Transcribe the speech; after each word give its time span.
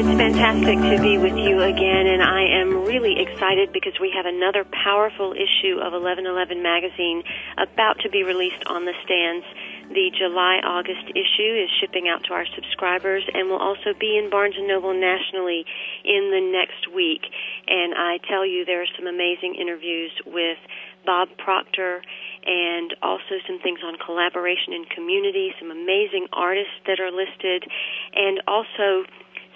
It's 0.00 0.16
fantastic 0.16 0.80
to 0.80 0.96
be 1.02 1.18
with 1.18 1.36
you 1.36 1.60
again, 1.60 2.06
and 2.08 2.22
I 2.22 2.40
am 2.56 2.88
really 2.88 3.20
excited 3.20 3.70
because 3.70 3.92
we 4.00 4.10
have 4.16 4.24
another 4.24 4.64
powerful 4.64 5.36
issue 5.36 5.76
of 5.76 5.92
1111 5.92 6.56
magazine 6.62 7.22
about 7.60 8.00
to 8.00 8.08
be 8.08 8.24
released 8.24 8.64
on 8.64 8.86
the 8.88 8.96
stands. 9.04 9.44
The 9.92 10.08
July 10.16 10.64
August 10.64 11.04
issue 11.12 11.52
is 11.52 11.68
shipping 11.84 12.08
out 12.08 12.24
to 12.24 12.32
our 12.32 12.46
subscribers 12.56 13.28
and 13.28 13.50
will 13.50 13.60
also 13.60 13.92
be 13.92 14.16
in 14.16 14.30
Barnes 14.30 14.56
and 14.56 14.66
Noble 14.66 14.96
nationally 14.96 15.66
in 16.02 16.32
the 16.32 16.48
next 16.48 16.88
week. 16.88 17.20
And 17.68 17.92
I 17.92 18.24
tell 18.24 18.46
you, 18.48 18.64
there 18.64 18.80
are 18.80 18.92
some 18.96 19.06
amazing 19.06 19.60
interviews 19.60 20.16
with 20.24 20.56
Bob 21.04 21.28
Proctor 21.36 22.00
and 22.46 22.94
also 23.02 23.36
some 23.46 23.60
things 23.60 23.80
on 23.84 24.00
collaboration 24.00 24.72
and 24.72 24.88
community, 24.88 25.52
some 25.60 25.70
amazing 25.70 26.24
artists 26.32 26.72
that 26.86 27.00
are 27.00 27.12
listed, 27.12 27.68
and 28.16 28.40
also 28.48 29.04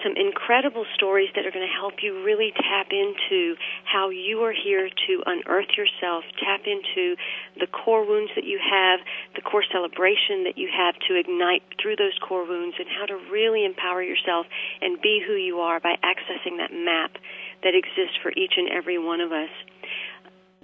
some 0.05 0.13
incredible 0.21 0.85
stories 0.95 1.33
that 1.35 1.49
are 1.49 1.51
going 1.51 1.67
to 1.67 1.75
help 1.81 2.05
you 2.05 2.23
really 2.23 2.53
tap 2.53 2.93
into 2.93 3.57
how 3.89 4.11
you 4.11 4.45
are 4.45 4.53
here 4.53 4.93
to 4.93 5.13
unearth 5.25 5.73
yourself, 5.81 6.23
tap 6.37 6.69
into 6.69 7.17
the 7.59 7.67
core 7.67 8.05
wounds 8.05 8.31
that 8.37 8.45
you 8.45 8.61
have, 8.61 9.01
the 9.35 9.41
core 9.41 9.65
celebration 9.73 10.45
that 10.45 10.61
you 10.61 10.69
have 10.69 10.95
to 11.09 11.17
ignite 11.17 11.65
through 11.81 11.97
those 11.97 12.15
core 12.21 12.45
wounds, 12.45 12.77
and 12.79 12.87
how 12.93 13.09
to 13.09 13.17
really 13.33 13.65
empower 13.65 14.03
yourself 14.03 14.45
and 14.85 15.01
be 15.01 15.25
who 15.27 15.35
you 15.35 15.65
are 15.65 15.81
by 15.81 15.97
accessing 16.05 16.61
that 16.61 16.71
map 16.71 17.17
that 17.65 17.73
exists 17.73 18.21
for 18.23 18.31
each 18.37 18.61
and 18.61 18.69
every 18.69 19.01
one 19.01 19.25
of 19.25 19.33
us 19.33 19.51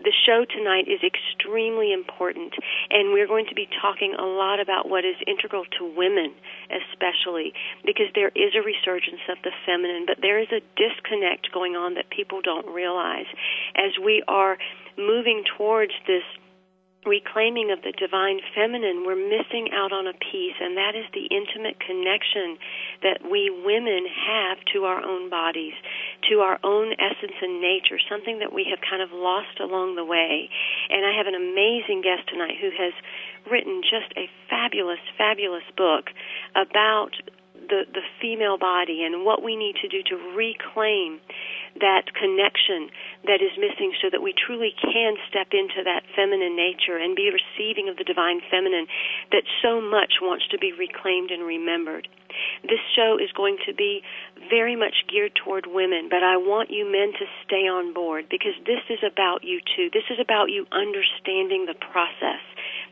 the 0.03 0.13
show 0.27 0.45
tonight 0.45 0.89
is 0.89 1.01
extremely 1.05 1.93
important, 1.93 2.55
and 2.91 3.13
we're 3.13 3.27
going 3.27 3.47
to 3.47 3.55
be 3.55 3.69
talking 3.81 4.15
a 4.19 4.25
lot 4.25 4.61
about 4.61 4.89
what 4.89 5.05
is 5.05 5.17
integral 5.27 5.65
to 5.79 5.85
women, 5.85 6.33
especially, 6.69 7.53
because 7.85 8.09
there 8.15 8.33
is 8.35 8.57
a 8.57 8.65
resurgence 8.65 9.21
of 9.29 9.39
the 9.45 9.53
feminine, 9.67 10.05
but 10.07 10.19
there 10.23 10.39
is 10.41 10.49
a 10.53 10.65
disconnect 10.77 11.53
going 11.53 11.77
on 11.77 11.95
that 11.95 12.09
people 12.11 12.41
don't 12.41 12.67
realize. 12.73 13.29
As 13.77 13.93
we 14.03 14.23
are 14.29 14.59
moving 14.97 15.45
towards 15.57 15.93
this 16.07 16.25
reclaiming 17.07 17.73
of 17.73 17.81
the 17.81 17.97
divine 17.97 18.41
feminine, 18.53 19.05
we're 19.07 19.17
missing 19.17 19.73
out 19.73 19.93
on 19.93 20.07
a 20.07 20.13
piece, 20.13 20.59
and 20.61 20.77
that 20.77 20.93
is 20.93 21.09
the 21.17 21.25
intimate 21.33 21.81
connection 21.81 22.61
that 23.03 23.25
we 23.25 23.49
women 23.49 24.05
have 24.05 24.61
to 24.73 24.85
our 24.85 25.01
own 25.01 25.31
bodies, 25.31 25.73
to 26.29 26.41
our 26.45 26.61
own 26.63 26.93
essence 27.01 27.37
and 27.41 27.61
nature, 27.61 27.97
something 28.09 28.41
that 28.41 28.53
we 28.53 28.69
have 28.69 28.81
kind 28.85 29.01
of 29.01 29.17
lost 29.17 29.61
along 29.61 29.97
the 29.97 30.05
way. 30.05 30.51
And 30.93 31.05
I 31.07 31.17
have 31.17 31.27
an 31.27 31.37
amazing 31.37 32.05
guest 32.05 32.29
tonight 32.29 32.61
who 32.61 32.69
has 32.77 32.93
written 33.49 33.81
just 33.81 34.13
a 34.21 34.29
fabulous, 34.53 35.01
fabulous 35.17 35.65
book 35.77 36.13
about 36.53 37.17
the, 37.55 37.87
the 37.93 38.05
female 38.21 38.59
body 38.59 39.05
and 39.05 39.25
what 39.25 39.43
we 39.43 39.57
need 39.57 39.77
to 39.81 39.89
do 39.89 40.03
to 40.03 40.17
reclaim 40.37 41.21
that 41.79 42.11
connection 42.15 42.91
that 43.25 43.39
is 43.39 43.55
missing 43.57 43.95
so 44.03 44.11
that 44.11 44.23
we 44.23 44.35
truly 44.35 44.75
can 44.81 45.15
step 45.29 45.55
into 45.55 45.85
that 45.85 46.03
feminine 46.17 46.57
nature 46.57 46.99
and 46.99 47.15
be 47.15 47.31
receiving 47.31 47.89
of 47.89 47.97
the 47.97 48.05
divine 48.05 48.41
feminine 48.51 48.87
that 49.31 49.45
so 49.63 49.81
much 49.81 50.19
wants 50.21 50.47
to 50.49 50.59
be 50.59 50.73
reclaimed 50.73 51.31
and 51.31 51.47
remembered. 51.47 52.09
This 52.63 52.83
show 52.97 53.19
is 53.19 53.31
going 53.33 53.59
to 53.67 53.75
be 53.75 54.03
very 54.49 54.77
much 54.77 55.05
geared 55.11 55.33
toward 55.35 55.67
women, 55.67 56.09
but 56.09 56.23
I 56.23 56.37
want 56.37 56.71
you 56.71 56.85
men 56.85 57.13
to 57.19 57.27
stay 57.45 57.69
on 57.69 57.93
board 57.93 58.27
because 58.31 58.55
this 58.67 58.83
is 58.89 59.01
about 59.05 59.45
you 59.45 59.61
too. 59.77 59.91
This 59.93 60.09
is 60.11 60.19
about 60.19 60.51
you 60.51 60.67
understanding 60.73 61.67
the 61.67 61.79
process 61.79 62.43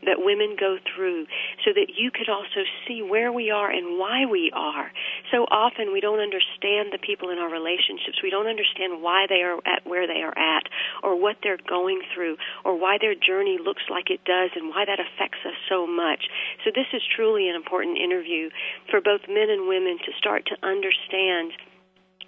that 0.05 0.19
women 0.19 0.55
go 0.59 0.77
through 0.95 1.27
so 1.65 1.71
that 1.75 1.91
you 1.95 2.11
could 2.11 2.29
also 2.29 2.63
see 2.87 3.01
where 3.01 3.31
we 3.31 3.51
are 3.51 3.69
and 3.69 3.99
why 3.99 4.25
we 4.25 4.51
are. 4.55 4.91
So 5.31 5.43
often 5.51 5.91
we 5.91 5.99
don't 5.99 6.23
understand 6.23 6.91
the 6.91 7.01
people 7.01 7.29
in 7.29 7.37
our 7.37 7.51
relationships. 7.51 8.23
We 8.23 8.31
don't 8.31 8.47
understand 8.47 9.03
why 9.03 9.27
they 9.27 9.43
are 9.43 9.59
at 9.67 9.83
where 9.83 10.07
they 10.07 10.23
are 10.23 10.35
at 10.35 10.63
or 11.03 11.19
what 11.19 11.37
they're 11.43 11.59
going 11.59 12.01
through 12.15 12.37
or 12.63 12.79
why 12.79 12.97
their 12.99 13.15
journey 13.15 13.59
looks 13.59 13.83
like 13.91 14.09
it 14.09 14.23
does 14.23 14.51
and 14.55 14.69
why 14.69 14.85
that 14.85 14.99
affects 14.99 15.43
us 15.43 15.57
so 15.67 15.87
much. 15.87 16.27
So 16.63 16.71
this 16.71 16.87
is 16.93 17.01
truly 17.15 17.49
an 17.49 17.55
important 17.55 17.97
interview 17.97 18.49
for 18.89 19.01
both 19.01 19.27
men 19.29 19.49
and 19.49 19.67
women 19.67 19.97
to 20.05 20.11
start 20.17 20.45
to 20.47 20.57
understand 20.65 21.53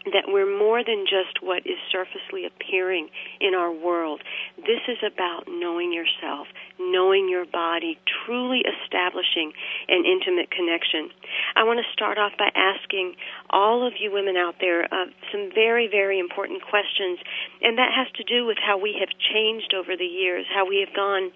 that 0.06 0.26
we're 0.26 0.50
more 0.50 0.82
than 0.84 1.06
just 1.06 1.44
what 1.44 1.62
is 1.66 1.78
surfacely 1.92 2.50
appearing 2.50 3.10
in 3.40 3.54
our 3.54 3.72
world. 3.72 4.22
This 4.58 4.82
is 4.90 4.98
about 5.06 5.46
knowing 5.48 5.94
yourself, 5.94 6.48
knowing 6.80 7.30
your 7.30 7.46
body, 7.46 8.00
truly 8.26 8.66
establishing 8.66 9.54
an 9.88 10.02
intimate 10.06 10.50
connection. 10.50 11.14
I 11.56 11.64
want 11.64 11.80
to 11.86 11.94
start 11.94 12.18
off 12.18 12.34
by 12.38 12.50
asking 12.56 13.14
all 13.50 13.86
of 13.86 13.94
you 14.00 14.12
women 14.12 14.38
out 14.38 14.56
there 14.60 14.86
uh, 14.86 15.14
some 15.32 15.52
very, 15.54 15.88
very 15.88 16.18
important 16.18 16.64
questions, 16.66 17.20
and 17.62 17.78
that 17.78 17.94
has 17.94 18.10
to 18.18 18.24
do 18.24 18.46
with 18.46 18.58
how 18.58 18.82
we 18.82 18.98
have 19.00 19.10
changed 19.34 19.74
over 19.78 19.96
the 19.96 20.10
years, 20.10 20.46
how 20.50 20.66
we 20.68 20.82
have 20.86 20.96
gone 20.96 21.30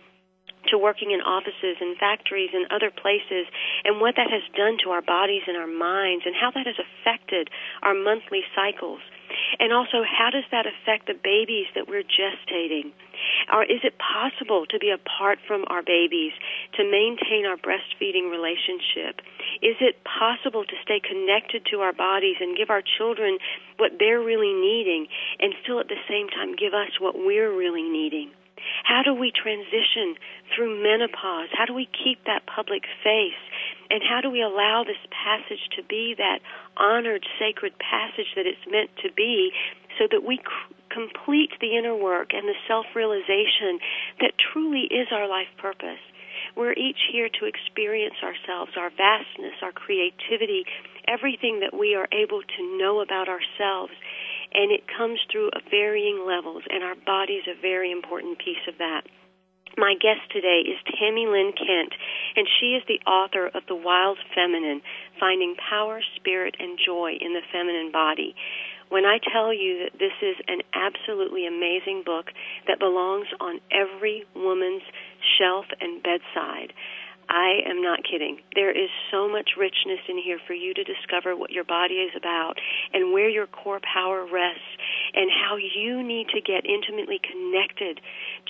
to 0.70 0.78
working 0.78 1.12
in 1.12 1.22
offices 1.22 1.78
and 1.80 1.98
factories 1.98 2.52
and 2.53 2.66
other 2.72 2.92
places 2.92 3.48
and 3.84 4.02
what 4.02 4.16
that 4.16 4.30
has 4.30 4.44
done 4.56 4.78
to 4.84 4.92
our 4.92 5.02
bodies 5.02 5.44
and 5.48 5.58
our 5.58 5.70
minds 5.70 6.26
and 6.26 6.36
how 6.36 6.52
that 6.52 6.66
has 6.66 6.80
affected 6.80 7.50
our 7.84 7.94
monthly 7.94 8.42
cycles. 8.56 9.02
And 9.59 9.74
also, 9.74 10.04
how 10.06 10.30
does 10.30 10.46
that 10.52 10.66
affect 10.66 11.08
the 11.08 11.18
babies 11.18 11.68
that 11.75 11.88
we're 11.88 12.06
gestating? 12.06 12.94
Or 13.52 13.64
is 13.64 13.81
it 13.84 13.98
possible 13.98 14.66
to 14.70 14.80
be 14.80 14.92
apart 14.92 15.40
from 15.48 15.66
our 15.68 15.81
babies, 15.81 16.34
to 16.78 16.84
maintain 16.84 17.46
our 17.46 17.58
breastfeeding 17.58 18.30
relationship? 18.30 19.22
Is 19.62 19.78
it 19.81 20.04
possible 20.04 20.64
to 20.64 20.75
stay 20.84 21.00
connected 21.00 21.66
to 21.72 21.81
our 21.81 21.94
bodies 21.94 22.38
and 22.40 22.58
give 22.58 22.70
our 22.70 22.84
children 22.98 23.38
what 23.78 23.98
they're 24.00 24.22
really 24.22 24.54
needing 24.54 25.08
and 25.40 25.54
still 25.64 25.80
at 25.80 25.88
the 25.88 26.00
same 26.08 26.30
time 26.30 26.56
give 26.56 26.74
us 26.74 27.00
what 27.00 27.16
we're 27.16 27.51
really 27.51 27.84
needing? 27.84 28.31
How 28.84 29.04
do 29.04 29.13
we 29.13 29.31
transition 29.31 30.16
through 30.56 30.81
menopause? 30.81 31.50
How 31.52 31.66
do 31.66 31.74
we 31.74 31.88
keep 31.92 32.24
that 32.25 32.46
public 32.48 32.84
face? 33.04 33.40
And 33.90 34.02
how 34.02 34.22
do 34.22 34.30
we 34.30 34.42
allow 34.42 34.84
this 34.86 35.02
passage 35.12 35.62
to 35.75 35.84
be 35.84 36.16
that 36.18 36.40
honored, 36.78 37.25
sacred 37.40 37.74
passage 37.80 38.31
that 38.36 38.46
it's 38.48 38.66
meant 38.69 38.90
to 39.04 39.12
be 39.12 39.52
so 40.00 40.07
that 40.12 40.24
we 40.24 40.38
c- 40.38 40.75
complete 40.90 41.52
the 41.60 41.78
inner 41.78 41.96
work 41.96 42.34
and 42.34 42.48
the 42.48 42.57
self 42.68 42.86
realization 42.96 43.80
that 44.22 44.34
truly 44.40 44.88
is 44.90 45.08
our 45.12 45.28
life 45.28 45.51
purpose? 45.58 46.01
We're 46.56 46.74
each 46.74 47.00
here 47.12 47.30
to 47.30 47.46
experience 47.46 48.16
ourselves, 48.24 48.72
our 48.78 48.90
vastness, 48.90 49.60
our 49.62 49.72
creativity, 49.72 50.66
everything 51.08 51.60
that 51.60 51.78
we 51.78 51.96
are 51.96 52.08
able 52.12 52.42
to 52.42 52.78
know 52.78 53.01
about 53.01 53.28
ourselves 53.28 53.94
and 54.56 54.72
it 54.72 54.88
comes 54.88 55.19
through 55.31 55.52
varying 55.69 56.24
levels, 56.25 56.63
and 56.69 56.84
our 56.84 56.96
body 57.06 57.34
is 57.34 57.48
a 57.48 57.60
very 57.62 57.92
important 57.92 58.40
piece 58.40 58.63
of 58.68 58.78
that. 58.80 59.04
My 59.78 59.94
guest 60.00 60.24
today 60.31 60.63
is 60.63 60.80
Tami 60.96 61.28
Lynn 61.30 61.52
Kent, 61.52 61.92
and 62.38 62.48
she 62.60 62.80
is 62.80 62.84
the 62.88 63.04
author 63.04 63.48
of 63.48 63.63
The 63.68 63.75
Wild 63.75 64.18
Feminine 64.34 64.81
Finding 65.19 65.56
Power, 65.69 66.00
Spirit, 66.16 66.56
and 66.60 66.80
Joy 66.80 67.19
in 67.19 67.34
the 67.34 67.44
Feminine 67.52 67.92
Body. 67.92 68.36
when 68.90 69.06
I 69.06 69.18
tell 69.34 69.54
you 69.54 69.86
that 69.86 69.98
this 69.98 70.13
is 70.22 70.36
an 70.48 70.62
absolutely 70.74 71.48
amazing 71.48 72.04
book 72.06 72.28
that 72.68 72.80
belongs 72.80 73.28
on 73.40 73.60
every 73.72 74.25
woman's 74.36 74.84
shelf 75.38 75.66
and 75.81 76.01
bedside. 76.04 76.74
I 77.36 77.60
am 77.68 77.82
not 77.82 78.00
kidding. 78.10 78.40
There 78.56 78.72
is 78.72 78.90
so 79.12 79.28
much 79.28 79.60
richness 79.60 80.00
in 80.08 80.18
here 80.18 80.40
for 80.48 80.54
you 80.54 80.74
to 80.74 80.84
discover 80.86 81.36
what 81.36 81.52
your 81.52 81.66
body 81.66 81.96
is 81.96 82.12
about 82.16 82.54
and 82.94 83.12
where 83.12 83.28
your 83.28 83.46
core 83.46 83.82
power 83.84 84.24
rests 84.24 84.64
and 85.14 85.30
how 85.30 85.58
you 85.58 86.02
need 86.02 86.30
to 86.30 86.40
get 86.40 86.66
intimately 86.66 87.20
connected 87.20 88.00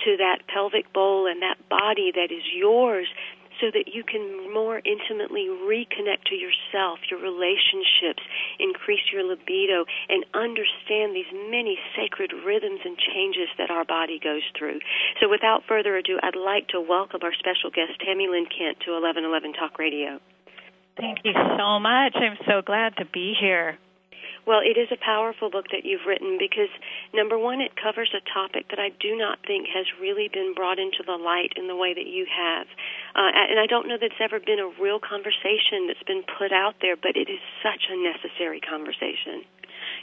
to 0.04 0.16
that 0.18 0.46
pelvic 0.46 0.92
bowl 0.92 1.26
and 1.26 1.42
that 1.42 1.58
body 1.68 2.12
that 2.14 2.30
is 2.30 2.44
yours 2.54 3.08
so 3.60 3.70
that 3.72 3.92
you 3.92 4.04
can 4.04 4.52
more 4.52 4.80
intimately 4.84 5.48
reconnect 5.48 6.28
to 6.28 6.36
yourself, 6.36 6.98
your 7.10 7.20
relationships, 7.20 8.22
increase 8.58 9.04
your 9.12 9.24
libido, 9.24 9.84
and 10.08 10.24
understand 10.34 11.14
these 11.14 11.30
many 11.50 11.78
sacred 11.96 12.32
rhythms 12.44 12.80
and 12.84 12.96
changes 12.98 13.48
that 13.58 13.70
our 13.70 13.84
body 13.84 14.18
goes 14.22 14.44
through. 14.58 14.80
So, 15.20 15.28
without 15.28 15.64
further 15.68 15.96
ado, 15.96 16.18
I'd 16.22 16.36
like 16.36 16.68
to 16.68 16.80
welcome 16.80 17.20
our 17.22 17.34
special 17.34 17.70
guest, 17.70 17.98
Tami 18.00 18.28
Lynn 18.28 18.46
Kent, 18.46 18.80
to 18.84 18.92
1111 18.92 19.52
Talk 19.54 19.78
Radio. 19.78 20.20
Thank 20.96 21.18
you 21.24 21.32
so 21.32 21.78
much. 21.78 22.16
I'm 22.16 22.38
so 22.46 22.62
glad 22.64 22.96
to 22.96 23.04
be 23.04 23.34
here. 23.38 23.78
Well, 24.46 24.62
it 24.62 24.78
is 24.78 24.86
a 24.94 24.96
powerful 24.96 25.50
book 25.50 25.66
that 25.74 25.82
you've 25.82 26.06
written 26.06 26.38
because, 26.38 26.70
number 27.12 27.36
one, 27.36 27.60
it 27.60 27.74
covers 27.74 28.14
a 28.14 28.22
topic 28.30 28.70
that 28.70 28.78
I 28.78 28.90
do 29.02 29.18
not 29.18 29.42
think 29.42 29.66
has 29.74 29.86
really 30.00 30.30
been 30.32 30.54
brought 30.54 30.78
into 30.78 31.02
the 31.04 31.18
light 31.18 31.58
in 31.58 31.66
the 31.66 31.74
way 31.74 31.92
that 31.92 32.06
you 32.06 32.26
have. 32.30 32.70
Uh, 33.18 33.26
and 33.34 33.58
I 33.58 33.66
don't 33.66 33.88
know 33.88 33.98
that 33.98 34.06
it's 34.06 34.22
ever 34.22 34.38
been 34.38 34.62
a 34.62 34.70
real 34.80 35.02
conversation 35.02 35.90
that's 35.90 36.06
been 36.06 36.22
put 36.22 36.54
out 36.54 36.78
there, 36.80 36.94
but 36.94 37.18
it 37.18 37.26
is 37.26 37.42
such 37.58 37.90
a 37.90 37.98
necessary 37.98 38.62
conversation. 38.62 39.42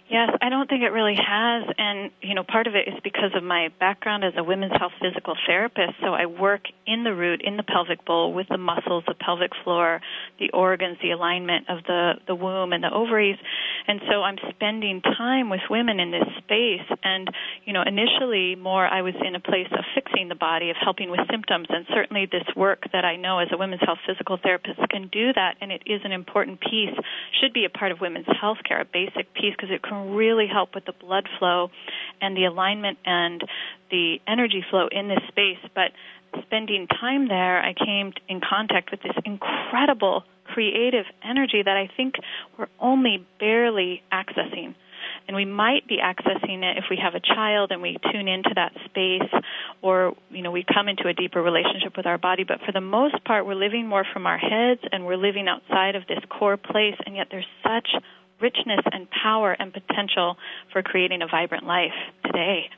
Yes, 0.09 0.29
I 0.41 0.49
don't 0.49 0.69
think 0.69 0.83
it 0.83 0.91
really 0.91 1.15
has. 1.15 1.63
And, 1.77 2.11
you 2.21 2.35
know, 2.35 2.43
part 2.43 2.67
of 2.67 2.75
it 2.75 2.87
is 2.87 2.95
because 3.03 3.31
of 3.35 3.43
my 3.43 3.69
background 3.79 4.23
as 4.23 4.33
a 4.37 4.43
women's 4.43 4.73
health 4.77 4.91
physical 5.01 5.35
therapist. 5.47 5.93
So 6.01 6.13
I 6.13 6.25
work 6.25 6.61
in 6.85 7.03
the 7.03 7.13
root, 7.13 7.41
in 7.43 7.57
the 7.57 7.63
pelvic 7.63 8.05
bowl, 8.05 8.33
with 8.33 8.47
the 8.49 8.57
muscles, 8.57 9.03
the 9.07 9.15
pelvic 9.15 9.51
floor, 9.63 10.01
the 10.39 10.51
organs, 10.51 10.97
the 11.01 11.11
alignment 11.11 11.69
of 11.69 11.83
the, 11.87 12.13
the 12.27 12.35
womb 12.35 12.73
and 12.73 12.83
the 12.83 12.91
ovaries. 12.91 13.37
And 13.87 14.01
so 14.09 14.21
I'm 14.21 14.37
spending 14.49 15.01
time 15.01 15.49
with 15.49 15.61
women 15.69 15.99
in 15.99 16.11
this 16.11 16.27
space. 16.43 16.87
And, 17.03 17.29
you 17.65 17.73
know, 17.73 17.81
initially 17.81 18.55
more 18.55 18.85
I 18.85 19.01
was 19.01 19.15
in 19.25 19.35
a 19.35 19.39
place 19.39 19.71
of 19.71 19.83
fixing 19.95 20.29
the 20.29 20.35
body, 20.35 20.69
of 20.69 20.75
helping 20.81 21.09
with 21.09 21.21
symptoms. 21.31 21.67
And 21.69 21.85
certainly 21.93 22.27
this 22.29 22.45
work 22.55 22.83
that 22.91 23.05
I 23.05 23.15
know 23.15 23.39
as 23.39 23.47
a 23.51 23.57
women's 23.57 23.81
health 23.81 23.99
physical 24.05 24.37
therapist 24.41 24.79
can 24.89 25.07
do 25.11 25.33
that. 25.33 25.55
And 25.61 25.71
it 25.71 25.83
is 25.85 26.01
an 26.03 26.11
important 26.11 26.59
piece, 26.59 26.93
should 27.41 27.53
be 27.53 27.65
a 27.65 27.69
part 27.69 27.91
of 27.91 28.01
women's 28.01 28.27
health 28.39 28.59
care, 28.67 28.81
a 28.81 28.85
basic 28.85 29.33
piece, 29.33 29.55
because 29.55 29.71
it 29.73 29.83
can 29.83 30.11
really 30.15 30.47
help 30.47 30.75
with 30.75 30.85
the 30.85 30.93
blood 30.93 31.27
flow 31.39 31.69
and 32.21 32.35
the 32.37 32.45
alignment 32.45 32.97
and 33.05 33.41
the 33.91 34.17
energy 34.27 34.63
flow 34.69 34.87
in 34.91 35.07
this 35.07 35.19
space. 35.27 35.59
But 35.75 35.91
spending 36.45 36.87
time 36.87 37.27
there, 37.27 37.61
I 37.61 37.73
came 37.73 38.13
in 38.27 38.41
contact 38.41 38.91
with 38.91 39.01
this 39.01 39.13
incredible 39.25 40.23
creative 40.45 41.05
energy 41.23 41.61
that 41.63 41.77
I 41.77 41.89
think 41.95 42.15
we're 42.57 42.67
only 42.79 43.25
barely 43.39 44.03
accessing. 44.11 44.75
And 45.27 45.35
we 45.35 45.45
might 45.45 45.87
be 45.87 45.97
accessing 45.97 46.63
it 46.63 46.77
if 46.77 46.85
we 46.89 46.97
have 47.01 47.15
a 47.15 47.19
child 47.19 47.71
and 47.71 47.81
we 47.81 47.97
tune 48.11 48.27
into 48.27 48.51
that 48.55 48.73
space 48.85 49.29
or, 49.81 50.15
you 50.29 50.41
know, 50.41 50.51
we 50.51 50.65
come 50.71 50.87
into 50.89 51.07
a 51.07 51.13
deeper 51.13 51.41
relationship 51.41 51.95
with 51.95 52.05
our 52.05 52.17
body. 52.17 52.43
But 52.43 52.59
for 52.65 52.71
the 52.71 52.81
most 52.81 53.23
part, 53.23 53.45
we're 53.45 53.55
living 53.55 53.87
more 53.87 54.05
from 54.11 54.25
our 54.25 54.37
heads 54.37 54.81
and 54.91 55.05
we're 55.05 55.17
living 55.17 55.47
outside 55.47 55.95
of 55.95 56.07
this 56.07 56.19
core 56.29 56.57
place. 56.57 56.95
And 57.05 57.15
yet 57.15 57.27
there's 57.31 57.47
such 57.63 57.89
richness 58.41 58.81
and 58.91 59.07
power 59.09 59.51
and 59.57 59.73
potential 59.73 60.37
for 60.71 60.81
creating 60.81 61.21
a 61.21 61.27
vibrant 61.27 61.65
life 61.65 61.95
today. 62.25 62.69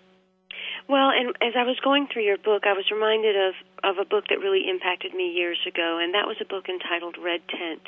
Well, 0.88 1.10
and 1.10 1.30
as 1.42 1.54
I 1.57 1.63
was 1.63 1.80
going 1.84 2.07
through 2.12 2.24
your 2.24 2.38
book, 2.38 2.63
I 2.66 2.74
was 2.74 2.86
reminded 2.92 3.36
of 3.36 3.54
of 3.83 3.98
a 3.98 4.06
book 4.06 4.25
that 4.30 4.39
really 4.39 4.69
impacted 4.69 5.13
me 5.13 5.31
years 5.31 5.60
ago, 5.68 6.00
and 6.00 6.13
that 6.13 6.27
was 6.27 6.38
a 6.39 6.48
book 6.48 6.69
entitled 6.69 7.18
Red 7.19 7.42
Tent, 7.50 7.83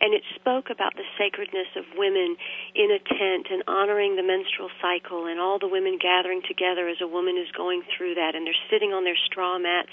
and 0.00 0.14
it 0.14 0.22
spoke 0.34 0.70
about 0.70 0.94
the 0.94 1.06
sacredness 1.18 1.68
of 1.76 1.84
women 1.96 2.36
in 2.74 2.92
a 2.92 3.00
tent 3.00 3.50
and 3.50 3.62
honoring 3.66 4.16
the 4.16 4.22
menstrual 4.22 4.70
cycle 4.80 5.26
and 5.26 5.40
all 5.40 5.58
the 5.58 5.70
women 5.70 5.98
gathering 5.98 6.42
together 6.46 6.88
as 6.88 7.00
a 7.00 7.08
woman 7.08 7.36
is 7.36 7.50
going 7.56 7.82
through 7.96 8.14
that, 8.14 8.34
and 8.34 8.46
they're 8.46 8.64
sitting 8.70 8.92
on 8.92 9.04
their 9.04 9.18
straw 9.26 9.58
mats 9.58 9.92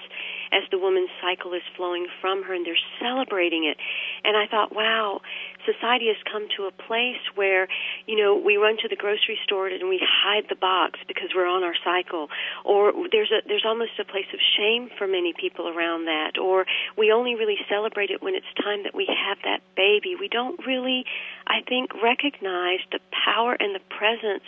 as 0.51 0.63
the 0.71 0.79
woman's 0.79 1.11
cycle 1.21 1.53
is 1.53 1.65
flowing 1.75 2.07
from 2.21 2.43
her, 2.43 2.53
and 2.53 2.65
they're 2.65 2.85
celebrating 2.99 3.65
it. 3.65 3.77
And 4.23 4.37
I 4.37 4.45
thought, 4.47 4.73
wow, 4.73 5.21
society 5.65 6.07
has 6.07 6.17
come 6.25 6.47
to 6.57 6.65
a 6.65 6.73
place 6.73 7.21
where, 7.35 7.67
you 8.07 8.17
know, 8.17 8.35
we 8.35 8.57
run 8.57 8.77
to 8.81 8.87
the 8.87 8.95
grocery 8.95 9.37
store 9.43 9.67
and 9.67 9.89
we 9.89 10.01
hide 10.01 10.45
the 10.49 10.55
box 10.55 10.99
because 11.07 11.29
we're 11.35 11.47
on 11.47 11.63
our 11.63 11.75
cycle, 11.83 12.29
or 12.65 12.93
there's 13.11 13.31
a 13.31 13.45
there's 13.47 13.65
almost 13.65 13.99
a 13.99 14.05
place 14.05 14.29
of 14.33 14.39
shame 14.57 14.89
for 14.97 15.07
many 15.07 15.33
people 15.39 15.67
around 15.67 16.05
that, 16.05 16.37
or 16.37 16.65
we 16.97 17.11
only 17.11 17.35
really 17.35 17.57
celebrate 17.69 18.09
it 18.09 18.21
when 18.21 18.35
it's 18.35 18.45
time 18.61 18.83
that 18.83 18.93
we 18.93 19.07
have 19.07 19.37
that 19.43 19.61
baby. 19.75 20.15
We 20.19 20.27
don't 20.27 20.59
really, 20.65 21.05
I 21.47 21.61
think, 21.67 21.91
recognize 22.03 22.79
the 22.91 22.99
power 23.25 23.55
and 23.59 23.73
the 23.73 23.81
presence 23.89 24.43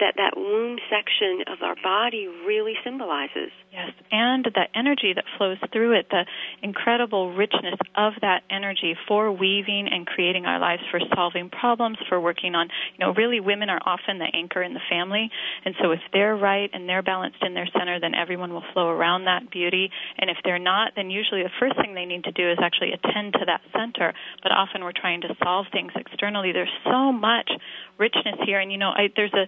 that 0.00 0.14
that 0.16 0.36
womb 0.36 0.78
section 0.88 1.44
of 1.46 1.62
our 1.62 1.76
body 1.82 2.26
really 2.46 2.74
symbolizes. 2.84 3.52
Yes, 3.72 3.92
and 4.10 4.44
the 4.44 4.66
energy 4.74 5.12
that 5.14 5.24
flows 5.38 5.58
through 5.72 5.98
it, 5.98 6.06
the 6.10 6.26
incredible 6.62 7.32
richness 7.32 7.78
of 7.94 8.14
that 8.20 8.42
energy 8.50 8.96
for 9.06 9.30
weaving 9.30 9.86
and 9.90 10.06
creating 10.06 10.44
our 10.44 10.58
lives, 10.58 10.82
for 10.90 10.98
solving 11.14 11.50
problems, 11.50 11.98
for 12.08 12.20
working 12.20 12.56
on, 12.56 12.68
you 12.98 13.06
know, 13.06 13.14
really 13.14 13.38
women 13.38 13.70
are 13.70 13.80
often 13.86 14.18
the 14.18 14.26
anchor 14.34 14.62
in 14.62 14.74
the 14.74 14.80
family. 14.90 15.30
And 15.64 15.74
so 15.80 15.92
if 15.92 16.00
they're 16.12 16.34
right 16.34 16.68
and 16.72 16.88
they're 16.88 17.02
balanced 17.02 17.42
in 17.42 17.54
their 17.54 17.68
center, 17.78 18.00
then 18.00 18.14
everyone 18.14 18.52
will 18.52 18.64
flow 18.72 18.88
around 18.88 19.24
that 19.26 19.50
beauty. 19.50 19.90
And 20.18 20.30
if 20.30 20.38
they're 20.42 20.58
not, 20.58 20.92
then 20.96 21.10
usually 21.10 21.42
the 21.42 21.54
first 21.60 21.76
thing 21.76 21.94
they 21.94 22.06
need 22.06 22.24
to 22.24 22.32
do 22.32 22.50
is 22.50 22.58
actually 22.60 22.92
attend 22.92 23.34
to 23.34 23.44
that 23.46 23.60
center. 23.72 24.12
But 24.42 24.50
often 24.52 24.82
we're 24.82 24.98
trying 24.98 25.20
to 25.22 25.28
solve 25.44 25.66
things 25.70 25.92
externally. 25.94 26.50
There's 26.52 26.74
so 26.84 27.12
much 27.12 27.50
richness 27.98 28.36
here. 28.44 28.58
And, 28.58 28.72
you 28.72 28.78
know, 28.78 28.90
I, 28.90 29.12
there's 29.14 29.34
a 29.34 29.46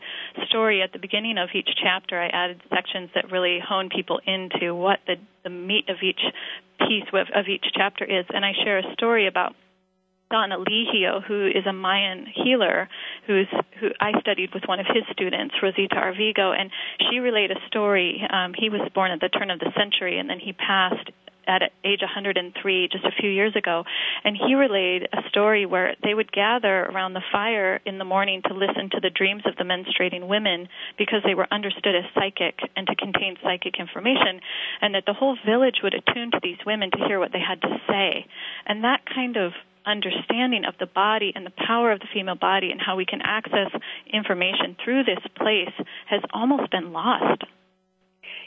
story 0.48 0.82
at 0.82 0.92
the 0.92 0.98
beginning 0.98 1.38
of 1.38 1.50
each 1.54 1.68
chapter. 1.82 2.20
I 2.20 2.28
added 2.28 2.60
sections 2.68 3.10
that 3.14 3.30
really 3.30 3.58
hone 3.60 3.88
people 3.88 4.20
into 4.26 4.74
what 4.74 5.00
the, 5.06 5.16
the 5.44 5.50
meat 5.50 5.88
of 5.88 5.96
each 6.02 6.20
piece 6.80 7.08
of, 7.12 7.26
of 7.34 7.46
each 7.48 7.64
chapter 7.74 8.04
is. 8.04 8.26
And 8.30 8.44
I 8.44 8.52
share 8.64 8.78
a 8.78 8.92
story 8.94 9.26
about 9.26 9.54
Don 10.32 10.50
Elijio, 10.50 11.22
who 11.22 11.46
is 11.46 11.66
a 11.68 11.72
Mayan 11.72 12.26
healer, 12.26 12.88
who's 13.26 13.46
who 13.78 13.88
I 14.00 14.18
studied 14.20 14.54
with 14.54 14.62
one 14.66 14.80
of 14.80 14.86
his 14.86 15.04
students, 15.12 15.54
Rosita 15.62 15.96
Arvigo, 15.96 16.58
and 16.58 16.70
she 17.10 17.18
relayed 17.18 17.50
a 17.50 17.60
story. 17.66 18.22
Um, 18.32 18.54
he 18.56 18.70
was 18.70 18.80
born 18.94 19.10
at 19.10 19.20
the 19.20 19.28
turn 19.28 19.50
of 19.50 19.58
the 19.58 19.70
century, 19.76 20.18
and 20.18 20.30
then 20.30 20.40
he 20.40 20.54
passed 20.54 21.10
at 21.46 21.62
age 21.84 22.00
103 22.00 22.88
just 22.90 23.04
a 23.04 23.10
few 23.20 23.30
years 23.30 23.54
ago, 23.56 23.84
and 24.24 24.36
he 24.36 24.54
relayed 24.54 25.08
a 25.12 25.28
story 25.28 25.66
where 25.66 25.94
they 26.02 26.14
would 26.14 26.32
gather 26.32 26.84
around 26.86 27.14
the 27.14 27.22
fire 27.32 27.80
in 27.84 27.98
the 27.98 28.04
morning 28.04 28.42
to 28.46 28.54
listen 28.54 28.90
to 28.90 29.00
the 29.00 29.10
dreams 29.10 29.42
of 29.46 29.56
the 29.56 29.64
menstruating 29.64 30.28
women 30.28 30.68
because 30.98 31.22
they 31.24 31.34
were 31.34 31.48
understood 31.50 31.94
as 31.94 32.04
psychic 32.14 32.58
and 32.76 32.86
to 32.86 32.94
contain 32.94 33.36
psychic 33.42 33.78
information, 33.78 34.40
and 34.80 34.94
that 34.94 35.04
the 35.06 35.14
whole 35.14 35.36
village 35.46 35.80
would 35.82 35.94
attune 35.94 36.30
to 36.30 36.40
these 36.42 36.58
women 36.66 36.90
to 36.90 36.98
hear 37.06 37.18
what 37.18 37.32
they 37.32 37.40
had 37.40 37.60
to 37.60 37.80
say. 37.88 38.26
And 38.66 38.84
that 38.84 39.00
kind 39.12 39.36
of 39.36 39.52
understanding 39.86 40.64
of 40.64 40.74
the 40.78 40.86
body 40.86 41.32
and 41.34 41.44
the 41.44 41.52
power 41.66 41.92
of 41.92 42.00
the 42.00 42.06
female 42.12 42.36
body 42.36 42.70
and 42.70 42.80
how 42.80 42.96
we 42.96 43.04
can 43.04 43.20
access 43.22 43.70
information 44.12 44.76
through 44.84 45.04
this 45.04 45.18
place 45.36 45.74
has 46.06 46.20
almost 46.32 46.70
been 46.70 46.92
lost. 46.92 47.42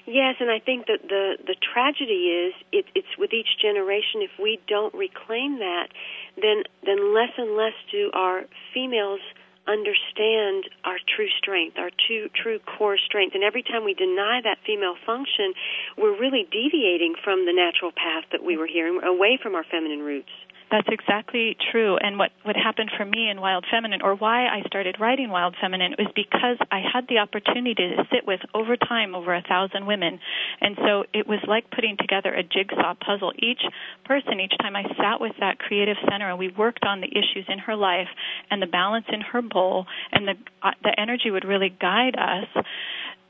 Yes, 0.05 0.35
and 0.39 0.51
I 0.51 0.59
think 0.59 0.85
that 0.85 1.01
the 1.01 1.38
the 1.45 1.55
tragedy 1.55 2.29
is 2.29 2.53
it, 2.71 2.85
it's 2.93 3.17
with 3.17 3.33
each 3.33 3.57
generation. 3.59 4.21
If 4.21 4.38
we 4.39 4.59
don't 4.67 4.93
reclaim 4.93 5.57
that, 5.59 5.89
then 6.38 6.63
then 6.85 7.13
less 7.13 7.33
and 7.38 7.57
less 7.57 7.74
do 7.91 8.12
our 8.13 8.45
females 8.74 9.21
understand 9.67 10.69
our 10.85 10.97
true 11.09 11.29
strength, 11.41 11.77
our 11.79 11.89
true 12.05 12.29
true 12.38 12.59
core 12.59 12.97
strength. 13.01 13.33
And 13.33 13.43
every 13.43 13.63
time 13.63 13.83
we 13.83 13.95
deny 13.95 14.41
that 14.43 14.59
female 14.65 14.95
function, 15.05 15.53
we're 15.97 16.17
really 16.17 16.45
deviating 16.51 17.15
from 17.24 17.45
the 17.45 17.53
natural 17.53 17.91
path 17.91 18.29
that 18.31 18.43
we 18.43 18.57
were 18.57 18.67
here, 18.67 18.88
away 19.01 19.39
from 19.41 19.55
our 19.55 19.65
feminine 19.65 20.01
roots. 20.05 20.29
That's 20.72 20.88
exactly 20.89 21.55
true. 21.72 21.98
And 21.98 22.17
what, 22.17 22.31
what 22.43 22.55
happened 22.55 22.89
for 22.98 23.05
me 23.05 23.29
in 23.29 23.39
Wild 23.39 23.65
Feminine, 23.69 24.01
or 24.01 24.15
why 24.15 24.48
I 24.48 24.62
started 24.65 24.98
writing 25.00 25.29
Wild 25.29 25.55
Feminine, 25.62 25.95
was 25.98 26.12
because 26.15 26.57
I 26.72 26.81
had 26.81 27.07
the 27.07 27.19
opportunity 27.19 27.75
to 27.75 28.03
sit 28.12 28.25
with 28.25 28.39
over 28.53 28.75
time 28.75 29.13
over 29.13 29.34
a 29.34 29.43
thousand 29.43 29.86
women. 29.86 30.19
And 30.62 30.75
so 30.77 31.03
it 31.13 31.27
was 31.27 31.39
like 31.48 31.69
putting 31.69 31.98
together 31.98 32.34
a 32.34 32.41
jigsaw 32.41 32.95
puzzle. 32.95 33.31
Each 33.38 33.62
person, 34.05 34.39
each 34.39 34.57
time 34.60 34.75
I 34.75 34.84
sat 34.98 35.22
with 35.22 35.34
that 35.39 35.60
creative 35.60 35.98
center 36.10 36.29
and 36.29 36.39
we 36.39 36.50
worked 36.50 36.84
on 36.84 37.00
the 37.00 37.07
issues 37.07 37.45
in 37.48 37.60
her 37.60 37.75
life 37.75 38.10
and 38.50 38.62
the 38.62 38.67
balance 38.67 39.05
in 39.13 39.22
her 39.22 39.41
bowl, 39.41 39.86
and 40.12 40.27
the, 40.27 40.34
uh, 40.63 40.72
the 40.84 41.00
energy 41.00 41.29
would 41.29 41.45
really 41.45 41.69
guide 41.69 42.15
us 42.17 42.65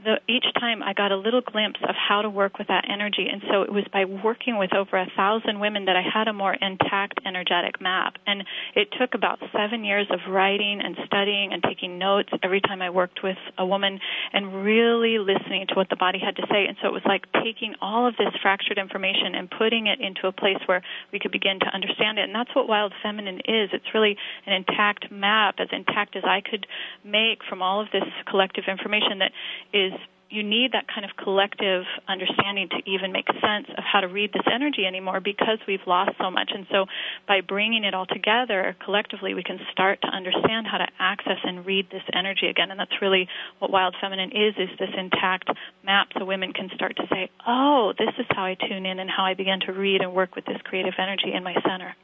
the, 0.04 0.20
each 0.28 0.46
time 0.60 0.84
I 0.84 0.94
got 0.94 1.12
a 1.12 1.18
little 1.18 1.42
glimpse 1.42 1.80
of 1.88 1.96
how 1.96 2.22
to 2.22 2.30
work 2.30 2.58
with 2.58 2.68
that 2.68 2.86
energy. 2.92 3.28
And 3.32 3.42
so 3.50 3.62
it 3.64 3.72
was 3.72 3.86
by 3.92 4.06
working 4.06 4.58
with 4.58 4.74
over 4.76 4.98
a 4.98 5.08
thousand 5.16 5.60
women 5.60 5.86
that 5.86 5.96
I 5.96 6.04
had 6.04 6.28
a 6.28 6.34
more 6.34 6.54
intact 6.54 7.20
energetic 7.26 7.82
map. 7.82 8.16
And 8.28 8.44
it 8.76 8.90
took 9.00 9.14
about 9.14 9.40
seven 9.52 9.84
years 9.84 10.08
of 10.12 10.20
writing 10.32 10.82
and 10.84 10.96
studying 11.06 11.54
and 11.54 11.64
taking 11.64 11.98
notes 11.98 12.30
every 12.44 12.62
time 12.62 12.82
I 12.82 12.90
worked 12.90 13.24
with 13.24 13.38
a 13.58 13.66
woman 13.66 14.00
and 14.34 14.64
really 14.64 15.18
listening 15.18 15.66
to 15.70 15.76
what 15.76 15.90
the 15.90 15.96
body 15.96 16.20
had 16.20 16.36
to 16.36 16.44
say. 16.52 16.66
And 16.68 16.78
so 16.82 16.90
it 16.90 16.94
was 16.94 17.06
like 17.06 17.26
taking 17.44 17.76
all 17.82 18.08
of 18.08 18.16
this 18.18 18.34
fractured 18.42 18.78
information 18.78 19.34
and 19.34 19.50
putting 19.50 19.88
it 19.88 20.00
into 20.00 20.28
a 20.28 20.32
place 20.32 20.60
where 20.66 20.84
we 21.12 21.20
could 21.20 21.32
begin 21.32 21.60
to 21.62 21.70
understand 21.74 22.20
it. 22.20 22.24
And 22.24 22.36
that's 22.36 22.54
what 22.56 22.68
Wild 22.68 22.94
Feminine 23.02 23.40
is. 23.48 23.70
It's 23.74 23.94
really 23.94 24.18
an 24.46 24.54
intact 24.54 25.12
map, 25.12 25.56
as 25.60 25.70
intact 25.72 26.16
as 26.16 26.24
I 26.26 26.42
could 26.42 26.68
make 27.04 27.40
from 27.48 27.62
all 27.62 27.82
of 27.82 27.88
this 27.92 28.04
collective 28.30 28.66
information 28.68 29.20
that 29.20 29.32
is 29.74 29.95
you 30.30 30.44
need 30.44 30.72
that 30.74 30.86
kind 30.88 31.06
of 31.06 31.16
collective 31.16 31.84
understanding 32.08 32.70
to 32.70 32.78
even 32.90 33.12
make 33.12 33.28
sense 33.28 33.68
of 33.78 33.84
how 33.84 34.02
to 34.02 34.08
read 34.08 34.34
this 34.34 34.46
energy 34.52 34.86
anymore 34.86 35.20
because 35.20 35.60
we've 35.68 35.86
lost 35.86 36.12
so 36.20 36.32
much. 36.32 36.52
And 36.54 36.66
so 36.72 36.86
by 37.28 37.42
bringing 37.42 37.84
it 37.84 37.94
all 37.94 38.06
together 38.06 38.76
collectively, 38.84 39.34
we 39.34 39.44
can 39.44 39.60
start 39.72 40.02
to 40.02 40.08
understand 40.08 40.68
how 40.68 40.80
to 40.80 40.88
access 41.00 41.38
and 41.44 41.66
read 41.66 41.88
this 41.92 42.04
energy 42.14 42.48
again. 42.48 42.72
And 42.72 42.80
that's 42.80 43.02
really 43.02 43.28
what 43.60 43.72
Wild 43.72 43.96
Feminine 44.02 44.32
is, 44.32 44.56
is 44.58 44.70
this 44.80 44.90
intact 44.98 45.50
map 45.84 46.08
so 46.18 46.26
women 46.26 46.54
can 46.54 46.70
start 46.74 46.96
to 46.98 47.08
say, 47.10 47.30
oh, 47.48 47.94
this 47.98 48.14
is 48.18 48.26
how 48.30 48.46
I 48.46 48.56
tune 48.56 48.86
in 48.86 49.00
and 49.00 49.10
how 49.10 49.26
I 49.26 49.36
begin 49.36 49.60
to 49.68 49.74
read 49.74 50.02
and 50.02 50.14
work 50.14 50.36
with 50.36 50.46
this 50.46 50.58
creative 50.64 50.94
energy 50.98 51.34
in 51.34 51.44
my 51.44 51.54
center. 51.68 51.96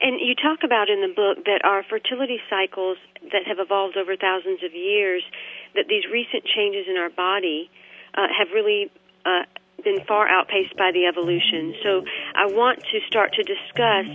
And 0.00 0.20
you 0.20 0.34
talk 0.34 0.64
about 0.64 0.88
in 0.88 1.00
the 1.00 1.12
book 1.12 1.44
that 1.44 1.64
our 1.64 1.82
fertility 1.82 2.38
cycles 2.48 2.98
that 3.32 3.46
have 3.46 3.58
evolved 3.58 3.96
over 3.96 4.16
thousands 4.16 4.62
of 4.62 4.74
years, 4.74 5.22
that 5.74 5.86
these 5.88 6.04
recent 6.10 6.44
changes 6.44 6.86
in 6.88 6.96
our 6.96 7.10
body 7.10 7.70
uh, 8.14 8.26
have 8.30 8.48
really 8.54 8.90
uh, 9.24 9.44
been 9.84 10.04
far 10.06 10.28
outpaced 10.28 10.76
by 10.76 10.90
the 10.92 11.06
evolution. 11.06 11.74
So 11.82 12.02
I 12.34 12.46
want 12.46 12.80
to 12.80 12.98
start 13.06 13.32
to 13.34 13.42
discuss 13.42 14.06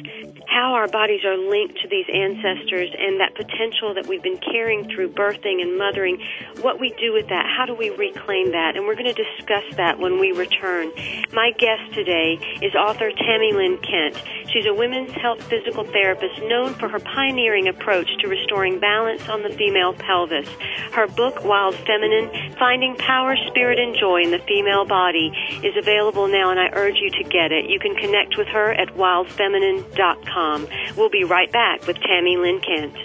how 0.47 0.73
our 0.73 0.87
bodies 0.87 1.23
are 1.23 1.37
linked 1.37 1.79
to 1.81 1.87
these 1.87 2.05
ancestors 2.11 2.89
and 2.97 3.19
that 3.19 3.33
potential 3.35 3.93
that 3.95 4.07
we've 4.07 4.21
been 4.21 4.39
carrying 4.39 4.83
through 4.89 5.09
birthing 5.11 5.61
and 5.61 5.77
mothering, 5.77 6.19
what 6.61 6.79
we 6.79 6.89
do 6.99 7.13
with 7.13 7.29
that, 7.29 7.45
how 7.47 7.65
do 7.65 7.73
we 7.73 7.89
reclaim 7.91 8.51
that, 8.51 8.75
and 8.75 8.85
we're 8.85 8.95
going 8.95 9.13
to 9.13 9.15
discuss 9.15 9.63
that 9.77 9.99
when 9.99 10.19
we 10.19 10.31
return. 10.31 10.91
My 11.31 11.51
guest 11.57 11.93
today 11.93 12.37
is 12.61 12.75
author 12.75 13.11
Tami 13.11 13.53
Lynn 13.53 13.77
Kent. 13.79 14.21
She's 14.51 14.65
a 14.65 14.73
women's 14.73 15.11
health 15.11 15.41
physical 15.43 15.85
therapist 15.85 16.43
known 16.43 16.73
for 16.75 16.89
her 16.89 16.99
pioneering 16.99 17.67
approach 17.67 18.09
to 18.19 18.27
restoring 18.27 18.79
balance 18.79 19.27
on 19.29 19.41
the 19.41 19.49
female 19.49 19.93
pelvis. 19.93 20.47
Her 20.91 21.07
book, 21.07 21.43
Wild 21.43 21.75
Feminine, 21.75 22.53
Finding 22.59 22.95
Power, 22.97 23.35
Spirit, 23.47 23.79
and 23.79 23.95
Joy 23.97 24.21
in 24.23 24.31
the 24.31 24.39
Female 24.39 24.85
Body, 24.85 25.31
is 25.63 25.75
available 25.77 26.27
now, 26.27 26.51
and 26.51 26.59
I 26.59 26.69
urge 26.73 26.95
you 26.95 27.09
to 27.11 27.23
get 27.29 27.51
it. 27.51 27.69
You 27.69 27.79
can 27.79 27.95
connect 27.95 28.37
with 28.37 28.47
her 28.47 28.73
at 28.73 28.89
wildfeminine.com. 28.89 30.67
We'll 30.97 31.09
be 31.09 31.23
right 31.23 31.51
back 31.51 31.85
with 31.87 31.97
Tami 31.97 32.37
Lynn 32.41 32.59
Kent. 32.61 32.95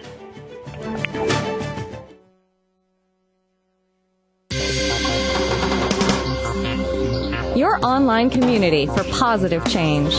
Your 7.56 7.84
online 7.84 8.30
community 8.30 8.86
for 8.86 9.02
positive 9.04 9.64
change. 9.68 10.14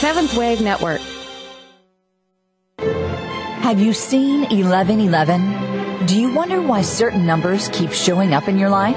Seventh 0.00 0.34
Wave 0.34 0.62
Network. 0.62 1.00
Have 2.78 3.78
you 3.78 3.92
seen 3.92 4.40
1111? 4.40 6.06
Do 6.06 6.18
you 6.18 6.32
wonder 6.34 6.62
why 6.62 6.80
certain 6.80 7.26
numbers 7.26 7.68
keep 7.68 7.92
showing 7.92 8.32
up 8.32 8.48
in 8.48 8.58
your 8.58 8.70
life? 8.70 8.96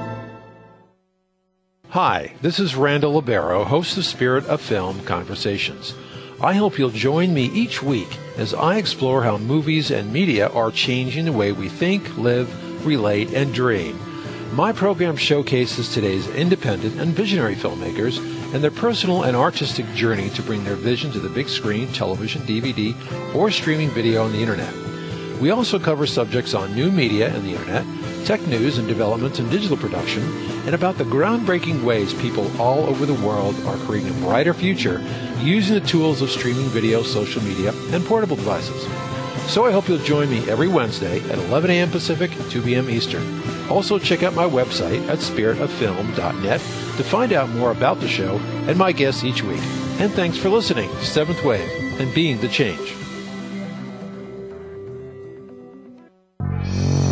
Hi, 1.90 2.34
this 2.42 2.60
is 2.60 2.76
Randall 2.76 3.14
Libero, 3.14 3.64
host 3.64 3.96
of 3.96 4.04
Spirit 4.04 4.44
of 4.44 4.60
Film 4.60 5.00
Conversations. 5.06 5.94
I 6.40 6.54
hope 6.54 6.78
you'll 6.78 6.90
join 6.90 7.34
me 7.34 7.46
each 7.46 7.82
week 7.82 8.16
as 8.36 8.54
I 8.54 8.76
explore 8.76 9.24
how 9.24 9.38
movies 9.38 9.90
and 9.90 10.12
media 10.12 10.46
are 10.50 10.70
changing 10.70 11.24
the 11.24 11.32
way 11.32 11.50
we 11.50 11.68
think, 11.68 12.16
live, 12.16 12.86
relate, 12.86 13.32
and 13.34 13.52
dream. 13.52 13.98
My 14.54 14.72
program 14.72 15.16
showcases 15.16 15.92
today's 15.92 16.28
independent 16.28 17.00
and 17.00 17.12
visionary 17.12 17.56
filmmakers 17.56 18.18
and 18.54 18.62
their 18.62 18.70
personal 18.70 19.24
and 19.24 19.36
artistic 19.36 19.92
journey 19.94 20.30
to 20.30 20.42
bring 20.42 20.62
their 20.62 20.76
vision 20.76 21.10
to 21.10 21.18
the 21.18 21.28
big 21.28 21.48
screen, 21.48 21.92
television, 21.92 22.42
DVD, 22.42 22.94
or 23.34 23.50
streaming 23.50 23.90
video 23.90 24.24
on 24.24 24.30
the 24.30 24.40
internet. 24.40 24.72
We 25.40 25.50
also 25.50 25.80
cover 25.80 26.06
subjects 26.06 26.54
on 26.54 26.72
new 26.72 26.92
media 26.92 27.34
and 27.34 27.44
the 27.44 27.50
internet, 27.50 27.84
tech 28.28 28.46
news 28.46 28.76
and 28.76 28.86
developments 28.86 29.38
in 29.38 29.48
digital 29.48 29.74
production, 29.78 30.22
and 30.66 30.74
about 30.74 30.98
the 30.98 31.04
groundbreaking 31.04 31.82
ways 31.82 32.12
people 32.12 32.46
all 32.60 32.80
over 32.80 33.06
the 33.06 33.26
world 33.26 33.58
are 33.64 33.78
creating 33.86 34.10
a 34.10 34.20
brighter 34.20 34.52
future 34.52 35.02
using 35.40 35.72
the 35.72 35.88
tools 35.88 36.20
of 36.20 36.28
streaming 36.28 36.66
video, 36.66 37.02
social 37.02 37.42
media, 37.42 37.72
and 37.90 38.04
portable 38.04 38.36
devices. 38.36 38.82
So 39.50 39.64
I 39.64 39.72
hope 39.72 39.88
you'll 39.88 39.96
join 40.04 40.28
me 40.28 40.46
every 40.50 40.68
Wednesday 40.68 41.20
at 41.30 41.38
11 41.38 41.70
a.m. 41.70 41.90
Pacific, 41.90 42.30
2 42.50 42.60
p.m. 42.60 42.90
Eastern. 42.90 43.40
Also, 43.70 43.98
check 43.98 44.22
out 44.22 44.34
my 44.34 44.44
website 44.44 45.08
at 45.08 45.20
spiritoffilm.net 45.20 46.60
to 46.60 47.04
find 47.04 47.32
out 47.32 47.48
more 47.48 47.70
about 47.70 47.98
the 47.98 48.08
show 48.08 48.36
and 48.66 48.76
my 48.76 48.92
guests 48.92 49.24
each 49.24 49.42
week. 49.42 49.62
And 50.00 50.12
thanks 50.12 50.36
for 50.36 50.50
listening 50.50 50.90
to 50.90 51.06
Seventh 51.06 51.42
Wave 51.42 51.98
and 51.98 52.14
being 52.14 52.38
the 52.42 52.48
change. 52.48 52.97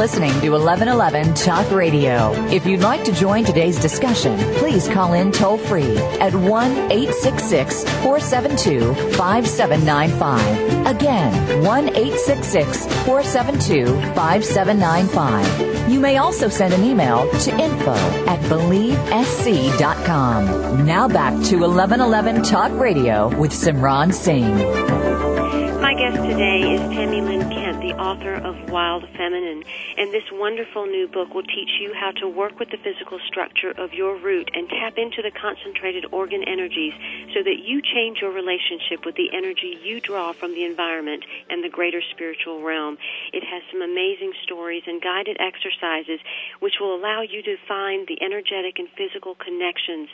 Listening 0.00 0.32
to 0.40 0.50
1111 0.52 1.34
Talk 1.34 1.70
Radio. 1.70 2.32
If 2.46 2.64
you'd 2.64 2.80
like 2.80 3.04
to 3.04 3.12
join 3.12 3.44
today's 3.44 3.78
discussion, 3.78 4.34
please 4.54 4.88
call 4.88 5.12
in 5.12 5.30
toll 5.30 5.58
free 5.58 5.98
at 6.18 6.34
1 6.34 6.72
866 6.90 7.84
472 7.84 8.94
5795. 9.18 10.86
Again, 10.86 11.62
1 11.62 11.88
866 11.90 12.86
472 13.04 13.88
5795. 14.14 15.90
You 15.90 16.00
may 16.00 16.16
also 16.16 16.48
send 16.48 16.72
an 16.72 16.82
email 16.82 17.30
to 17.40 17.50
info 17.60 17.92
at 18.26 18.40
believesc.com. 18.48 20.86
Now 20.86 21.08
back 21.08 21.34
to 21.50 21.58
1111 21.58 22.42
Talk 22.44 22.72
Radio 22.80 23.28
with 23.36 23.50
Simran 23.50 24.14
Singh. 24.14 25.69
My 25.90 25.98
guest 25.98 26.22
today 26.24 26.70
is 26.70 26.86
Tami 26.94 27.18
Lynn 27.18 27.50
Kent, 27.50 27.82
the 27.82 27.98
author 27.98 28.36
of 28.36 28.54
Wild 28.70 29.02
Feminine. 29.18 29.64
And 29.98 30.14
this 30.14 30.22
wonderful 30.30 30.86
new 30.86 31.08
book 31.08 31.34
will 31.34 31.42
teach 31.42 31.82
you 31.82 31.92
how 31.98 32.12
to 32.22 32.28
work 32.28 32.60
with 32.60 32.70
the 32.70 32.78
physical 32.78 33.18
structure 33.26 33.74
of 33.74 33.92
your 33.92 34.14
root 34.14 34.52
and 34.54 34.68
tap 34.70 34.98
into 34.98 35.20
the 35.20 35.32
concentrated 35.34 36.06
organ 36.12 36.44
energies 36.46 36.94
so 37.34 37.42
that 37.42 37.66
you 37.66 37.82
change 37.82 38.22
your 38.22 38.30
relationship 38.30 39.04
with 39.04 39.16
the 39.16 39.34
energy 39.34 39.82
you 39.82 39.98
draw 39.98 40.32
from 40.32 40.54
the 40.54 40.62
environment 40.62 41.24
and 41.50 41.58
the 41.64 41.68
greater 41.68 42.02
spiritual 42.14 42.62
realm. 42.62 42.96
It 43.32 43.42
has 43.42 43.66
some 43.72 43.82
amazing 43.82 44.30
stories 44.44 44.84
and 44.86 45.02
guided 45.02 45.38
exercises 45.42 46.20
which 46.60 46.78
will 46.78 46.94
allow 46.94 47.22
you 47.22 47.42
to 47.42 47.56
find 47.66 48.06
the 48.06 48.22
energetic 48.22 48.78
and 48.78 48.86
physical 48.94 49.34
connections 49.34 50.06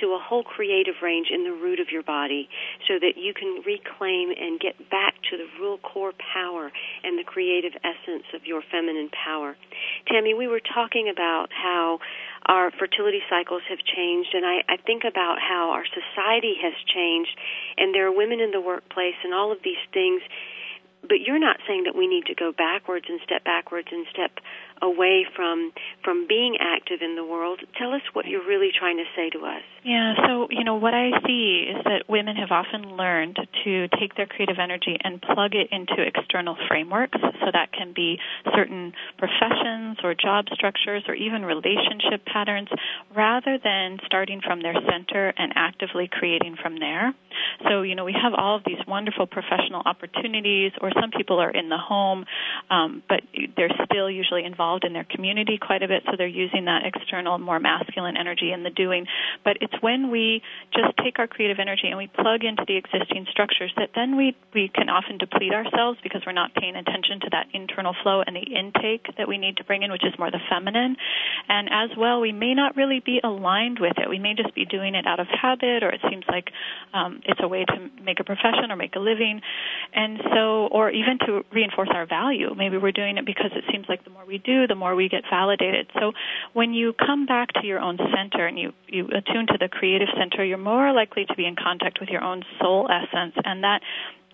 to 0.00 0.14
a 0.14 0.20
whole 0.20 0.42
creative 0.42 0.94
range 1.02 1.28
in 1.32 1.44
the 1.44 1.52
root 1.52 1.80
of 1.80 1.90
your 1.90 2.02
body 2.02 2.48
so 2.86 2.94
that 3.00 3.16
you 3.16 3.34
can 3.34 3.62
reclaim 3.66 4.30
and 4.30 4.60
get 4.60 4.78
back 4.90 5.14
to 5.30 5.36
the 5.36 5.46
real 5.60 5.78
core 5.78 6.12
power 6.32 6.70
and 7.04 7.18
the 7.18 7.24
creative 7.24 7.72
essence 7.82 8.24
of 8.34 8.46
your 8.46 8.62
feminine 8.70 9.10
power. 9.10 9.56
Tami, 10.10 10.36
we 10.36 10.46
were 10.46 10.60
talking 10.60 11.08
about 11.08 11.48
how 11.50 11.98
our 12.46 12.70
fertility 12.70 13.20
cycles 13.28 13.62
have 13.68 13.78
changed, 13.78 14.30
and 14.32 14.44
I, 14.46 14.64
I 14.68 14.76
think 14.76 15.02
about 15.04 15.38
how 15.40 15.70
our 15.70 15.84
society 15.84 16.54
has 16.62 16.74
changed, 16.86 17.36
and 17.76 17.94
there 17.94 18.06
are 18.06 18.14
women 18.14 18.40
in 18.40 18.50
the 18.50 18.60
workplace 18.60 19.16
and 19.24 19.34
all 19.34 19.52
of 19.52 19.58
these 19.62 19.82
things 19.92 20.22
but 21.02 21.20
you're 21.24 21.38
not 21.38 21.58
saying 21.66 21.84
that 21.84 21.94
we 21.94 22.06
need 22.06 22.26
to 22.26 22.34
go 22.34 22.52
backwards 22.52 23.06
and 23.08 23.20
step 23.24 23.44
backwards 23.44 23.88
and 23.90 24.06
step 24.10 24.32
away 24.82 25.26
from 25.34 25.72
from 26.04 26.26
being 26.28 26.56
active 26.60 27.00
in 27.02 27.16
the 27.16 27.24
world. 27.24 27.60
Tell 27.78 27.92
us 27.92 28.02
what 28.12 28.26
you're 28.26 28.46
really 28.46 28.70
trying 28.76 28.96
to 28.98 29.04
say 29.16 29.30
to 29.30 29.44
us. 29.44 29.62
Yeah, 29.84 30.14
so 30.26 30.48
you 30.50 30.64
know 30.64 30.76
what 30.76 30.94
I 30.94 31.10
see 31.26 31.70
is 31.70 31.82
that 31.84 32.08
women 32.08 32.36
have 32.36 32.50
often 32.50 32.96
learned 32.96 33.36
to 33.64 33.88
take 33.98 34.14
their 34.16 34.26
creative 34.26 34.58
energy 34.58 34.96
and 35.02 35.20
plug 35.20 35.54
it 35.54 35.68
into 35.72 36.02
external 36.02 36.56
frameworks. 36.68 37.18
So 37.20 37.46
that 37.52 37.72
can 37.72 37.92
be 37.94 38.18
certain 38.54 38.92
professions 39.18 39.98
or 40.02 40.14
job 40.14 40.46
structures 40.52 41.04
or 41.08 41.14
even 41.14 41.44
relationship 41.44 42.24
patterns 42.26 42.68
rather 43.14 43.58
than 43.62 43.98
starting 44.06 44.40
from 44.44 44.62
their 44.62 44.74
center 44.74 45.32
and 45.36 45.52
actively 45.56 46.08
creating 46.10 46.56
from 46.60 46.78
there. 46.78 47.14
So, 47.68 47.82
you 47.82 47.94
know, 47.94 48.04
we 48.04 48.14
have 48.20 48.34
all 48.36 48.56
of 48.56 48.62
these 48.64 48.78
wonderful 48.86 49.26
professional 49.26 49.82
opportunities, 49.84 50.72
or 50.80 50.90
some 51.00 51.10
people 51.16 51.38
are 51.38 51.50
in 51.50 51.68
the 51.68 51.78
home, 51.78 52.24
um, 52.70 53.02
but 53.08 53.20
they're 53.56 53.72
still 53.84 54.10
usually 54.10 54.44
involved 54.44 54.67
in 54.84 54.92
their 54.92 55.04
community 55.04 55.58
quite 55.60 55.82
a 55.82 55.88
bit, 55.88 56.02
so 56.06 56.12
they're 56.16 56.26
using 56.26 56.66
that 56.66 56.82
external, 56.84 57.38
more 57.38 57.60
masculine 57.60 58.16
energy 58.16 58.52
in 58.52 58.62
the 58.62 58.70
doing. 58.70 59.06
But 59.44 59.58
it's 59.60 59.74
when 59.80 60.10
we 60.10 60.42
just 60.74 60.96
take 61.02 61.18
our 61.18 61.26
creative 61.26 61.58
energy 61.58 61.88
and 61.88 61.96
we 61.96 62.08
plug 62.08 62.44
into 62.44 62.64
the 62.66 62.76
existing 62.76 63.26
structures 63.30 63.72
that 63.76 63.90
then 63.94 64.16
we, 64.16 64.36
we 64.54 64.68
can 64.68 64.88
often 64.88 65.18
deplete 65.18 65.52
ourselves 65.52 65.98
because 66.02 66.22
we're 66.26 66.32
not 66.32 66.54
paying 66.54 66.76
attention 66.76 67.20
to 67.20 67.28
that 67.32 67.46
internal 67.52 67.94
flow 68.02 68.22
and 68.26 68.36
the 68.36 68.44
intake 68.44 69.06
that 69.16 69.28
we 69.28 69.38
need 69.38 69.56
to 69.56 69.64
bring 69.64 69.82
in, 69.82 69.90
which 69.90 70.04
is 70.04 70.12
more 70.18 70.30
the 70.30 70.40
feminine. 70.50 70.96
And 71.48 71.68
as 71.70 71.96
well, 71.96 72.20
we 72.20 72.32
may 72.32 72.54
not 72.54 72.76
really 72.76 73.00
be 73.00 73.20
aligned 73.22 73.78
with 73.80 73.96
it. 73.96 74.08
We 74.08 74.18
may 74.18 74.34
just 74.34 74.54
be 74.54 74.64
doing 74.64 74.94
it 74.94 75.06
out 75.06 75.20
of 75.20 75.26
habit, 75.28 75.82
or 75.82 75.90
it 75.90 76.00
seems 76.10 76.24
like 76.28 76.50
um, 76.92 77.20
it's 77.24 77.40
a 77.42 77.48
way 77.48 77.64
to 77.64 77.90
make 78.02 78.20
a 78.20 78.24
profession 78.24 78.70
or 78.70 78.76
make 78.76 78.96
a 78.96 79.00
living. 79.00 79.40
And 79.94 80.18
so, 80.34 80.68
or 80.68 80.90
even 80.90 81.18
to 81.26 81.44
reinforce 81.52 81.88
our 81.92 82.06
value. 82.06 82.54
Maybe 82.56 82.76
we're 82.76 82.92
doing 82.92 83.18
it 83.18 83.26
because 83.26 83.50
it 83.54 83.64
seems 83.70 83.86
like 83.88 84.04
the 84.04 84.10
more 84.10 84.24
we 84.26 84.38
do, 84.38 84.57
the 84.66 84.74
more 84.74 84.94
we 84.94 85.08
get 85.08 85.24
validated. 85.30 85.90
So 85.94 86.12
when 86.52 86.72
you 86.72 86.92
come 86.92 87.26
back 87.26 87.52
to 87.54 87.66
your 87.66 87.80
own 87.80 87.98
center 87.98 88.46
and 88.46 88.58
you, 88.58 88.72
you 88.86 89.06
attune 89.06 89.46
to 89.48 89.58
the 89.58 89.68
creative 89.68 90.08
center, 90.18 90.44
you're 90.44 90.58
more 90.58 90.92
likely 90.92 91.24
to 91.26 91.34
be 91.34 91.46
in 91.46 91.56
contact 91.56 92.00
with 92.00 92.08
your 92.08 92.22
own 92.22 92.42
soul 92.60 92.88
essence 92.90 93.34
and 93.44 93.64
that 93.64 93.82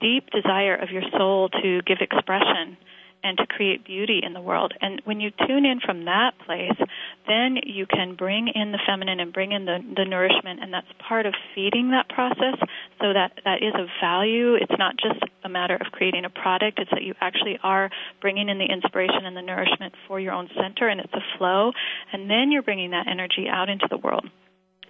deep 0.01 0.31
desire 0.31 0.75
of 0.75 0.91
your 0.91 1.03
soul 1.17 1.49
to 1.49 1.81
give 1.83 1.99
expression 2.01 2.77
and 3.25 3.39
to 3.39 3.47
create 3.47 3.85
beauty 3.85 4.21
in 4.23 4.35
the 4.35 4.41
world. 4.41 4.73
And 4.81 5.01
when 5.05 5.21
you 5.21 5.31
tune 5.47 5.65
in 5.65 5.81
from 5.81 6.05
that 6.05 6.33
place, 6.45 6.79
then 7.27 7.57
you 7.65 7.87
can 7.87 8.15
bring 8.15 8.49
in 8.55 8.71
the 8.71 8.79
feminine 8.87 9.19
and 9.19 9.33
bring 9.33 9.53
in 9.53 9.65
the, 9.65 9.79
the 9.97 10.05
nourishment, 10.05 10.61
and 10.63 10.73
that's 10.73 10.87
part 11.09 11.27
of 11.27 11.35
feeding 11.55 11.91
that 11.91 12.09
process. 12.09 12.61
So 13.01 13.13
that 13.13 13.33
that 13.45 13.63
is 13.63 13.75
of 13.75 13.89
value. 14.01 14.55
It's 14.55 14.79
not 14.79 14.95
just 14.97 15.19
a 15.43 15.49
matter 15.49 15.75
of 15.75 15.91
creating 15.91 16.25
a 16.25 16.31
product; 16.31 16.79
it's 16.79 16.91
that 16.91 17.03
you 17.03 17.15
actually 17.21 17.59
are 17.63 17.91
bringing 18.21 18.49
in 18.49 18.59
the 18.59 18.67
inspiration 18.67 19.25
and 19.25 19.37
the 19.37 19.43
nourishment 19.43 19.95
for 20.07 20.21
your 20.21 20.35
own 20.35 20.49
center, 20.55 20.89
and 20.89 21.01
it's 21.01 21.13
a 21.13 21.25
flow. 21.39 21.73
And 22.13 22.31
then 22.31 22.53
you're 22.53 22.63
bringing 22.63 22.91
that 22.91 23.09
energy 23.09 23.47
out 23.51 23.69
into 23.69 23.89
the 23.89 23.97
world 23.97 24.29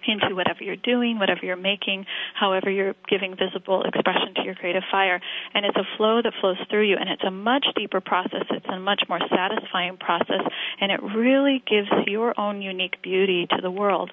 into 0.07 0.35
whatever 0.35 0.63
you're 0.63 0.75
doing, 0.75 1.19
whatever 1.19 1.41
you're 1.43 1.55
making, 1.55 2.05
however 2.33 2.69
you're 2.69 2.95
giving 3.09 3.35
visible 3.35 3.83
expression 3.83 4.33
to 4.35 4.43
your 4.43 4.55
creative 4.55 4.83
fire. 4.91 5.21
And 5.53 5.65
it's 5.65 5.77
a 5.77 5.87
flow 5.97 6.21
that 6.21 6.33
flows 6.39 6.57
through 6.69 6.87
you, 6.87 6.97
and 6.99 7.09
it's 7.09 7.23
a 7.23 7.31
much 7.31 7.65
deeper 7.75 8.01
process. 8.01 8.45
It's 8.49 8.65
a 8.67 8.79
much 8.79 9.03
more 9.09 9.19
satisfying 9.29 9.97
process, 9.97 10.41
and 10.81 10.91
it 10.91 11.01
really 11.01 11.63
gives 11.67 11.89
your 12.07 12.39
own 12.39 12.61
unique 12.61 13.01
beauty 13.01 13.47
to 13.49 13.61
the 13.61 13.71
world. 13.71 14.11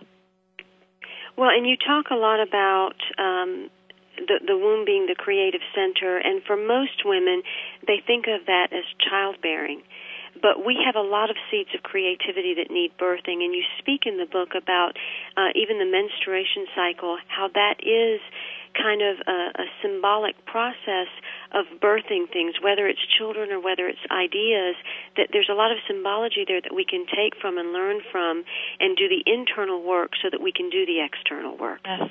Well, 1.36 1.48
and 1.48 1.66
you 1.66 1.76
talk 1.76 2.10
a 2.10 2.14
lot 2.14 2.42
about 2.46 2.96
um, 3.18 3.70
the, 4.16 4.40
the 4.46 4.56
womb 4.56 4.84
being 4.84 5.06
the 5.06 5.16
creative 5.16 5.62
center, 5.74 6.18
and 6.18 6.42
for 6.44 6.56
most 6.56 7.04
women, 7.04 7.42
they 7.86 8.02
think 8.06 8.26
of 8.28 8.46
that 8.46 8.68
as 8.72 8.84
childbearing 9.00 9.82
but 10.42 10.66
we 10.66 10.76
have 10.84 10.96
a 10.96 11.06
lot 11.06 11.30
of 11.30 11.36
seeds 11.50 11.70
of 11.74 11.82
creativity 11.82 12.54
that 12.58 12.70
need 12.70 12.92
birthing. 12.98 13.46
And 13.46 13.54
you 13.54 13.62
speak 13.78 14.02
in 14.04 14.18
the 14.18 14.26
book 14.26 14.58
about 14.58 14.98
uh, 15.38 15.54
even 15.54 15.78
the 15.78 15.86
menstruation 15.86 16.66
cycle 16.74 17.16
how 17.28 17.48
that 17.54 17.80
is 17.80 18.20
kind 18.74 19.02
of 19.02 19.16
a, 19.26 19.62
a 19.62 19.66
symbolic 19.82 20.36
process 20.46 21.08
of 21.52 21.66
birthing 21.80 22.30
things, 22.32 22.56
whether 22.62 22.88
it's 22.88 23.00
children 23.18 23.52
or 23.52 23.60
whether 23.60 23.86
it's 23.86 24.00
ideas, 24.10 24.76
that 25.16 25.28
there's 25.32 25.48
a 25.50 25.56
lot 25.56 25.70
of 25.70 25.78
symbology 25.86 26.44
there 26.48 26.60
that 26.60 26.74
we 26.74 26.84
can 26.84 27.04
take 27.06 27.36
from 27.40 27.58
and 27.58 27.72
learn 27.72 28.00
from 28.10 28.44
and 28.80 28.96
do 28.96 29.08
the 29.08 29.20
internal 29.28 29.82
work 29.82 30.12
so 30.22 30.28
that 30.30 30.40
we 30.40 30.52
can 30.52 30.70
do 30.70 30.86
the 30.86 31.04
external 31.04 31.56
work. 31.56 31.80
Yes. 31.84 32.08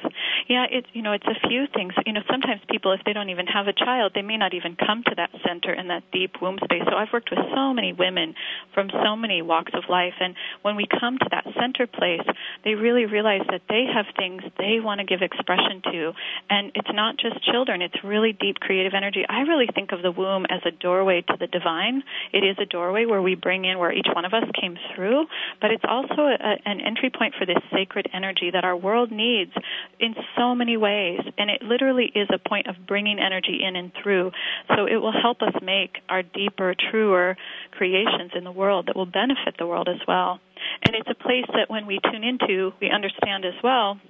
Yeah, 0.47 0.65
it's 0.69 0.87
you 0.93 1.01
know, 1.01 1.13
it's 1.13 1.27
a 1.27 1.37
few 1.47 1.65
things. 1.73 1.93
You 2.05 2.13
know, 2.13 2.21
sometimes 2.29 2.61
people 2.69 2.93
if 2.93 3.01
they 3.05 3.13
don't 3.13 3.29
even 3.29 3.47
have 3.47 3.67
a 3.67 3.73
child, 3.73 4.13
they 4.13 4.21
may 4.21 4.37
not 4.37 4.53
even 4.53 4.75
come 4.75 5.03
to 5.07 5.15
that 5.15 5.31
center 5.45 5.73
and 5.73 5.89
that 5.89 6.03
deep 6.11 6.41
womb 6.41 6.57
space. 6.63 6.83
So 6.85 6.95
I've 6.95 7.13
worked 7.13 7.29
with 7.31 7.39
so 7.53 7.73
many 7.73 7.93
women 7.93 8.35
from 8.73 8.89
so 8.89 9.15
many 9.15 9.41
walks 9.41 9.73
of 9.73 9.89
life 9.89 10.13
and 10.19 10.35
when 10.61 10.75
we 10.75 10.85
come 10.87 11.17
to 11.17 11.27
that 11.31 11.45
center 11.59 11.87
place, 11.87 12.25
they 12.63 12.75
really 12.75 13.05
realize 13.05 13.45
that 13.49 13.61
they 13.69 13.85
have 13.89 14.05
things 14.17 14.43
they 14.57 14.79
want 14.79 14.99
to 14.99 15.05
give 15.05 15.21
expression 15.21 15.81
to 15.91 16.11
and 16.51 16.73
it's 16.75 16.91
not 16.93 17.15
just 17.17 17.41
children, 17.49 17.81
it's 17.81 17.95
really 18.03 18.33
deep 18.33 18.59
creative 18.59 18.91
energy. 18.93 19.23
I 19.27 19.47
really 19.47 19.67
think 19.73 19.93
of 19.93 20.01
the 20.01 20.11
womb 20.11 20.45
as 20.49 20.59
a 20.65 20.71
doorway 20.71 21.23
to 21.29 21.37
the 21.39 21.47
divine. 21.47 22.03
It 22.33 22.43
is 22.43 22.57
a 22.61 22.65
doorway 22.65 23.05
where 23.05 23.21
we 23.21 23.35
bring 23.35 23.63
in 23.63 23.79
where 23.79 23.93
each 23.93 24.07
one 24.13 24.25
of 24.25 24.33
us 24.33 24.43
came 24.59 24.77
through, 24.93 25.27
but 25.61 25.71
it's 25.71 25.85
also 25.87 26.27
a, 26.27 26.57
an 26.65 26.81
entry 26.81 27.09
point 27.09 27.35
for 27.39 27.45
this 27.45 27.63
sacred 27.71 28.09
energy 28.13 28.51
that 28.51 28.65
our 28.65 28.75
world 28.75 29.11
needs 29.11 29.53
in 29.97 30.13
so 30.37 30.53
many 30.53 30.75
ways. 30.75 31.21
And 31.37 31.49
it 31.49 31.61
literally 31.61 32.11
is 32.13 32.27
a 32.33 32.49
point 32.49 32.67
of 32.67 32.75
bringing 32.85 33.17
energy 33.17 33.61
in 33.65 33.77
and 33.77 33.93
through. 34.03 34.31
So 34.75 34.87
it 34.87 34.97
will 34.97 35.13
help 35.13 35.41
us 35.41 35.53
make 35.61 36.03
our 36.09 36.21
deeper, 36.21 36.75
truer 36.91 37.37
creations 37.71 38.31
in 38.35 38.43
the 38.43 38.51
world 38.51 38.87
that 38.87 38.97
will 38.97 39.05
benefit 39.05 39.55
the 39.57 39.67
world 39.67 39.87
as 39.87 40.05
well. 40.05 40.41
And 40.85 40.97
it's 40.97 41.09
a 41.09 41.15
place 41.15 41.47
that 41.55 41.69
when 41.69 41.87
we 41.87 41.99
tune 42.11 42.25
into, 42.25 42.73
we 42.81 42.89
understand 42.91 43.45
as 43.45 43.55
well 43.63 44.01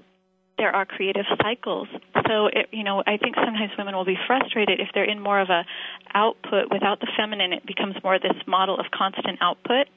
there 0.57 0.73
are 0.75 0.85
creative 0.85 1.25
cycles. 1.41 1.87
So, 2.27 2.47
it, 2.47 2.67
you 2.71 2.83
know, 2.83 3.03
I 3.05 3.17
think 3.17 3.35
sometimes 3.35 3.71
women 3.77 3.95
will 3.95 4.05
be 4.05 4.17
frustrated 4.27 4.79
if 4.79 4.89
they're 4.93 5.09
in 5.09 5.19
more 5.19 5.39
of 5.39 5.49
a 5.49 5.65
output 6.13 6.71
without 6.71 6.99
the 6.99 7.07
feminine. 7.17 7.53
It 7.53 7.65
becomes 7.65 7.95
more 8.03 8.19
this 8.19 8.37
model 8.47 8.79
of 8.79 8.85
constant 8.93 9.39
output 9.41 9.87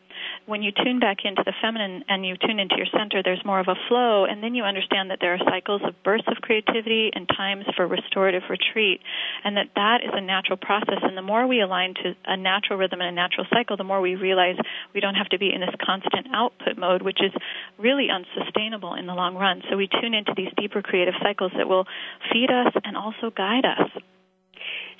when 0.46 0.62
you 0.62 0.72
tune 0.72 1.00
back 1.00 1.18
into 1.24 1.42
the 1.44 1.52
feminine 1.62 2.04
and 2.08 2.24
you 2.24 2.36
tune 2.36 2.58
into 2.58 2.76
your 2.76 2.86
center, 2.92 3.22
there's 3.22 3.42
more 3.44 3.60
of 3.60 3.68
a 3.68 3.74
flow, 3.88 4.24
and 4.24 4.42
then 4.42 4.54
you 4.54 4.64
understand 4.64 5.10
that 5.10 5.18
there 5.20 5.34
are 5.34 5.38
cycles 5.48 5.82
of 5.84 5.94
bursts 6.04 6.28
of 6.28 6.42
creativity 6.42 7.10
and 7.14 7.28
times 7.28 7.64
for 7.76 7.86
restorative 7.86 8.42
retreat, 8.48 9.00
and 9.44 9.56
that 9.56 9.68
that 9.74 10.00
is 10.02 10.10
a 10.12 10.20
natural 10.20 10.56
process. 10.56 10.98
And 11.02 11.16
the 11.16 11.22
more 11.22 11.46
we 11.46 11.60
align 11.60 11.94
to 12.02 12.14
a 12.26 12.36
natural 12.36 12.78
rhythm 12.78 13.00
and 13.00 13.08
a 13.08 13.12
natural 13.12 13.46
cycle, 13.52 13.76
the 13.76 13.84
more 13.84 14.00
we 14.00 14.14
realize 14.14 14.56
we 14.94 15.00
don't 15.00 15.14
have 15.14 15.28
to 15.28 15.38
be 15.38 15.52
in 15.52 15.60
this 15.60 15.74
constant 15.84 16.26
output 16.32 16.76
mode, 16.76 17.02
which 17.02 17.20
is 17.22 17.32
really 17.78 18.08
unsustainable 18.10 18.94
in 18.94 19.06
the 19.06 19.14
long 19.14 19.36
run. 19.36 19.62
So 19.70 19.76
we 19.76 19.88
tune 19.88 20.14
into 20.14 20.32
these 20.36 20.50
deeper 20.56 20.82
creative 20.82 21.14
cycles 21.22 21.52
that 21.56 21.68
will 21.68 21.86
feed 22.32 22.50
us 22.50 22.72
and 22.84 22.96
also 22.96 23.30
guide 23.30 23.64
us. 23.64 23.90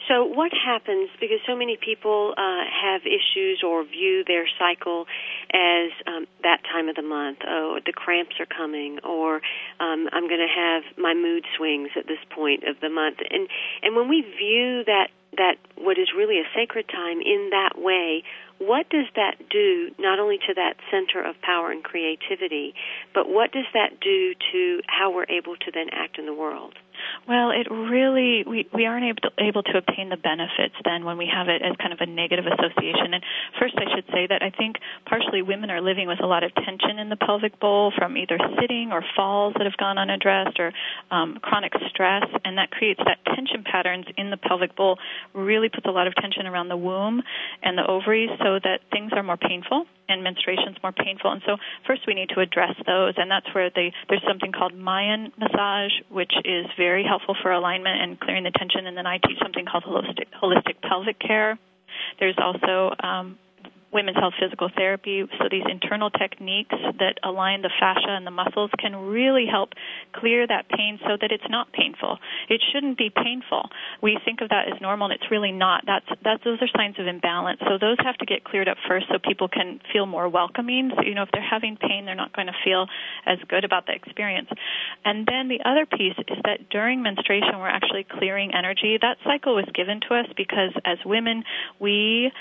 So, 0.08 0.24
what 0.24 0.52
happens 0.52 1.08
because 1.18 1.40
so 1.46 1.56
many 1.56 1.78
people 1.82 2.34
uh, 2.36 2.64
have 2.68 3.02
issues 3.06 3.62
or 3.64 3.84
view 3.84 4.22
their 4.26 4.44
cycle 4.58 5.06
as 5.50 5.92
um, 6.06 6.26
that 6.42 6.60
time 6.70 6.88
of 6.88 6.96
the 6.96 7.02
month? 7.02 7.38
Oh, 7.46 7.78
the 7.84 7.92
cramps 7.92 8.36
are 8.38 8.46
coming, 8.46 8.98
or 9.02 9.36
um, 9.80 10.08
I'm 10.12 10.28
going 10.28 10.44
to 10.44 10.54
have 10.54 10.82
my 10.98 11.14
mood 11.14 11.44
swings 11.56 11.90
at 11.96 12.06
this 12.06 12.20
point 12.34 12.64
of 12.64 12.76
the 12.80 12.90
month. 12.90 13.18
And 13.30 13.48
and 13.82 13.96
when 13.96 14.08
we 14.08 14.20
view 14.20 14.84
that 14.84 15.08
that 15.36 15.56
what 15.76 15.98
is 15.98 16.08
really 16.16 16.38
a 16.38 16.48
sacred 16.54 16.86
time 16.88 17.20
in 17.20 17.50
that 17.50 17.80
way, 17.80 18.22
what 18.58 18.88
does 18.90 19.06
that 19.16 19.36
do 19.50 19.90
not 19.98 20.18
only 20.18 20.38
to 20.46 20.54
that 20.54 20.74
center 20.90 21.22
of 21.22 21.40
power 21.40 21.70
and 21.70 21.82
creativity, 21.82 22.74
but 23.14 23.28
what 23.28 23.52
does 23.52 23.66
that 23.72 24.00
do 24.00 24.34
to 24.52 24.80
how 24.86 25.12
we're 25.12 25.26
able 25.28 25.56
to 25.56 25.70
then 25.72 25.88
act 25.92 26.18
in 26.18 26.26
the 26.26 26.34
world? 26.34 26.74
Well, 27.28 27.50
it 27.50 27.70
really 27.70 28.44
we 28.46 28.68
we 28.72 28.86
aren't 28.86 29.04
able 29.04 29.22
to, 29.22 29.30
able 29.38 29.62
to 29.62 29.78
obtain 29.78 30.08
the 30.08 30.16
benefits 30.16 30.74
then 30.84 31.04
when 31.04 31.16
we 31.18 31.28
have 31.32 31.48
it 31.48 31.62
as 31.62 31.76
kind 31.76 31.92
of 31.92 32.00
a 32.00 32.06
negative 32.06 32.44
association. 32.46 33.14
And 33.14 33.22
first, 33.58 33.74
I 33.76 33.94
should 33.94 34.04
say 34.12 34.26
that 34.28 34.42
I 34.42 34.50
think 34.50 34.76
partially 35.06 35.42
women 35.42 35.70
are 35.70 35.80
living 35.80 36.08
with 36.08 36.20
a 36.22 36.26
lot 36.26 36.44
of 36.44 36.54
tension 36.54 36.98
in 36.98 37.08
the 37.08 37.16
pelvic 37.16 37.58
bowl 37.60 37.92
from 37.96 38.16
either 38.16 38.38
sitting 38.60 38.92
or 38.92 39.04
falls 39.16 39.54
that 39.56 39.64
have 39.64 39.76
gone 39.76 39.98
unaddressed 39.98 40.58
or 40.58 40.72
um, 41.10 41.38
chronic 41.42 41.72
stress, 41.88 42.24
and 42.44 42.58
that 42.58 42.70
creates 42.70 43.00
that 43.04 43.18
tension 43.34 43.64
patterns 43.64 44.06
in 44.16 44.30
the 44.30 44.36
pelvic 44.36 44.76
bowl. 44.76 44.98
Really 45.34 45.68
puts 45.68 45.86
a 45.86 45.92
lot 45.92 46.06
of 46.06 46.14
tension 46.16 46.46
around 46.46 46.68
the 46.68 46.76
womb 46.76 47.22
and 47.62 47.78
the 47.78 47.86
ovaries, 47.86 48.30
so 48.38 48.58
that 48.62 48.80
things 48.92 49.12
are 49.14 49.22
more 49.22 49.36
painful 49.36 49.86
and 50.08 50.22
menstruation's 50.22 50.76
more 50.82 50.92
painful. 50.92 51.32
And 51.32 51.42
so 51.46 51.56
first 51.86 52.02
we 52.06 52.14
need 52.14 52.30
to 52.30 52.40
address 52.40 52.74
those, 52.86 53.14
and 53.16 53.30
that's 53.30 53.46
where 53.54 53.70
they, 53.70 53.92
there's 54.08 54.24
something 54.28 54.52
called 54.52 54.74
Mayan 54.74 55.32
massage, 55.38 55.92
which 56.10 56.32
is 56.44 56.66
very 56.76 57.04
helpful 57.04 57.36
for 57.42 57.52
alignment 57.52 58.00
and 58.02 58.20
clearing 58.20 58.44
the 58.44 58.50
tension. 58.50 58.86
And 58.86 58.96
then 58.96 59.06
I 59.06 59.18
teach 59.18 59.38
something 59.42 59.64
called 59.64 59.84
holistic, 59.84 60.28
holistic 60.42 60.80
pelvic 60.82 61.18
care. 61.18 61.58
There's 62.18 62.36
also 62.38 62.94
um, 63.02 63.38
women's 63.94 64.18
health 64.18 64.34
physical 64.38 64.68
therapy. 64.76 65.22
So 65.38 65.46
these 65.48 65.62
internal 65.70 66.10
techniques 66.10 66.74
that 66.98 67.22
align 67.22 67.62
the 67.62 67.70
fascia 67.78 68.10
and 68.10 68.26
the 68.26 68.34
muscles 68.34 68.70
can 68.78 68.94
really 69.06 69.46
help 69.46 69.70
clear 70.12 70.46
that 70.46 70.68
pain 70.68 70.98
so 71.06 71.16
that 71.20 71.30
it's 71.30 71.46
not 71.48 71.72
painful. 71.72 72.18
It 72.50 72.60
shouldn't 72.72 72.98
be 72.98 73.10
painful. 73.14 73.70
We 74.02 74.18
think 74.24 74.40
of 74.42 74.50
that 74.50 74.66
as 74.66 74.80
normal 74.82 75.06
and 75.06 75.14
it's 75.14 75.30
really 75.30 75.52
not. 75.52 75.84
That's 75.86 76.06
that's 76.24 76.42
those 76.42 76.58
are 76.60 76.68
signs 76.76 76.98
of 76.98 77.06
imbalance. 77.06 77.60
So 77.62 77.78
those 77.80 77.96
have 78.04 78.18
to 78.18 78.26
get 78.26 78.42
cleared 78.42 78.68
up 78.68 78.76
first 78.88 79.06
so 79.08 79.18
people 79.22 79.48
can 79.48 79.80
feel 79.92 80.06
more 80.06 80.28
welcoming. 80.28 80.90
So 80.96 81.02
you 81.06 81.14
know 81.14 81.22
if 81.22 81.30
they're 81.32 81.46
having 81.46 81.76
pain 81.76 82.04
they're 82.04 82.18
not 82.18 82.34
going 82.34 82.48
to 82.48 82.58
feel 82.64 82.86
as 83.24 83.38
good 83.48 83.64
about 83.64 83.86
the 83.86 83.94
experience. 83.94 84.50
And 85.04 85.24
then 85.24 85.46
the 85.48 85.62
other 85.64 85.86
piece 85.86 86.18
is 86.18 86.38
that 86.44 86.68
during 86.68 87.02
menstruation 87.02 87.62
we're 87.62 87.70
actually 87.70 88.04
clearing 88.10 88.52
energy. 88.52 88.98
That 89.00 89.18
cycle 89.24 89.54
was 89.54 89.68
given 89.74 90.00
to 90.08 90.18
us 90.18 90.26
because 90.36 90.74
as 90.84 90.98
women 91.06 91.44
we 91.78 92.32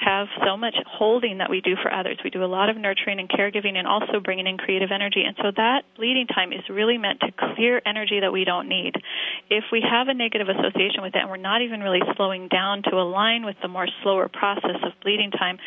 have 0.00 0.28
so 0.44 0.56
much 0.56 0.74
holding 0.86 1.38
that 1.38 1.50
we 1.50 1.60
do 1.60 1.76
for 1.82 1.92
others. 1.92 2.18
We 2.24 2.30
do 2.30 2.42
a 2.42 2.48
lot 2.48 2.68
of 2.70 2.76
nurturing 2.76 3.20
and 3.20 3.28
caregiving 3.28 3.76
and 3.76 3.86
also 3.86 4.20
bringing 4.22 4.46
in 4.46 4.56
creative 4.56 4.90
energy. 4.92 5.22
And 5.26 5.36
so 5.36 5.52
that 5.56 5.84
bleeding 5.96 6.26
time 6.26 6.52
is 6.52 6.62
really 6.68 6.96
meant 6.96 7.20
to 7.20 7.28
clear 7.32 7.82
energy 7.84 8.20
that 8.20 8.32
we 8.32 8.44
don't 8.44 8.68
need. 8.68 8.94
If 9.50 9.64
we 9.70 9.84
have 9.84 10.08
a 10.08 10.14
negative 10.14 10.48
association 10.48 11.02
with 11.02 11.14
it 11.14 11.20
and 11.20 11.30
we're 11.30 11.36
not 11.36 11.62
even 11.62 11.80
really 11.80 12.00
slowing 12.16 12.48
down 12.48 12.82
to 12.90 12.96
align 12.96 13.44
with 13.44 13.56
the 13.62 13.68
more 13.68 13.86
slower 14.02 14.28
process 14.28 14.80
of 14.82 14.92
bleeding 15.02 15.30
time, 15.30 15.58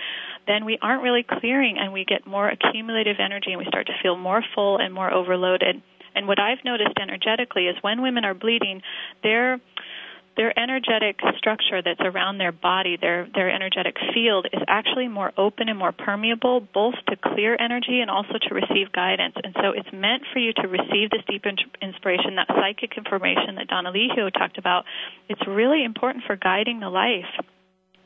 then 0.47 0.65
we 0.65 0.77
aren't 0.81 1.03
really 1.03 1.23
clearing 1.23 1.77
and 1.79 1.93
we 1.93 2.05
get 2.05 2.25
more 2.25 2.49
accumulative 2.49 3.17
energy 3.23 3.51
and 3.51 3.59
we 3.59 3.65
start 3.65 3.87
to 3.87 3.93
feel 4.01 4.17
more 4.17 4.43
full 4.55 4.77
and 4.77 4.93
more 4.93 5.13
overloaded. 5.13 5.81
And 6.15 6.27
what 6.27 6.39
I've 6.39 6.63
noticed 6.63 6.97
energetically 7.01 7.65
is 7.67 7.75
when 7.81 8.01
women 8.01 8.25
are 8.25 8.33
bleeding, 8.33 8.81
they're 9.23 9.59
their 10.35 10.57
energetic 10.57 11.19
structure 11.37 11.81
that's 11.81 12.01
around 12.01 12.37
their 12.37 12.51
body, 12.51 12.97
their 12.99 13.27
their 13.33 13.49
energetic 13.49 13.95
field 14.13 14.47
is 14.51 14.61
actually 14.67 15.07
more 15.07 15.31
open 15.37 15.69
and 15.69 15.77
more 15.77 15.91
permeable, 15.91 16.61
both 16.61 16.95
to 17.09 17.15
clear 17.15 17.55
energy 17.59 18.01
and 18.01 18.09
also 18.09 18.33
to 18.47 18.53
receive 18.53 18.91
guidance. 18.91 19.35
And 19.43 19.55
so 19.55 19.71
it's 19.75 19.91
meant 19.93 20.23
for 20.31 20.39
you 20.39 20.53
to 20.53 20.67
receive 20.67 21.09
this 21.11 21.21
deep 21.27 21.45
inspiration, 21.81 22.35
that 22.35 22.47
psychic 22.47 22.97
information 22.97 23.55
that 23.55 23.67
Don 23.67 23.85
Elijio 23.85 24.31
talked 24.31 24.57
about. 24.57 24.85
It's 25.29 25.45
really 25.47 25.83
important 25.83 26.23
for 26.25 26.35
guiding 26.35 26.79
the 26.79 26.89
life 26.89 27.29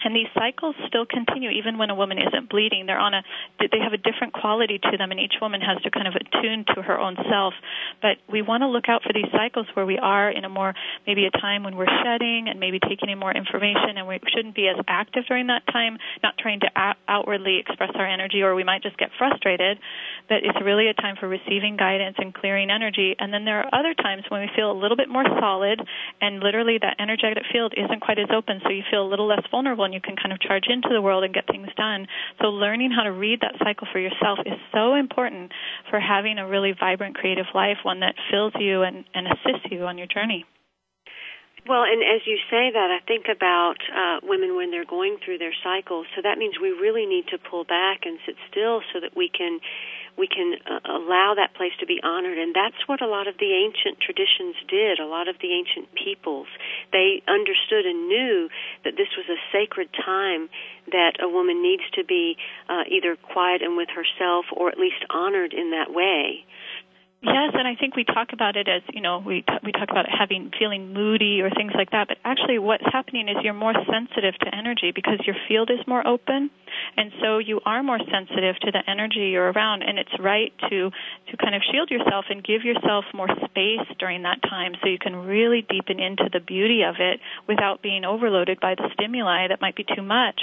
and 0.03 0.15
these 0.15 0.29
cycles 0.33 0.75
still 0.87 1.05
continue 1.05 1.49
even 1.49 1.77
when 1.77 1.89
a 1.89 1.95
woman 1.95 2.17
isn't 2.17 2.49
bleeding. 2.49 2.85
They're 2.85 2.99
on 2.99 3.13
a 3.13 3.21
they 3.59 3.81
have 3.81 3.93
a 3.93 3.97
different 3.97 4.33
quality 4.33 4.77
to 4.77 4.97
them 4.97 5.11
and 5.11 5.19
each 5.19 5.41
woman 5.41 5.61
has 5.61 5.81
to 5.81 5.89
kind 5.89 6.07
of 6.07 6.13
attune 6.13 6.65
to 6.75 6.81
her 6.81 6.99
own 6.99 7.17
self. 7.29 7.53
But 8.01 8.21
we 8.29 8.41
want 8.41 8.61
to 8.61 8.67
look 8.67 8.85
out 8.89 9.01
for 9.01 9.13
these 9.13 9.29
cycles 9.33 9.65
where 9.73 9.85
we 9.85 9.97
are 9.97 10.29
in 10.29 10.45
a 10.45 10.49
more 10.49 10.73
maybe 11.05 11.25
a 11.25 11.31
time 11.31 11.63
when 11.63 11.75
we're 11.75 11.89
shedding 12.03 12.45
and 12.49 12.59
maybe 12.59 12.79
taking 12.79 13.09
in 13.09 13.17
more 13.17 13.33
information 13.33 13.97
and 13.97 14.07
we 14.07 14.19
shouldn't 14.29 14.55
be 14.55 14.67
as 14.69 14.77
active 14.87 15.25
during 15.27 15.47
that 15.47 15.65
time 15.71 15.97
not 16.21 16.37
trying 16.37 16.59
to 16.61 16.69
outwardly 17.07 17.57
express 17.57 17.91
our 17.95 18.05
energy 18.05 18.41
or 18.41 18.53
we 18.53 18.63
might 18.63 18.83
just 18.83 18.97
get 18.97 19.09
frustrated. 19.17 19.79
But 20.29 20.45
it's 20.45 20.61
really 20.63 20.87
a 20.89 20.93
time 20.93 21.15
for 21.19 21.27
receiving 21.27 21.75
guidance 21.75 22.17
and 22.19 22.33
clearing 22.33 22.69
energy. 22.69 23.15
And 23.17 23.33
then 23.33 23.45
there 23.45 23.65
are 23.65 23.69
other 23.73 23.95
times 23.95 24.23
when 24.29 24.41
we 24.41 24.49
feel 24.55 24.71
a 24.71 24.77
little 24.77 24.97
bit 24.97 25.09
more 25.09 25.25
solid 25.39 25.81
and 26.21 26.39
literally 26.39 26.77
that 26.81 26.97
energetic 26.99 27.43
field 27.51 27.73
isn't 27.73 28.01
quite 28.01 28.19
as 28.19 28.29
open 28.29 28.61
so 28.63 28.69
you 28.69 28.83
feel 28.91 29.01
a 29.01 29.09
little 29.09 29.27
less 29.27 29.41
vulnerable 29.49 29.86
and 29.87 29.93
you 29.95 30.03
can 30.03 30.19
kind 30.19 30.35
of 30.35 30.39
charge 30.43 30.67
into 30.67 30.89
the 30.91 31.01
world 31.01 31.23
and 31.23 31.33
get 31.33 31.47
things 31.47 31.71
done. 31.79 32.07
So 32.41 32.51
learning 32.51 32.91
how 32.91 33.03
to 33.03 33.11
read 33.15 33.39
that 33.41 33.55
cycle 33.63 33.87
for 33.91 33.99
yourself 33.99 34.39
is 34.45 34.59
so 34.75 34.93
important 34.95 35.55
for 35.89 35.99
having 35.99 36.37
a 36.37 36.47
really 36.47 36.75
vibrant 36.77 37.15
creative 37.15 37.47
life, 37.55 37.79
one 37.83 38.01
that 38.01 38.15
fills 38.29 38.51
you 38.59 38.83
and, 38.83 39.05
and 39.15 39.27
assists 39.27 39.71
you 39.71 39.87
on 39.87 39.97
your 39.97 40.07
journey. 40.07 40.43
Well, 41.67 41.83
and 41.83 41.99
as 41.99 42.23
you 42.23 42.39
say 42.47 42.71
that, 42.71 42.89
I 42.95 43.03
think 43.03 43.27
about 43.27 43.75
uh, 43.91 44.23
women 44.23 44.55
when 44.55 44.71
they're 44.71 44.87
going 44.87 45.17
through 45.23 45.37
their 45.39 45.55
cycles. 45.63 46.07
So 46.15 46.21
that 46.23 46.37
means 46.37 46.55
we 46.61 46.71
really 46.71 47.05
need 47.05 47.27
to 47.31 47.37
pull 47.37 47.65
back 47.65 48.07
and 48.07 48.19
sit 48.25 48.35
still 48.49 48.79
so 48.93 49.01
that 49.01 49.17
we 49.17 49.27
can 49.27 49.59
we 50.17 50.27
can 50.27 50.57
uh, 50.65 50.79
allow 50.89 51.33
that 51.37 51.53
place 51.53 51.71
to 51.79 51.85
be 51.85 52.01
honored. 52.03 52.37
And 52.37 52.53
that's 52.53 52.77
what 52.87 53.01
a 53.01 53.07
lot 53.07 53.27
of 53.27 53.37
the 53.37 53.53
ancient 53.53 54.01
traditions 54.01 54.55
did, 54.67 54.99
a 54.99 55.05
lot 55.05 55.27
of 55.27 55.37
the 55.41 55.53
ancient 55.53 55.93
peoples. 55.93 56.47
They 56.91 57.21
understood 57.27 57.85
and 57.85 58.07
knew 58.09 58.49
that 58.83 58.97
this 58.97 59.13
was 59.15 59.29
a 59.29 59.39
sacred 59.53 59.89
time 59.93 60.49
that 60.91 61.21
a 61.21 61.29
woman 61.29 61.61
needs 61.61 61.83
to 61.93 62.03
be 62.03 62.37
uh, 62.69 62.83
either 62.89 63.15
quiet 63.15 63.61
and 63.61 63.77
with 63.77 63.89
herself 63.89 64.45
or 64.51 64.69
at 64.69 64.77
least 64.77 65.05
honored 65.09 65.53
in 65.53 65.71
that 65.71 65.93
way. 65.93 66.45
Yes, 67.21 67.53
and 67.55 67.67
I 67.67 67.73
think 67.73 67.95
we 67.95 68.03
talk 68.03 68.29
about 68.31 68.55
it 68.57 68.67
as 68.67 68.83
you 68.93 69.01
know 69.01 69.17
we 69.17 69.41
t- 69.41 69.63
we 69.63 69.71
talk 69.71 69.89
about 69.89 70.05
having 70.07 70.51
feeling 70.59 70.93
moody 70.93 71.41
or 71.41 71.49
things 71.49 71.71
like 71.73 71.89
that. 71.89 72.07
But 72.09 72.17
actually, 72.23 72.59
what's 72.59 72.85
happening 72.85 73.27
is 73.27 73.37
you're 73.41 73.55
more 73.57 73.73
sensitive 73.73 74.37
to 74.41 74.53
energy 74.53 74.91
because 74.93 75.19
your 75.25 75.35
field 75.47 75.71
is 75.71 75.79
more 75.87 76.05
open, 76.05 76.51
and 76.97 77.11
so 77.21 77.37
you 77.37 77.61
are 77.65 77.83
more 77.83 77.99
sensitive 78.11 78.57
to 78.61 78.71
the 78.71 78.81
energy 78.89 79.29
you're 79.31 79.51
around. 79.51 79.83
And 79.83 79.99
it's 79.99 80.11
right 80.19 80.51
to 80.69 80.89
to 81.29 81.37
kind 81.37 81.53
of 81.55 81.61
shield 81.71 81.91
yourself 81.91 82.25
and 82.29 82.43
give 82.43 82.63
yourself 82.63 83.05
more 83.13 83.29
space 83.45 83.85
during 83.99 84.23
that 84.23 84.41
time, 84.41 84.73
so 84.81 84.89
you 84.89 84.97
can 84.97 85.15
really 85.15 85.65
deepen 85.69 85.99
into 85.99 86.29
the 86.31 86.39
beauty 86.39 86.81
of 86.83 86.95
it 86.99 87.19
without 87.47 87.81
being 87.81 88.03
overloaded 88.03 88.59
by 88.59 88.75
the 88.75 88.89
stimuli 88.93 89.47
that 89.47 89.61
might 89.61 89.75
be 89.75 89.85
too 89.85 90.01
much. 90.01 90.41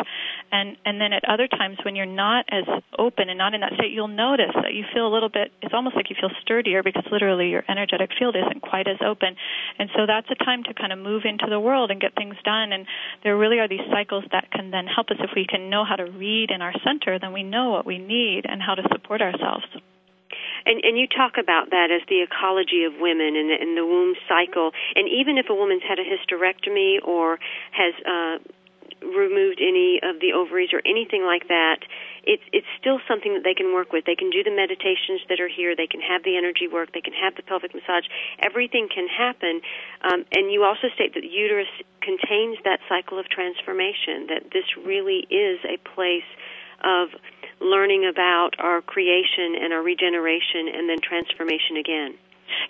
And 0.52 0.76
and 0.84 1.00
then 1.00 1.12
at 1.12 1.24
other 1.28 1.48
times 1.48 1.78
when 1.84 1.96
you're 1.96 2.06
not 2.06 2.46
as 2.50 2.64
open 2.98 3.28
and 3.28 3.38
not 3.38 3.54
in 3.54 3.60
that 3.60 3.74
state, 3.74 3.90
you'll 3.90 4.08
notice 4.08 4.54
that 4.54 4.74
you 4.74 4.84
feel 4.94 5.06
a 5.06 5.12
little 5.12 5.28
bit. 5.28 5.50
It's 5.60 5.74
almost 5.74 5.96
like 5.96 6.10
you 6.10 6.16
feel 6.18 6.30
sturdier 6.42 6.82
because 6.82 7.04
literally 7.10 7.48
your 7.50 7.64
energetic 7.68 8.10
field 8.18 8.36
isn't 8.36 8.62
quite 8.62 8.86
as 8.86 8.98
open. 9.04 9.34
And 9.78 9.90
so 9.96 10.06
that's 10.06 10.30
a 10.30 10.38
time 10.44 10.62
to 10.64 10.74
kind 10.74 10.92
of 10.92 10.98
move 10.98 11.22
into 11.24 11.46
the 11.48 11.58
world 11.58 11.90
and 11.90 12.00
get 12.00 12.14
things 12.14 12.36
done. 12.44 12.72
And 12.72 12.86
there 13.22 13.36
really 13.36 13.58
are 13.58 13.68
these 13.68 13.84
cycles 13.90 14.24
that 14.30 14.50
can 14.50 14.70
then 14.70 14.86
help 14.86 15.10
us 15.10 15.18
if 15.18 15.30
we 15.34 15.46
can 15.46 15.70
know 15.70 15.84
how 15.84 15.96
to 15.96 16.04
read 16.04 16.43
in 16.50 16.62
our 16.62 16.72
center, 16.84 17.18
then 17.18 17.32
we 17.32 17.42
know 17.42 17.70
what 17.70 17.86
we 17.86 17.98
need 17.98 18.42
and 18.44 18.60
how 18.60 18.74
to 18.74 18.82
support 18.92 19.20
ourselves. 19.20 19.64
And, 20.66 20.82
and 20.82 20.96
you 20.96 21.06
talk 21.06 21.34
about 21.38 21.70
that 21.70 21.90
as 21.90 22.00
the 22.08 22.22
ecology 22.22 22.84
of 22.84 22.94
women 22.98 23.36
and 23.36 23.50
the, 23.50 23.56
and 23.60 23.76
the 23.76 23.84
womb 23.84 24.14
cycle. 24.28 24.72
And 24.94 25.08
even 25.08 25.36
if 25.36 25.46
a 25.50 25.54
woman's 25.54 25.82
had 25.86 25.98
a 25.98 26.04
hysterectomy 26.04 27.06
or 27.06 27.38
has 27.72 27.94
uh, 28.06 28.38
removed 29.04 29.60
any 29.60 30.00
of 30.02 30.20
the 30.20 30.32
ovaries 30.32 30.72
or 30.72 30.80
anything 30.84 31.24
like 31.24 31.48
that, 31.48 31.84
it's 32.24 32.42
it's 32.52 32.66
still 32.80 33.00
something 33.06 33.34
that 33.34 33.44
they 33.44 33.54
can 33.54 33.74
work 33.74 33.92
with. 33.92 34.04
They 34.04 34.16
can 34.16 34.30
do 34.30 34.42
the 34.42 34.54
meditations 34.54 35.20
that 35.28 35.40
are 35.40 35.48
here. 35.48 35.76
They 35.76 35.86
can 35.86 36.00
have 36.00 36.24
the 36.24 36.36
energy 36.36 36.68
work. 36.68 36.92
They 36.92 37.04
can 37.04 37.12
have 37.12 37.36
the 37.36 37.42
pelvic 37.42 37.74
massage. 37.74 38.08
Everything 38.40 38.88
can 38.88 39.06
happen. 39.08 39.60
Um, 40.00 40.24
and 40.32 40.50
you 40.50 40.64
also 40.64 40.88
state 40.94 41.12
that 41.14 41.20
the 41.20 41.28
uterus 41.28 41.70
contains 42.00 42.58
that 42.64 42.80
cycle 42.88 43.18
of 43.18 43.28
transformation. 43.28 44.32
That 44.32 44.50
this 44.52 44.66
really 44.80 45.28
is 45.28 45.60
a 45.68 45.76
place 45.94 46.28
of 46.82 47.12
learning 47.60 48.08
about 48.08 48.56
our 48.58 48.82
creation 48.82 49.56
and 49.60 49.72
our 49.72 49.82
regeneration, 49.82 50.68
and 50.72 50.88
then 50.88 50.98
transformation 51.00 51.76
again. 51.76 52.14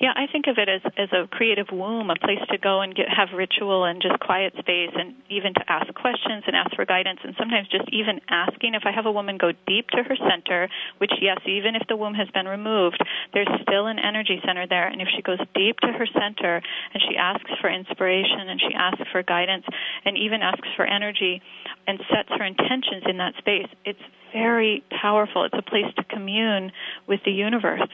Yeah, 0.00 0.12
I 0.16 0.26
think 0.30 0.46
of 0.46 0.58
it 0.58 0.68
as 0.68 0.82
as 0.96 1.10
a 1.12 1.28
creative 1.28 1.68
womb, 1.72 2.10
a 2.10 2.16
place 2.16 2.42
to 2.50 2.58
go 2.58 2.80
and 2.80 2.94
get 2.94 3.08
have 3.08 3.28
ritual 3.34 3.84
and 3.84 4.02
just 4.02 4.18
quiet 4.20 4.52
space, 4.58 4.90
and 4.94 5.14
even 5.30 5.54
to 5.54 5.64
ask 5.68 5.92
questions 5.94 6.44
and 6.46 6.56
ask 6.56 6.74
for 6.74 6.84
guidance, 6.84 7.20
and 7.22 7.34
sometimes 7.38 7.68
just 7.68 7.88
even 7.92 8.20
asking. 8.28 8.74
If 8.74 8.82
I 8.84 8.92
have 8.92 9.06
a 9.06 9.12
woman 9.12 9.38
go 9.38 9.52
deep 9.66 9.88
to 9.90 10.02
her 10.02 10.16
center, 10.16 10.68
which 10.98 11.12
yes, 11.20 11.38
even 11.46 11.76
if 11.76 11.86
the 11.88 11.96
womb 11.96 12.14
has 12.14 12.28
been 12.30 12.46
removed, 12.46 12.98
there's 13.32 13.50
still 13.62 13.86
an 13.86 13.98
energy 13.98 14.40
center 14.44 14.66
there, 14.66 14.88
and 14.88 15.00
if 15.00 15.08
she 15.14 15.22
goes 15.22 15.40
deep 15.54 15.78
to 15.80 15.88
her 15.88 16.06
center 16.06 16.60
and 16.92 17.02
she 17.08 17.16
asks 17.16 17.50
for 17.60 17.70
inspiration 17.70 18.48
and 18.48 18.60
she 18.60 18.74
asks 18.74 19.08
for 19.12 19.22
guidance 19.22 19.64
and 20.04 20.16
even 20.16 20.42
asks 20.42 20.68
for 20.76 20.86
energy 20.86 21.40
and 21.86 21.98
sets 22.10 22.28
her 22.30 22.44
intentions 22.44 23.04
in 23.08 23.18
that 23.18 23.34
space, 23.38 23.68
it's 23.84 24.02
very 24.32 24.84
powerful. 25.00 25.44
It's 25.44 25.54
a 25.56 25.62
place 25.62 25.92
to 25.96 26.04
commune 26.04 26.72
with 27.06 27.20
the 27.24 27.30
universe 27.30 27.88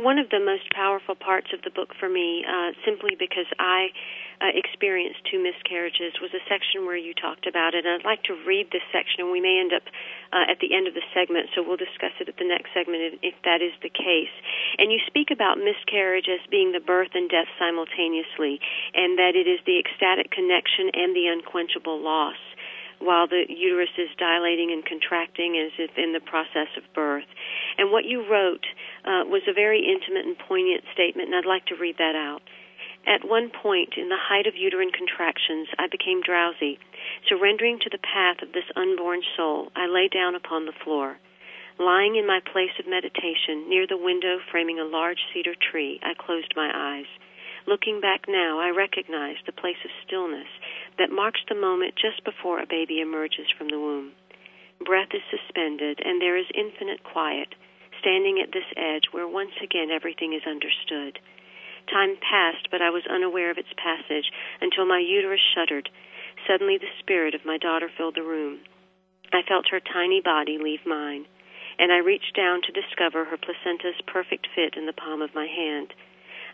one 0.00 0.18
of 0.18 0.32
the 0.32 0.40
most 0.40 0.64
powerful 0.72 1.14
parts 1.14 1.52
of 1.52 1.60
the 1.60 1.70
book 1.70 1.92
for 2.00 2.08
me, 2.08 2.42
uh, 2.48 2.72
simply 2.88 3.12
because 3.20 3.46
I 3.60 3.92
uh, 4.40 4.48
experienced 4.56 5.20
two 5.28 5.36
miscarriages, 5.36 6.16
was 6.24 6.32
a 6.32 6.40
section 6.48 6.88
where 6.88 6.96
you 6.96 7.12
talked 7.12 7.44
about 7.44 7.76
it. 7.76 7.84
And 7.84 8.00
I'd 8.00 8.08
like 8.08 8.24
to 8.32 8.34
read 8.48 8.72
this 8.72 8.84
section, 8.88 9.28
and 9.28 9.30
we 9.30 9.44
may 9.44 9.60
end 9.60 9.76
up 9.76 9.84
uh, 10.32 10.48
at 10.48 10.64
the 10.64 10.72
end 10.72 10.88
of 10.88 10.96
the 10.96 11.04
segment, 11.12 11.52
so 11.52 11.60
we'll 11.60 11.76
discuss 11.76 12.16
it 12.16 12.32
at 12.32 12.40
the 12.40 12.48
next 12.48 12.72
segment 12.72 13.20
if, 13.20 13.36
if 13.36 13.36
that 13.44 13.60
is 13.60 13.76
the 13.84 13.92
case. 13.92 14.32
And 14.80 14.88
you 14.88 15.04
speak 15.04 15.28
about 15.28 15.60
miscarriage 15.60 16.32
as 16.32 16.40
being 16.48 16.72
the 16.72 16.80
birth 16.80 17.12
and 17.12 17.28
death 17.28 17.52
simultaneously, 17.60 18.56
and 18.96 19.20
that 19.20 19.36
it 19.36 19.44
is 19.44 19.60
the 19.68 19.76
ecstatic 19.76 20.32
connection 20.32 20.88
and 20.96 21.12
the 21.12 21.28
unquenchable 21.28 22.00
loss 22.00 22.40
while 23.00 23.26
the 23.26 23.48
uterus 23.48 23.92
is 23.96 24.12
dilating 24.18 24.70
and 24.70 24.84
contracting 24.84 25.56
as 25.56 25.72
if 25.80 25.90
in 25.96 26.12
the 26.12 26.20
process 26.20 26.68
of 26.76 26.84
birth. 26.94 27.28
And 27.78 27.90
what 27.90 28.04
you 28.04 28.28
wrote 28.28 28.64
uh, 29.04 29.24
was 29.24 29.42
a 29.48 29.56
very 29.56 29.88
intimate 29.88 30.28
and 30.28 30.36
poignant 30.36 30.84
statement, 30.92 31.28
and 31.32 31.36
I'd 31.36 31.48
like 31.48 31.64
to 31.72 31.80
read 31.80 31.96
that 31.96 32.14
out. 32.14 32.42
At 33.08 33.24
one 33.24 33.48
point, 33.48 33.96
in 33.96 34.10
the 34.10 34.20
height 34.20 34.46
of 34.46 34.56
uterine 34.56 34.92
contractions, 34.92 35.68
I 35.78 35.88
became 35.88 36.20
drowsy. 36.20 36.78
Surrendering 37.26 37.78
to 37.80 37.90
the 37.90 38.04
path 38.04 38.42
of 38.42 38.52
this 38.52 38.68
unborn 38.76 39.22
soul, 39.36 39.72
I 39.74 39.86
lay 39.86 40.08
down 40.08 40.34
upon 40.34 40.66
the 40.66 40.76
floor. 40.84 41.16
Lying 41.78 42.16
in 42.16 42.26
my 42.26 42.40
place 42.44 42.76
of 42.78 42.86
meditation 42.86 43.68
near 43.70 43.86
the 43.86 43.96
window 43.96 44.38
framing 44.50 44.78
a 44.78 44.84
large 44.84 45.24
cedar 45.32 45.54
tree, 45.54 45.98
I 46.02 46.12
closed 46.12 46.52
my 46.54 46.70
eyes. 46.74 47.08
Looking 47.66 48.00
back 48.00 48.28
now, 48.28 48.60
I 48.60 48.68
recognize 48.68 49.36
the 49.46 49.52
place 49.52 49.80
of 49.84 49.90
stillness 50.04 50.48
that 50.98 51.12
marks 51.12 51.40
the 51.48 51.54
moment 51.54 51.94
just 51.96 52.24
before 52.24 52.60
a 52.60 52.66
baby 52.66 53.00
emerges 53.00 53.46
from 53.56 53.68
the 53.68 53.78
womb. 53.78 54.12
Breath 54.84 55.12
is 55.12 55.22
suspended, 55.30 56.00
and 56.04 56.20
there 56.20 56.36
is 56.36 56.46
infinite 56.54 57.04
quiet, 57.04 57.54
standing 58.00 58.40
at 58.40 58.52
this 58.52 58.66
edge 58.76 59.12
where 59.12 59.28
once 59.28 59.52
again 59.62 59.90
everything 59.90 60.32
is 60.32 60.48
understood. 60.48 61.18
Time 61.88 62.16
passed, 62.20 62.70
but 62.70 62.80
I 62.80 62.90
was 62.90 63.02
unaware 63.10 63.50
of 63.50 63.58
its 63.58 63.72
passage 63.76 64.30
until 64.60 64.86
my 64.86 64.98
uterus 64.98 65.40
shuddered. 65.54 65.90
Suddenly, 66.46 66.78
the 66.78 66.96
spirit 66.98 67.34
of 67.34 67.44
my 67.44 67.58
daughter 67.58 67.90
filled 67.96 68.14
the 68.14 68.22
room. 68.22 68.60
I 69.32 69.42
felt 69.42 69.68
her 69.70 69.80
tiny 69.80 70.20
body 70.20 70.58
leave 70.58 70.86
mine, 70.86 71.26
and 71.78 71.92
I 71.92 71.98
reached 71.98 72.34
down 72.34 72.62
to 72.62 72.72
discover 72.72 73.24
her 73.24 73.36
placenta's 73.36 74.00
perfect 74.06 74.48
fit 74.54 74.76
in 74.76 74.86
the 74.86 74.92
palm 74.92 75.22
of 75.22 75.34
my 75.34 75.46
hand. 75.46 75.92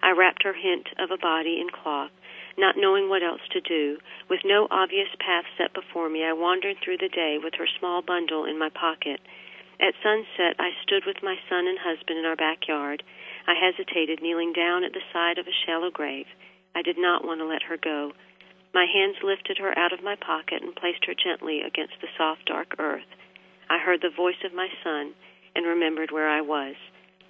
I 0.02 0.10
wrapped 0.12 0.42
her 0.42 0.52
hint 0.52 0.88
of 0.98 1.10
a 1.10 1.16
body 1.16 1.60
in 1.60 1.70
cloth, 1.70 2.10
not 2.58 2.76
knowing 2.76 3.08
what 3.08 3.22
else 3.22 3.42
to 3.52 3.60
do. 3.60 3.98
With 4.28 4.40
no 4.44 4.66
obvious 4.70 5.08
path 5.18 5.44
set 5.56 5.74
before 5.74 6.08
me, 6.08 6.24
I 6.24 6.32
wandered 6.32 6.76
through 6.82 6.98
the 6.98 7.08
day 7.08 7.38
with 7.42 7.54
her 7.58 7.68
small 7.78 8.02
bundle 8.02 8.44
in 8.44 8.58
my 8.58 8.70
pocket. 8.70 9.20
At 9.78 9.94
sunset, 10.02 10.56
I 10.58 10.72
stood 10.82 11.04
with 11.04 11.22
my 11.22 11.36
son 11.48 11.66
and 11.68 11.78
husband 11.78 12.18
in 12.18 12.24
our 12.24 12.36
backyard. 12.36 13.02
I 13.46 13.54
hesitated, 13.54 14.22
kneeling 14.22 14.52
down 14.52 14.84
at 14.84 14.92
the 14.92 15.04
side 15.12 15.38
of 15.38 15.46
a 15.46 15.58
shallow 15.66 15.90
grave. 15.90 16.26
I 16.74 16.82
did 16.82 16.96
not 16.98 17.24
want 17.24 17.40
to 17.40 17.46
let 17.46 17.62
her 17.64 17.76
go. 17.76 18.12
My 18.72 18.86
hands 18.86 19.16
lifted 19.22 19.58
her 19.58 19.76
out 19.78 19.92
of 19.92 20.02
my 20.02 20.16
pocket 20.16 20.62
and 20.62 20.74
placed 20.74 21.04
her 21.06 21.14
gently 21.14 21.60
against 21.60 22.00
the 22.00 22.08
soft, 22.16 22.46
dark 22.46 22.74
earth. 22.78 23.08
I 23.68 23.78
heard 23.78 24.00
the 24.00 24.10
voice 24.14 24.40
of 24.44 24.54
my 24.54 24.68
son 24.82 25.14
and 25.54 25.66
remembered 25.66 26.10
where 26.10 26.28
I 26.28 26.40
was. 26.40 26.76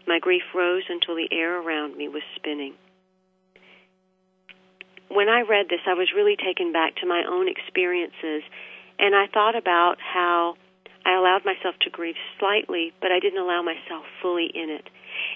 My 0.06 0.18
grief 0.18 0.42
rose 0.54 0.84
until 0.88 1.16
the 1.16 1.28
air 1.32 1.60
around 1.60 1.96
me 1.96 2.08
was 2.08 2.22
spinning. 2.36 2.74
When 5.08 5.28
I 5.28 5.42
read 5.42 5.66
this, 5.68 5.80
I 5.86 5.94
was 5.94 6.12
really 6.14 6.36
taken 6.36 6.72
back 6.72 6.96
to 6.96 7.06
my 7.06 7.24
own 7.28 7.48
experiences, 7.48 8.42
and 8.98 9.14
I 9.14 9.26
thought 9.32 9.56
about 9.56 9.96
how 10.00 10.56
I 11.06 11.16
allowed 11.16 11.44
myself 11.44 11.76
to 11.82 11.90
grieve 11.90 12.16
slightly, 12.38 12.92
but 13.00 13.12
I 13.12 13.20
didn't 13.20 13.38
allow 13.38 13.62
myself 13.62 14.04
fully 14.20 14.50
in 14.52 14.70
it. 14.70 14.90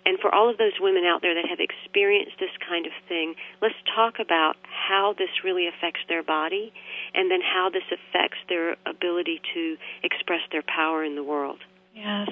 And 0.04 0.18
for 0.18 0.34
all 0.34 0.50
of 0.50 0.58
those 0.58 0.74
women 0.80 1.04
out 1.04 1.22
there 1.22 1.34
that 1.34 1.46
have 1.48 1.60
experienced 1.60 2.36
this 2.40 2.50
kind 2.68 2.86
of 2.86 2.92
thing, 3.08 3.34
let's 3.62 3.78
talk 3.94 4.18
about 4.18 4.56
how 4.66 5.14
this 5.16 5.30
really 5.44 5.68
affects 5.68 6.00
their 6.08 6.22
body 6.22 6.72
and 7.14 7.30
then 7.30 7.40
how 7.40 7.70
this 7.70 7.86
affects 7.86 8.38
their 8.48 8.76
ability 8.84 9.40
to 9.54 9.76
express 10.02 10.42
their 10.50 10.62
power 10.66 11.04
in 11.04 11.14
the 11.14 11.24
world. 11.24 11.60
Yes. 11.94 12.28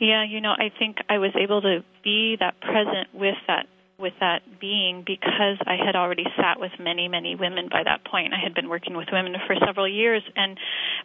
Yeah, 0.00 0.24
you 0.24 0.40
know, 0.40 0.52
I 0.52 0.70
think 0.76 0.96
I 1.08 1.18
was 1.18 1.32
able 1.36 1.60
to 1.62 1.84
be 2.02 2.36
that 2.40 2.60
present 2.60 3.12
with 3.12 3.36
that 3.46 3.66
with 4.02 4.12
that 4.20 4.42
being 4.60 5.04
because 5.06 5.56
I 5.64 5.76
had 5.78 5.94
already 5.94 6.24
sat 6.36 6.58
with 6.58 6.72
many, 6.78 7.06
many 7.08 7.36
women 7.36 7.68
by 7.70 7.82
that 7.84 8.04
point. 8.04 8.34
I 8.34 8.42
had 8.42 8.52
been 8.52 8.68
working 8.68 8.96
with 8.96 9.08
women 9.12 9.34
for 9.46 9.54
several 9.64 9.88
years, 9.88 10.22
and 10.34 10.58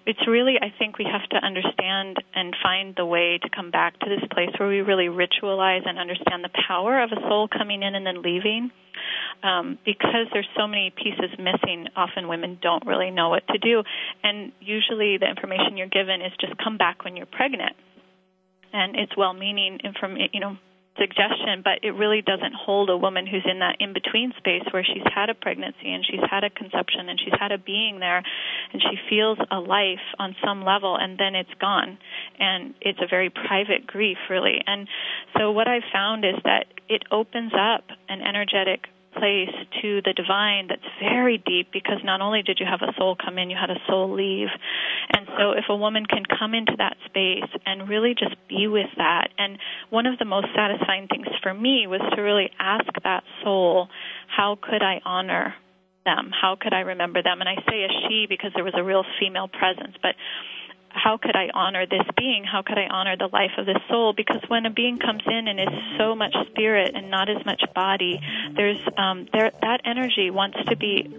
it's 0.05 0.19
really, 0.27 0.55
I 0.60 0.73
think, 0.77 0.97
we 0.97 1.05
have 1.05 1.29
to 1.29 1.38
understand 1.38 2.17
and 2.33 2.55
find 2.62 2.95
the 2.97 3.05
way 3.05 3.39
to 3.41 3.49
come 3.49 3.71
back 3.71 3.99
to 3.99 4.10
this 4.10 4.27
place 4.33 4.49
where 4.57 4.67
we 4.67 4.81
really 4.81 5.07
ritualize 5.07 5.88
and 5.88 5.99
understand 5.99 6.43
the 6.43 6.49
power 6.67 7.01
of 7.01 7.12
a 7.12 7.21
soul 7.29 7.47
coming 7.47 7.83
in 7.83 7.93
and 7.95 8.05
then 8.05 8.21
leaving. 8.21 8.71
Um, 9.43 9.77
because 9.86 10.25
there's 10.33 10.49
so 10.57 10.65
many 10.65 10.91
pieces 10.91 11.29
missing, 11.38 11.86
often 11.95 12.27
women 12.27 12.57
don't 12.60 12.86
really 12.88 13.12
know 13.12 13.29
what 13.29 13.45
to 13.47 13.60
do, 13.60 13.83
and 14.23 14.51
usually 14.60 15.17
the 15.19 15.29
information 15.29 15.77
you're 15.77 15.86
given 15.86 16.21
is 16.21 16.33
just 16.41 16.57
come 16.57 16.77
back 16.77 17.03
when 17.03 17.15
you're 17.15 17.27
pregnant 17.27 17.77
and 18.73 18.95
it's 18.95 19.15
well-meaning 19.15 19.79
information, 19.83 20.29
you 20.33 20.39
know, 20.39 20.57
suggestion, 20.99 21.62
but 21.63 21.79
it 21.83 21.91
really 21.91 22.21
doesn't 22.21 22.53
hold 22.53 22.89
a 22.89 22.97
woman 22.97 23.25
who's 23.27 23.45
in 23.49 23.60
that 23.60 23.77
in 23.79 23.93
between 23.93 24.33
space 24.38 24.63
where 24.71 24.83
she's 24.83 25.05
had 25.13 25.29
a 25.29 25.33
pregnancy 25.33 25.91
and 25.91 26.05
she's 26.05 26.23
had 26.29 26.43
a 26.43 26.49
conception 26.49 27.10
and 27.10 27.19
she's 27.19 27.33
had 27.39 27.51
a 27.51 27.57
being 27.57 27.99
there 27.99 28.23
and 28.73 28.81
she 28.81 28.97
feels 29.10 29.38
a 29.51 29.60
life 29.60 30.03
on 30.19 30.36
some 30.43 30.63
level 30.63 30.97
and 30.99 31.17
then 31.17 31.36
it's 31.36 31.53
gone. 31.60 31.97
And 32.39 32.73
it's 32.81 32.99
a 33.01 33.07
very 33.10 33.29
private 33.29 33.88
grief, 33.88 34.17
really. 34.29 34.62
And 34.65 34.88
so 35.38 35.51
what 35.51 35.67
I've 35.67 35.88
found 35.91 36.25
is 36.25 36.36
that 36.43 36.65
it 36.89 37.03
opens 37.12 37.53
up 37.53 37.86
an 38.10 38.21
energetic 38.21 38.88
place 39.19 39.53
to 39.82 40.01
the 40.01 40.13
divine 40.13 40.67
that's 40.67 40.88
very 40.99 41.38
deep 41.38 41.69
because 41.73 41.99
not 42.03 42.21
only 42.21 42.41
did 42.41 42.60
you 42.60 42.65
have 42.65 42.82
a 42.82 42.93
soul 42.97 43.15
come 43.15 43.38
in, 43.38 43.49
you 43.49 43.58
had 43.60 43.69
a 43.69 43.80
soul 43.88 44.13
leave. 44.13 44.49
And 45.13 45.27
so 45.38 45.51
if 45.51 45.65
a 45.69 45.75
woman 45.75 46.06
can 46.06 46.23
come 46.25 46.53
into 46.53 46.73
that 46.77 46.97
space 47.06 47.49
and 47.65 47.89
really 47.89 48.13
just 48.13 48.36
be 48.47 48.67
with 48.67 48.89
that, 48.97 49.30
and 49.38 49.58
one 49.89 50.06
of 50.06 50.19
the 50.19 50.25
most 50.25 50.47
satisfying 50.56 51.08
things 51.08 51.27
for 51.41 51.53
me 51.53 51.88
was 51.88 52.01
to 52.15 52.21
really 52.21 52.49
ask 52.60 52.88
that 53.03 53.23
soul, 53.43 53.89
how 54.27 54.58
could 54.62 54.82
I 54.82 55.01
honor 55.06 55.53
them? 56.06 56.32
How 56.32 56.56
could 56.60 56.73
I 56.73 56.82
remember 56.82 57.21
them? 57.21 57.41
And 57.41 57.49
I 57.49 57.56
say 57.69 57.84
a 57.84 57.89
she 58.08 58.25
because 58.27 58.51
there 58.56 58.63
was 58.63 58.73
a 58.75 58.84
real 58.84 59.03
female 59.19 59.47
presence, 59.47 59.95
but 60.01 60.15
how 60.97 61.17
could 61.17 61.36
I 61.36 61.49
honor 61.53 61.86
this 61.86 62.05
being? 62.17 62.43
How 62.43 62.62
could 62.62 62.77
I 62.77 62.88
honor 62.88 63.15
the 63.17 63.29
life 63.31 63.51
of 63.57 63.65
this 63.65 63.77
soul? 63.89 64.13
Because 64.13 64.41
when 64.47 64.65
a 64.65 64.69
being 64.69 64.97
comes 64.97 65.21
in 65.25 65.47
and 65.47 65.60
is 65.60 65.67
so 65.97 66.15
much 66.15 66.36
spirit 66.49 66.91
and 66.95 67.10
not 67.10 67.29
as 67.29 67.45
much 67.45 67.62
body, 67.73 68.19
there's 68.55 68.79
um, 68.97 69.27
there 69.31 69.51
that 69.62 69.81
energy 69.86 70.29
wants 70.29 70.57
to 70.67 70.75
be 70.75 71.13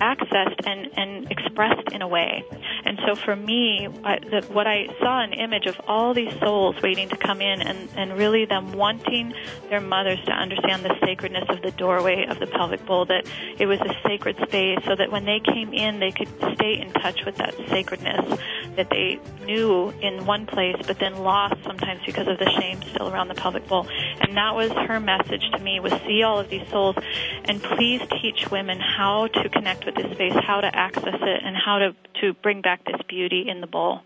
accessed 0.00 0.66
and, 0.66 0.90
and 0.96 1.30
expressed 1.30 1.92
in 1.92 2.02
a 2.02 2.08
way. 2.08 2.44
And 2.84 2.98
so 3.06 3.14
for 3.14 3.34
me, 3.34 3.88
I, 4.04 4.18
the, 4.18 4.46
what 4.52 4.66
I 4.66 4.86
saw 5.00 5.22
an 5.22 5.32
image 5.32 5.66
of 5.66 5.80
all 5.86 6.14
these 6.14 6.32
souls 6.40 6.76
waiting 6.82 7.08
to 7.10 7.16
come 7.16 7.40
in 7.40 7.62
and, 7.62 7.88
and 7.96 8.16
really 8.16 8.44
them 8.44 8.72
wanting 8.72 9.34
their 9.70 9.80
mothers 9.80 10.18
to 10.26 10.32
understand 10.32 10.84
the 10.84 10.96
sacredness 11.00 11.44
of 11.48 11.62
the 11.62 11.70
doorway 11.72 12.26
of 12.26 12.38
the 12.38 12.46
pelvic 12.46 12.84
bowl, 12.86 13.04
that 13.06 13.26
it 13.58 13.66
was 13.66 13.80
a 13.80 13.94
sacred 14.06 14.36
space 14.46 14.78
so 14.86 14.94
that 14.96 15.10
when 15.10 15.24
they 15.24 15.40
came 15.40 15.72
in, 15.72 16.00
they 16.00 16.10
could 16.10 16.28
stay 16.54 16.80
in 16.80 16.92
touch 16.92 17.24
with 17.24 17.36
that 17.36 17.54
sacredness 17.68 18.40
that 18.76 18.90
they 18.90 19.20
knew 19.44 19.90
in 20.02 20.26
one 20.26 20.46
place, 20.46 20.76
but 20.86 20.98
then 20.98 21.18
lost 21.18 21.62
sometimes 21.64 22.00
because 22.04 22.26
of 22.26 22.38
the 22.38 22.50
shame 22.58 22.82
still 22.82 23.08
around 23.08 23.28
the 23.28 23.34
pelvic 23.34 23.66
bowl. 23.68 23.86
And 24.20 24.36
that 24.36 24.54
was 24.54 24.70
her 24.72 25.00
message 25.00 25.48
to 25.52 25.58
me 25.60 25.80
was 25.80 25.92
see 26.06 26.22
all 26.22 26.38
of 26.38 26.48
these 26.48 26.66
souls 26.68 26.96
and 27.44 27.62
please 27.62 28.00
teach 28.20 28.50
women 28.50 28.80
how 28.80 29.28
to 29.28 29.48
connect 29.48 29.83
with 29.84 29.94
this 29.94 30.10
space, 30.12 30.34
how 30.34 30.60
to 30.60 30.74
access 30.74 31.14
it, 31.20 31.42
and 31.44 31.56
how 31.56 31.78
to, 31.78 31.94
to 32.20 32.34
bring 32.34 32.60
back 32.60 32.84
this 32.84 33.00
beauty 33.08 33.46
in 33.48 33.60
the 33.60 33.66
bowl. 33.66 34.00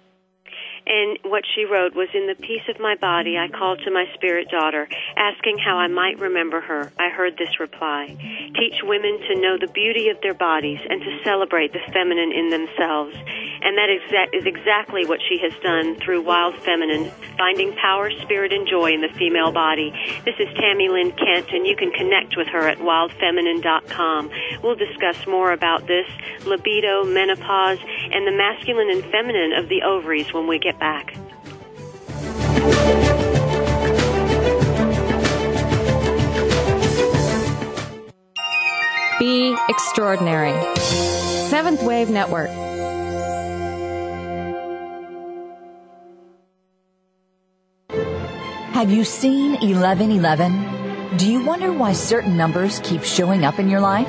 And 0.89 1.19
what 1.25 1.45
she 1.55 1.67
wrote 1.67 1.95
was 1.95 2.09
In 2.15 2.27
the 2.27 2.35
peace 2.35 2.65
of 2.69 2.81
my 2.81 2.97
body, 2.97 3.37
I 3.37 3.49
called 3.49 3.81
to 3.85 3.91
my 3.91 4.07
spirit 4.15 4.49
daughter, 4.49 4.89
asking 5.17 5.59
how 5.59 5.77
I 5.77 5.87
might 5.87 6.19
remember 6.19 6.63
her. 6.63 6.91
I 6.99 7.11
heard 7.11 7.37
this 7.37 7.61
reply 7.61 8.17
Teach 8.57 8.81
women 8.83 9.21
to 9.29 9.41
know 9.41 9.59
the 9.61 9.71
beauty 9.71 10.09
of 10.09 10.21
their 10.23 10.33
bodies 10.33 10.81
and 10.89 11.03
to 11.03 11.19
celebrate 11.25 11.75
the 11.75 11.85
feminine 11.93 12.33
in 12.33 12.49
themselves. 12.49 13.15
And 13.61 13.77
that 13.77 13.91
is 14.33 14.47
exactly 14.47 15.05
what 15.05 15.21
she 15.29 15.39
has 15.43 15.53
done 15.63 15.97
through 15.97 16.23
Wild 16.23 16.57
Feminine, 16.63 17.11
finding 17.37 17.75
power, 17.75 18.11
spirit, 18.23 18.53
and 18.53 18.67
joy 18.67 18.93
in 18.93 19.01
the 19.01 19.13
female 19.19 19.53
body. 19.53 19.93
This 20.25 20.37
is 20.39 20.49
Tami 20.57 20.89
Lynn 20.89 21.13
Kent, 21.13 21.51
and 21.53 21.67
you 21.67 21.77
can 21.77 21.91
connect 21.91 22.37
with 22.37 22.47
her 22.49 22.69
at 22.69 22.79
wildfeminine.com. 22.79 24.31
We'll 24.63 24.77
discuss 24.77 25.27
more 25.27 25.53
about 25.53 25.87
this 25.87 26.07
libido, 26.47 27.05
menopause, 27.05 27.79
and 28.13 28.27
the 28.27 28.33
masculine 28.33 28.91
and 28.91 29.05
feminine 29.11 29.53
of 29.53 29.69
the 29.69 29.83
ovaries 29.83 30.33
when 30.33 30.47
we 30.47 30.59
get 30.59 30.78
back. 30.79 31.15
Be 39.19 39.57
extraordinary. 39.69 40.55
Seventh 40.77 41.83
Wave 41.83 42.09
Network. 42.09 42.51
Have 48.79 48.93
you 48.93 49.03
seen 49.03 49.55
1111? 49.55 51.17
Do 51.17 51.29
you 51.29 51.45
wonder 51.45 51.73
why 51.73 51.95
certain 51.95 52.37
numbers 52.37 52.81
keep 52.85 53.03
showing 53.03 53.45
up 53.45 53.59
in 53.59 53.69
your 53.69 53.81
life? 53.81 54.09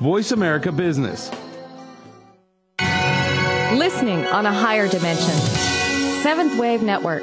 Voice 0.00 0.30
America 0.32 0.70
Business. 0.70 1.30
Listening 3.72 4.26
on 4.26 4.44
a 4.44 4.52
higher 4.52 4.88
dimension. 4.88 5.34
Seventh 6.22 6.58
Wave 6.58 6.82
Network. 6.82 7.22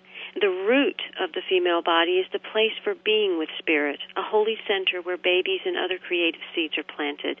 The 0.41 0.49
root 0.49 0.97
of 1.21 1.33
the 1.33 1.45
female 1.47 1.83
body 1.83 2.17
is 2.17 2.25
the 2.33 2.41
place 2.41 2.73
for 2.83 2.95
being 2.95 3.37
with 3.37 3.53
spirit, 3.59 3.99
a 4.17 4.23
holy 4.25 4.57
center 4.67 4.97
where 4.99 5.15
babies 5.15 5.61
and 5.65 5.77
other 5.77 5.99
creative 6.01 6.41
seeds 6.55 6.79
are 6.79 6.95
planted. 6.97 7.39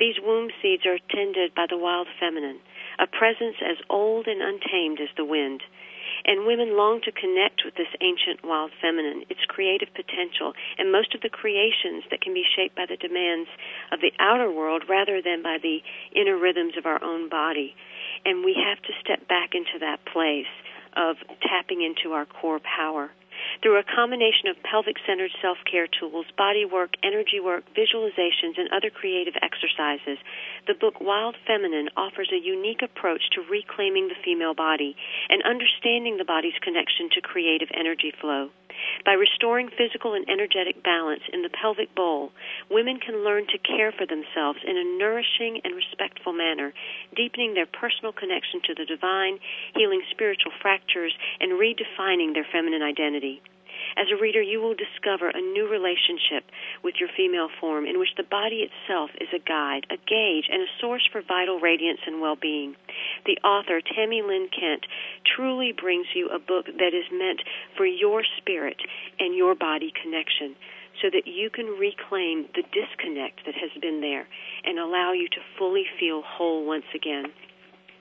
These 0.00 0.18
womb 0.18 0.50
seeds 0.60 0.82
are 0.84 0.98
tended 1.14 1.54
by 1.54 1.66
the 1.70 1.78
wild 1.78 2.08
feminine, 2.18 2.58
a 2.98 3.06
presence 3.06 3.62
as 3.62 3.78
old 3.88 4.26
and 4.26 4.42
untamed 4.42 4.98
as 4.98 5.14
the 5.16 5.24
wind. 5.24 5.62
And 6.26 6.44
women 6.44 6.76
long 6.76 7.00
to 7.02 7.12
connect 7.14 7.62
with 7.64 7.76
this 7.76 7.94
ancient 8.02 8.42
wild 8.42 8.72
feminine, 8.82 9.22
its 9.30 9.46
creative 9.46 9.94
potential, 9.94 10.52
and 10.78 10.90
most 10.90 11.14
of 11.14 11.20
the 11.20 11.30
creations 11.30 12.02
that 12.10 12.22
can 12.22 12.34
be 12.34 12.42
shaped 12.42 12.74
by 12.74 12.86
the 12.90 12.98
demands 12.98 13.50
of 13.92 14.00
the 14.00 14.12
outer 14.18 14.50
world 14.50 14.82
rather 14.90 15.22
than 15.22 15.46
by 15.46 15.58
the 15.62 15.78
inner 16.10 16.36
rhythms 16.36 16.74
of 16.76 16.86
our 16.86 16.98
own 17.04 17.28
body. 17.28 17.76
And 18.26 18.44
we 18.44 18.58
have 18.58 18.82
to 18.82 18.98
step 18.98 19.28
back 19.28 19.54
into 19.54 19.78
that 19.78 20.04
place 20.10 20.50
of 20.96 21.16
tapping 21.42 21.82
into 21.82 22.14
our 22.14 22.26
core 22.26 22.60
power. 22.60 23.10
Through 23.62 23.78
a 23.78 23.84
combination 23.84 24.48
of 24.48 24.62
pelvic 24.62 24.96
centered 25.06 25.30
self 25.40 25.58
care 25.70 25.86
tools, 25.86 26.26
body 26.36 26.64
work, 26.64 26.94
energy 27.02 27.40
work, 27.40 27.64
visualizations, 27.74 28.58
and 28.58 28.68
other 28.70 28.90
creative 28.90 29.34
exercises, 29.40 30.18
the 30.66 30.74
book 30.74 31.00
Wild 31.00 31.36
Feminine 31.46 31.88
offers 31.96 32.30
a 32.32 32.38
unique 32.38 32.82
approach 32.82 33.22
to 33.32 33.42
reclaiming 33.50 34.08
the 34.08 34.20
female 34.24 34.54
body 34.54 34.96
and 35.28 35.42
understanding 35.42 36.16
the 36.18 36.24
body's 36.24 36.58
connection 36.62 37.08
to 37.14 37.20
creative 37.20 37.68
energy 37.74 38.12
flow. 38.20 38.50
By 39.04 39.12
restoring 39.12 39.68
physical 39.68 40.14
and 40.14 40.28
energetic 40.28 40.82
balance 40.82 41.22
in 41.32 41.42
the 41.42 41.50
pelvic 41.50 41.94
bowl, 41.94 42.32
women 42.70 42.98
can 43.00 43.24
learn 43.24 43.46
to 43.48 43.58
care 43.58 43.92
for 43.92 44.06
themselves 44.06 44.60
in 44.66 44.76
a 44.76 44.98
nourishing 44.98 45.60
and 45.64 45.74
respectful 45.74 46.32
manner, 46.32 46.72
deepening 47.14 47.54
their 47.54 47.66
personal 47.66 48.12
connection 48.12 48.60
to 48.64 48.74
the 48.74 48.84
divine, 48.84 49.38
healing 49.74 50.02
spiritual 50.10 50.52
fractures, 50.60 51.12
and 51.40 51.52
redefining 51.52 52.34
their 52.34 52.46
feminine 52.52 52.82
identity. 52.82 53.42
As 53.96 54.06
a 54.10 54.20
reader, 54.20 54.40
you 54.40 54.60
will 54.60 54.74
discover 54.74 55.28
a 55.28 55.40
new 55.40 55.68
relationship 55.68 56.44
with 56.82 56.96
your 56.98 57.08
female 57.16 57.48
form 57.60 57.86
in 57.86 57.98
which 57.98 58.14
the 58.16 58.22
body 58.22 58.64
itself 58.64 59.10
is 59.20 59.28
a 59.34 59.38
guide, 59.38 59.86
a 59.90 59.96
gauge, 59.96 60.48
and 60.50 60.62
a 60.62 60.74
source 60.80 61.06
for 61.10 61.22
vital 61.22 61.60
radiance 61.60 62.00
and 62.06 62.20
well 62.20 62.36
being. 62.36 62.74
The 63.26 63.38
author, 63.46 63.80
Tami 63.80 64.26
Lynn 64.26 64.48
Kent, 64.48 64.86
truly 65.36 65.72
brings 65.72 66.06
you 66.14 66.28
a 66.28 66.38
book 66.38 66.66
that 66.66 66.94
is 66.94 67.06
meant 67.12 67.42
for 67.76 67.86
your 67.86 68.22
spirit 68.38 68.80
and 69.18 69.36
your 69.36 69.54
body 69.54 69.92
connection 69.92 70.56
so 71.00 71.08
that 71.10 71.26
you 71.26 71.50
can 71.50 71.66
reclaim 71.66 72.46
the 72.54 72.62
disconnect 72.68 73.40
that 73.46 73.54
has 73.54 73.70
been 73.80 74.00
there 74.00 74.26
and 74.64 74.78
allow 74.78 75.12
you 75.12 75.28
to 75.28 75.40
fully 75.58 75.84
feel 75.98 76.22
whole 76.22 76.66
once 76.66 76.86
again. 76.94 77.26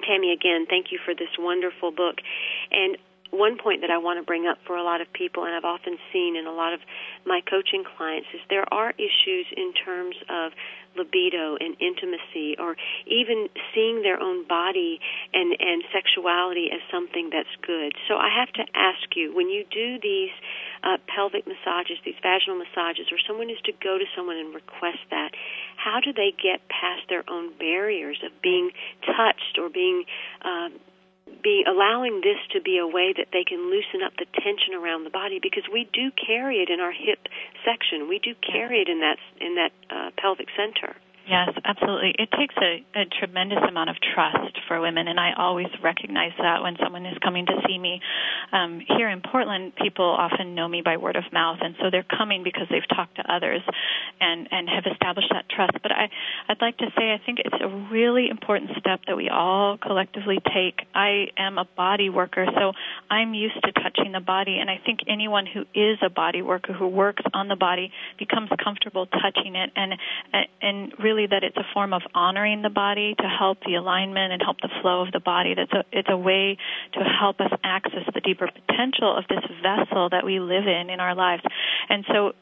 Tami, 0.02 0.34
again, 0.34 0.66
thank 0.70 0.92
you 0.92 1.00
for 1.06 1.14
this 1.14 1.30
wonderful 1.38 1.92
book. 1.92 2.18
And 2.72 2.98
one 3.32 3.58
point 3.58 3.82
that 3.82 3.90
I 3.90 3.98
want 3.98 4.20
to 4.20 4.26
bring 4.26 4.46
up 4.46 4.60
for 4.68 4.76
a 4.76 4.84
lot 4.84 5.00
of 5.00 5.12
people, 5.12 5.46
and 5.46 5.56
I've 5.56 5.66
often 5.66 5.98
seen 6.12 6.36
in 6.36 6.46
a 6.46 6.52
lot 6.52 6.74
of 6.74 6.82
my 7.26 7.40
coaching 7.50 7.84
clients, 7.98 8.28
is 8.34 8.42
there 8.50 8.68
are 8.74 8.92
issues 8.92 9.48
in 9.56 9.74
terms 9.74 10.16
of 10.30 10.52
libido 10.98 11.56
and 11.56 11.80
intimacy, 11.80 12.60
or 12.60 12.76
even 13.08 13.48
seeing 13.74 14.04
their 14.04 14.20
own 14.20 14.46
body 14.46 15.00
and 15.34 15.56
and 15.58 15.84
sexuality 15.96 16.68
as 16.68 16.84
something 16.92 17.30
that's 17.32 17.56
good. 17.66 17.96
So 18.12 18.16
I 18.20 18.28
have 18.28 18.52
to 18.60 18.64
ask 18.76 19.16
you, 19.16 19.34
when 19.34 19.48
you 19.48 19.64
do 19.72 20.00
these 20.04 20.36
uh, 20.84 20.98
pelvic 21.08 21.48
massages, 21.48 21.98
these 22.04 22.20
vaginal 22.22 22.60
massages, 22.60 23.08
or 23.12 23.18
someone 23.26 23.50
is 23.50 23.62
to 23.64 23.72
go 23.72 23.98
to 23.98 24.06
someone 24.16 24.36
and 24.36 24.54
request 24.54 25.00
that, 25.10 25.32
how 25.78 26.04
do 26.04 26.12
they 26.12 26.36
get 26.36 26.60
past 26.68 27.08
their 27.08 27.24
own 27.32 27.56
barriers 27.58 28.20
of 28.26 28.32
being 28.42 28.72
touched 29.08 29.56
or 29.58 29.70
being 29.70 30.04
um, 30.44 30.76
be 31.44 31.64
allowing 31.68 32.22
this 32.22 32.38
to 32.54 32.62
be 32.62 32.78
a 32.78 32.88
way 32.88 33.14
that 33.16 33.28
they 33.32 33.44
can 33.44 33.70
loosen 33.70 34.04
up 34.06 34.14
the 34.18 34.26
tension 34.42 34.74
around 34.76 35.04
the 35.04 35.10
body 35.10 35.40
because 35.42 35.64
we 35.72 35.90
do 35.94 36.12
carry 36.12 36.58
it 36.58 36.70
in 36.70 36.80
our 36.80 36.92
hip 36.92 37.28
section. 37.64 38.08
We 38.08 38.20
do 38.20 38.36
carry 38.36 38.82
it 38.82 38.90
in 38.90 39.00
that 39.00 39.18
in 39.40 39.56
that 39.56 39.72
uh, 39.90 40.10
pelvic 40.18 40.48
center. 40.56 40.96
Yes, 41.28 41.50
absolutely. 41.64 42.16
It 42.18 42.30
takes 42.38 42.56
a, 42.58 42.84
a 43.00 43.06
tremendous 43.20 43.60
amount 43.68 43.90
of 43.90 43.96
trust 44.14 44.58
for 44.68 44.82
women, 44.82 45.08
and 45.08 45.20
I 45.20 45.32
always 45.38 45.68
recognize 45.84 46.32
that 46.40 46.62
when 46.62 46.76
someone 46.84 47.06
is 47.06 47.18
coming 47.24 47.46
to 47.46 47.54
see 47.68 47.78
me. 47.78 48.02
Um, 48.52 48.82
here 48.98 49.08
in 49.08 49.22
Portland, 49.22 49.74
people 49.76 50.06
often 50.06 50.56
know 50.56 50.68
me 50.68 50.82
by 50.84 50.98
word 50.98 51.16
of 51.16 51.24
mouth, 51.32 51.60
and 51.62 51.76
so 51.80 51.90
they're 51.92 52.06
coming 52.18 52.44
because 52.44 52.68
they've 52.70 52.88
talked 52.96 53.16
to 53.16 53.24
others 53.32 53.62
and, 54.20 54.48
and 54.52 54.68
have 54.68 54.84
established 54.92 55.30
that 55.32 55.46
trust. 55.48 55.74
But 55.82 55.92
I, 55.92 56.10
I'd 56.50 56.62
like 56.62 56.78
to 56.80 56.88
say 56.98 57.14
I 57.14 57.22
think 57.26 57.40
it's 57.40 57.56
a 57.62 57.68
really 57.92 58.28
important 58.30 58.72
step 58.80 59.02
that 59.08 59.16
we 59.16 59.30
all 59.30 59.78
collectively 59.78 60.40
take. 60.54 60.82
I 60.94 61.28
am 61.38 61.58
a 61.58 61.66
body 61.78 62.10
worker, 62.10 62.46
so 62.58 62.74
I'm 63.10 63.34
used 63.34 63.62
to 63.64 63.72
touching 63.72 64.12
the 64.12 64.20
body, 64.20 64.58
and 64.60 64.70
I 64.70 64.80
think 64.86 65.00
anyone 65.08 65.46
who 65.46 65.62
is 65.74 66.00
a 66.04 66.10
body 66.10 66.42
worker 66.42 66.74
who 66.74 66.88
works 66.88 67.24
on 67.34 67.48
the 67.48 67.56
body 67.56 67.92
becomes 68.18 68.50
comfortable 68.62 69.06
touching 69.06 69.56
it 69.56 69.72
and 69.76 69.94
and 70.62 70.94
really 71.00 71.21
really 71.22 71.28
that 71.28 71.44
it's 71.44 71.58
a 71.58 71.74
form 71.74 71.94
of 71.94 72.02
honoring 72.14 72.62
the 72.62 72.70
body 72.70 73.16
to 73.18 73.28
help 73.28 73.60
the 73.66 73.76
alignment 73.76 74.34
and 74.34 74.42
help 74.42 74.58
the 74.62 74.70
flow 74.82 75.02
of 75.02 75.12
the 75.12 75.20
body. 75.20 75.54
That's 75.56 75.72
a 75.74 75.84
it's 75.92 76.10
a 76.10 76.18
way 76.18 76.58
to 76.94 77.00
help 77.00 77.40
us 77.40 77.52
access 77.64 78.04
the 78.14 78.22
deeper 78.22 78.48
potential 78.48 79.16
of 79.18 79.26
this 79.28 79.44
vessel 79.62 80.10
that 80.10 80.26
we 80.26 80.40
live 80.40 80.68
in 80.68 80.90
in 80.90 81.00
our 81.00 81.16
lives. 81.16 81.44
And 81.90 82.06
so 82.08 82.34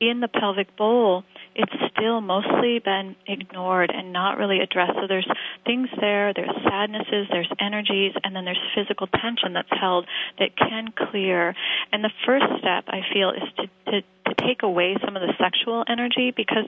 in 0.00 0.20
the 0.20 0.28
pelvic 0.28 0.76
bowl, 0.76 1.22
it's 1.54 1.72
still 1.92 2.20
mostly 2.20 2.80
been 2.84 3.14
ignored 3.26 3.92
and 3.94 4.12
not 4.12 4.38
really 4.38 4.58
addressed. 4.60 4.94
So 5.00 5.06
there's 5.06 5.28
things 5.64 5.88
there, 6.00 6.32
there's 6.34 6.50
sadnesses, 6.68 7.28
there's 7.30 7.50
energies, 7.60 8.12
and 8.24 8.34
then 8.34 8.44
there's 8.44 8.60
physical 8.74 9.06
tension 9.06 9.52
that's 9.52 9.70
held 9.70 10.06
that 10.38 10.56
can 10.56 10.88
clear. 11.10 11.54
And 11.92 12.02
the 12.02 12.10
first 12.26 12.46
step, 12.58 12.84
I 12.88 13.00
feel, 13.12 13.30
is 13.30 13.48
to, 13.56 13.66
to, 13.92 14.00
to 14.02 14.46
take 14.46 14.62
away 14.62 14.96
some 15.04 15.16
of 15.16 15.22
the 15.22 15.32
sexual 15.38 15.84
energy 15.88 16.32
because 16.36 16.66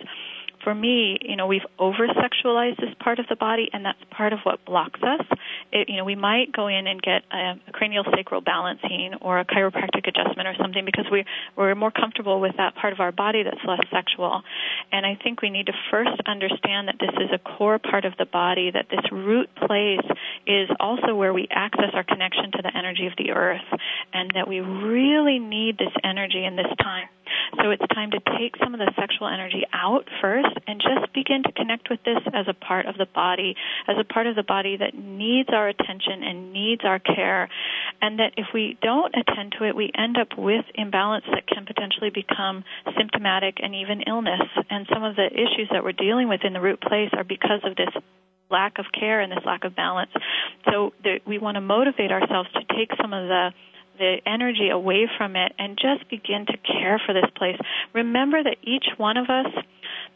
for 0.67 0.75
me, 0.75 1.17
you 1.23 1.37
know, 1.37 1.47
we've 1.47 1.65
over 1.79 2.09
sexualized 2.09 2.81
this 2.81 2.91
part 2.99 3.21
of 3.21 3.27
the 3.29 3.37
body, 3.37 3.71
and 3.73 3.85
that's 3.85 4.03
part 4.11 4.33
of 4.33 4.41
what 4.43 4.65
blocks 4.65 4.99
us. 5.01 5.25
It, 5.71 5.89
you 5.89 5.97
know, 5.97 6.05
we 6.05 6.17
might 6.17 6.51
go 6.51 6.67
in 6.67 6.89
and 6.89 7.01
get 7.01 7.23
a, 7.31 7.55
a 7.69 7.73
cranial 7.73 8.03
sacral 8.17 8.41
balancing 8.41 9.15
or 9.21 9.39
a 9.39 9.45
chiropractic 9.45 10.09
adjustment 10.09 10.49
or 10.49 10.55
something 10.61 10.85
because 10.85 11.07
we 11.09 11.25
we're 11.57 11.77
more 11.77 11.93
comfortable 11.93 12.41
with 12.41 12.57
that 12.57 12.75
part 12.75 12.93
of 12.93 12.99
our 12.99 13.13
body 13.13 13.45
that's 13.45 13.63
less 13.65 13.79
sexual. 13.93 14.43
And 14.91 15.07
I 15.07 15.17
think 15.23 15.41
we 15.41 15.51
need 15.51 15.67
to 15.67 15.73
first 15.89 16.21
understand 16.27 16.89
that 16.89 16.97
this 16.99 17.15
is 17.15 17.31
a 17.33 17.39
core 17.39 17.79
part 17.79 18.05
of 18.05 18.15
the 18.19 18.27
body, 18.27 18.73
that 18.73 18.87
this 18.91 19.07
root 19.13 19.49
place 19.55 20.03
is 20.49 20.69
also 20.81 21.15
where 21.15 21.33
we 21.33 21.47
access 21.49 21.95
our 21.95 22.03
connection 22.03 22.51
to 22.57 22.63
the 22.63 22.77
energy 22.77 23.07
of 23.07 23.13
the 23.17 23.31
earth, 23.31 23.71
and 24.13 24.33
that 24.35 24.49
we 24.49 24.59
really 24.59 25.39
need 25.39 25.79
this 25.79 25.95
energy 26.03 26.45
in 26.45 26.57
this 26.57 26.75
time. 26.83 27.07
So 27.63 27.71
it's 27.71 27.87
time 27.95 28.11
to 28.13 28.21
take 28.39 28.55
some 28.63 28.75
of 28.75 28.81
the 28.81 28.93
sexual 28.99 29.29
energy 29.29 29.63
out 29.73 30.05
first 30.21 30.55
and 30.67 30.81
just 30.81 31.13
begin 31.13 31.43
to 31.45 31.53
connect 31.53 31.89
with 31.91 32.01
this 32.05 32.19
as 32.33 32.47
a 32.49 32.55
part 32.55 32.87
of 32.87 32.97
the 32.97 33.07
body, 33.07 33.55
as 33.89 33.97
a 33.99 34.05
part 34.05 34.27
of 34.27 34.37
the 34.37 34.43
body 34.43 34.77
that 34.77 34.95
needs 34.95 35.49
our 35.53 35.69
attention 35.69 36.23
and 36.23 36.53
needs 36.53 36.83
our 36.85 36.99
care. 36.99 37.49
And 38.01 38.19
that 38.19 38.33
if 38.37 38.47
we 38.53 38.77
don't 38.83 39.15
attend 39.15 39.55
to 39.59 39.65
it, 39.65 39.75
we 39.75 39.91
end 39.97 40.17
up 40.19 40.37
with 40.37 40.65
imbalance 40.75 41.25
that 41.33 41.47
can 41.47 41.65
potentially 41.67 42.11
become 42.11 42.65
symptomatic 42.97 43.57
and 43.63 43.75
even 43.75 44.03
illness. 44.07 44.43
And 44.71 44.87
some 44.93 45.03
of 45.05 45.17
the 45.17 45.27
issues 45.27 45.69
that 45.73 45.83
we're 45.83 45.93
dealing 45.93 46.29
with 46.29 46.41
in 46.45 46.53
the 46.53 46.61
root 46.61 46.81
place 46.81 47.11
are 47.13 47.25
because 47.25 47.61
of 47.65 47.77
this 47.77 47.91
lack 48.51 48.79
of 48.79 48.87
care 48.93 49.21
and 49.21 49.33
this 49.33 49.45
lack 49.45 49.65
of 49.65 49.75
balance. 49.75 50.11
So 50.71 50.93
we 51.27 51.39
want 51.39 51.57
to 51.57 51.61
motivate 51.61 52.13
ourselves 52.13 52.49
to 52.55 52.61
take 52.77 52.91
some 53.01 53.13
of 53.13 53.27
the 53.27 53.51
the 53.99 54.17
energy 54.27 54.69
away 54.71 55.09
from 55.17 55.37
it 55.37 55.53
and 55.59 55.79
just 55.79 56.09
begin 56.11 56.47
to 56.47 56.57
care 56.59 57.01
for 57.05 57.13
this 57.13 57.31
place. 57.37 57.57
Remember 57.95 58.43
that 58.43 58.57
each 58.63 58.87
one 58.97 59.17
of 59.17 59.29
us 59.31 59.53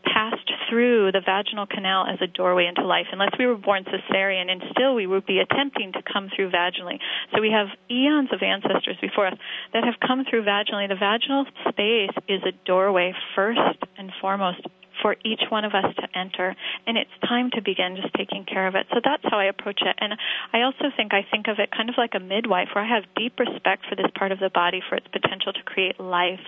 passed 0.05 0.51
through 0.69 1.13
the 1.13 1.21
vaginal 1.21 1.67
canal 1.67 2.07
as 2.07 2.19
a 2.23 2.27
doorway 2.27 2.67
into 2.67 2.83
life. 2.87 3.07
Unless 3.13 3.33
we 3.39 3.47
were 3.47 3.57
born 3.57 3.85
cesarean, 3.85 4.51
and 4.51 4.63
still 4.73 4.95
we 4.95 5.07
would 5.07 5.27
be 5.27 5.41
attempting 5.41 5.93
to 5.93 6.03
come 6.03 6.31
through 6.35 6.51
vaginally. 6.51 6.99
So 7.35 7.41
we 7.41 7.51
have 7.51 7.69
eons 7.91 8.31
of 8.33 8.43
ancestors 8.43 8.97
before 9.01 9.27
us 9.27 9.35
that 9.73 9.85
have 9.85 9.95
come 10.07 10.25
through 10.29 10.45
vaginally. 10.45 10.89
The 10.89 10.97
vaginal 10.99 11.45
space 11.69 12.17
is 12.29 12.43
a 12.45 12.53
doorway 12.65 13.13
first 13.35 13.79
and 13.99 14.11
foremost 14.21 14.61
for 15.03 15.17
each 15.25 15.43
one 15.51 15.65
of 15.65 15.75
us 15.75 15.87
to 15.97 16.19
enter 16.19 16.55
and 16.87 16.97
it's 16.97 17.11
time 17.27 17.51
to 17.51 17.63
begin 17.63 17.97
just 18.01 18.13
taking 18.15 18.45
care 18.45 18.67
of 18.67 18.75
it 18.75 18.87
so 18.91 19.01
that's 19.03 19.25
how 19.31 19.39
i 19.39 19.45
approach 19.45 19.81
it 19.83 19.97
and 19.99 20.15
i 20.53 20.63
also 20.63 20.91
think 20.97 21.13
i 21.13 21.25
think 21.31 21.47
of 21.49 21.59
it 21.59 21.71
kind 21.71 21.89
of 21.89 21.95
like 21.99 22.13
a 22.15 22.21
midwife 22.21 22.69
where 22.75 22.85
i 22.85 22.89
have 22.89 23.05
deep 23.17 23.39
respect 23.39 23.85
for 23.89 23.97
this 23.97 24.11
part 24.19 24.33
of 24.33 24.39
the 24.39 24.51
body 24.51 24.81
for 24.89 24.97
its 24.97 25.07
potential 25.09 25.53
to 25.53 25.63
create 25.63 25.99
life 25.99 26.47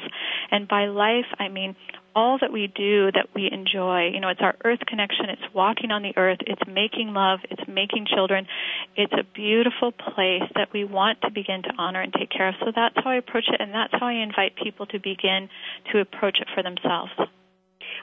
and 0.51 0.69
by 0.69 0.87
life 0.87 1.27
i 1.39 1.49
mean 1.49 1.77
all 2.15 2.39
that 2.41 2.53
we 2.53 2.67
do 2.67 3.11
that 3.13 3.29
we 3.35 3.49
enjoy. 3.51 4.11
You 4.13 4.21
know, 4.21 4.29
it's 4.29 4.41
our 4.41 4.55
earth 4.65 4.81
connection, 4.87 5.27
it's 5.31 5.55
walking 5.55 5.91
on 5.91 6.03
the 6.03 6.13
earth, 6.17 6.39
it's 6.47 6.63
making 6.69 7.13
love, 7.15 7.41
it's 7.51 7.63
making 7.67 8.07
children. 8.13 8.47
It's 8.97 9.13
a 9.13 9.25
beautiful 9.35 9.93
place 9.93 10.45
that 10.55 10.69
we 10.73 10.85
want 10.85 11.21
to 11.23 11.31
begin 11.31 11.63
to 11.63 11.73
honor 11.79 12.01
and 12.01 12.13
take 12.13 12.31
care 12.31 12.49
of. 12.49 12.55
So 12.61 12.73
that's 12.75 12.97
how 13.03 13.11
I 13.11 13.17
approach 13.17 13.49
it, 13.49 13.61
and 13.61 13.73
that's 13.73 13.93
how 13.93 14.07
I 14.07 14.15
invite 14.15 14.57
people 14.63 14.87
to 14.87 14.99
begin 14.99 15.49
to 15.93 16.01
approach 16.01 16.39
it 16.41 16.49
for 16.55 16.63
themselves. 16.63 17.13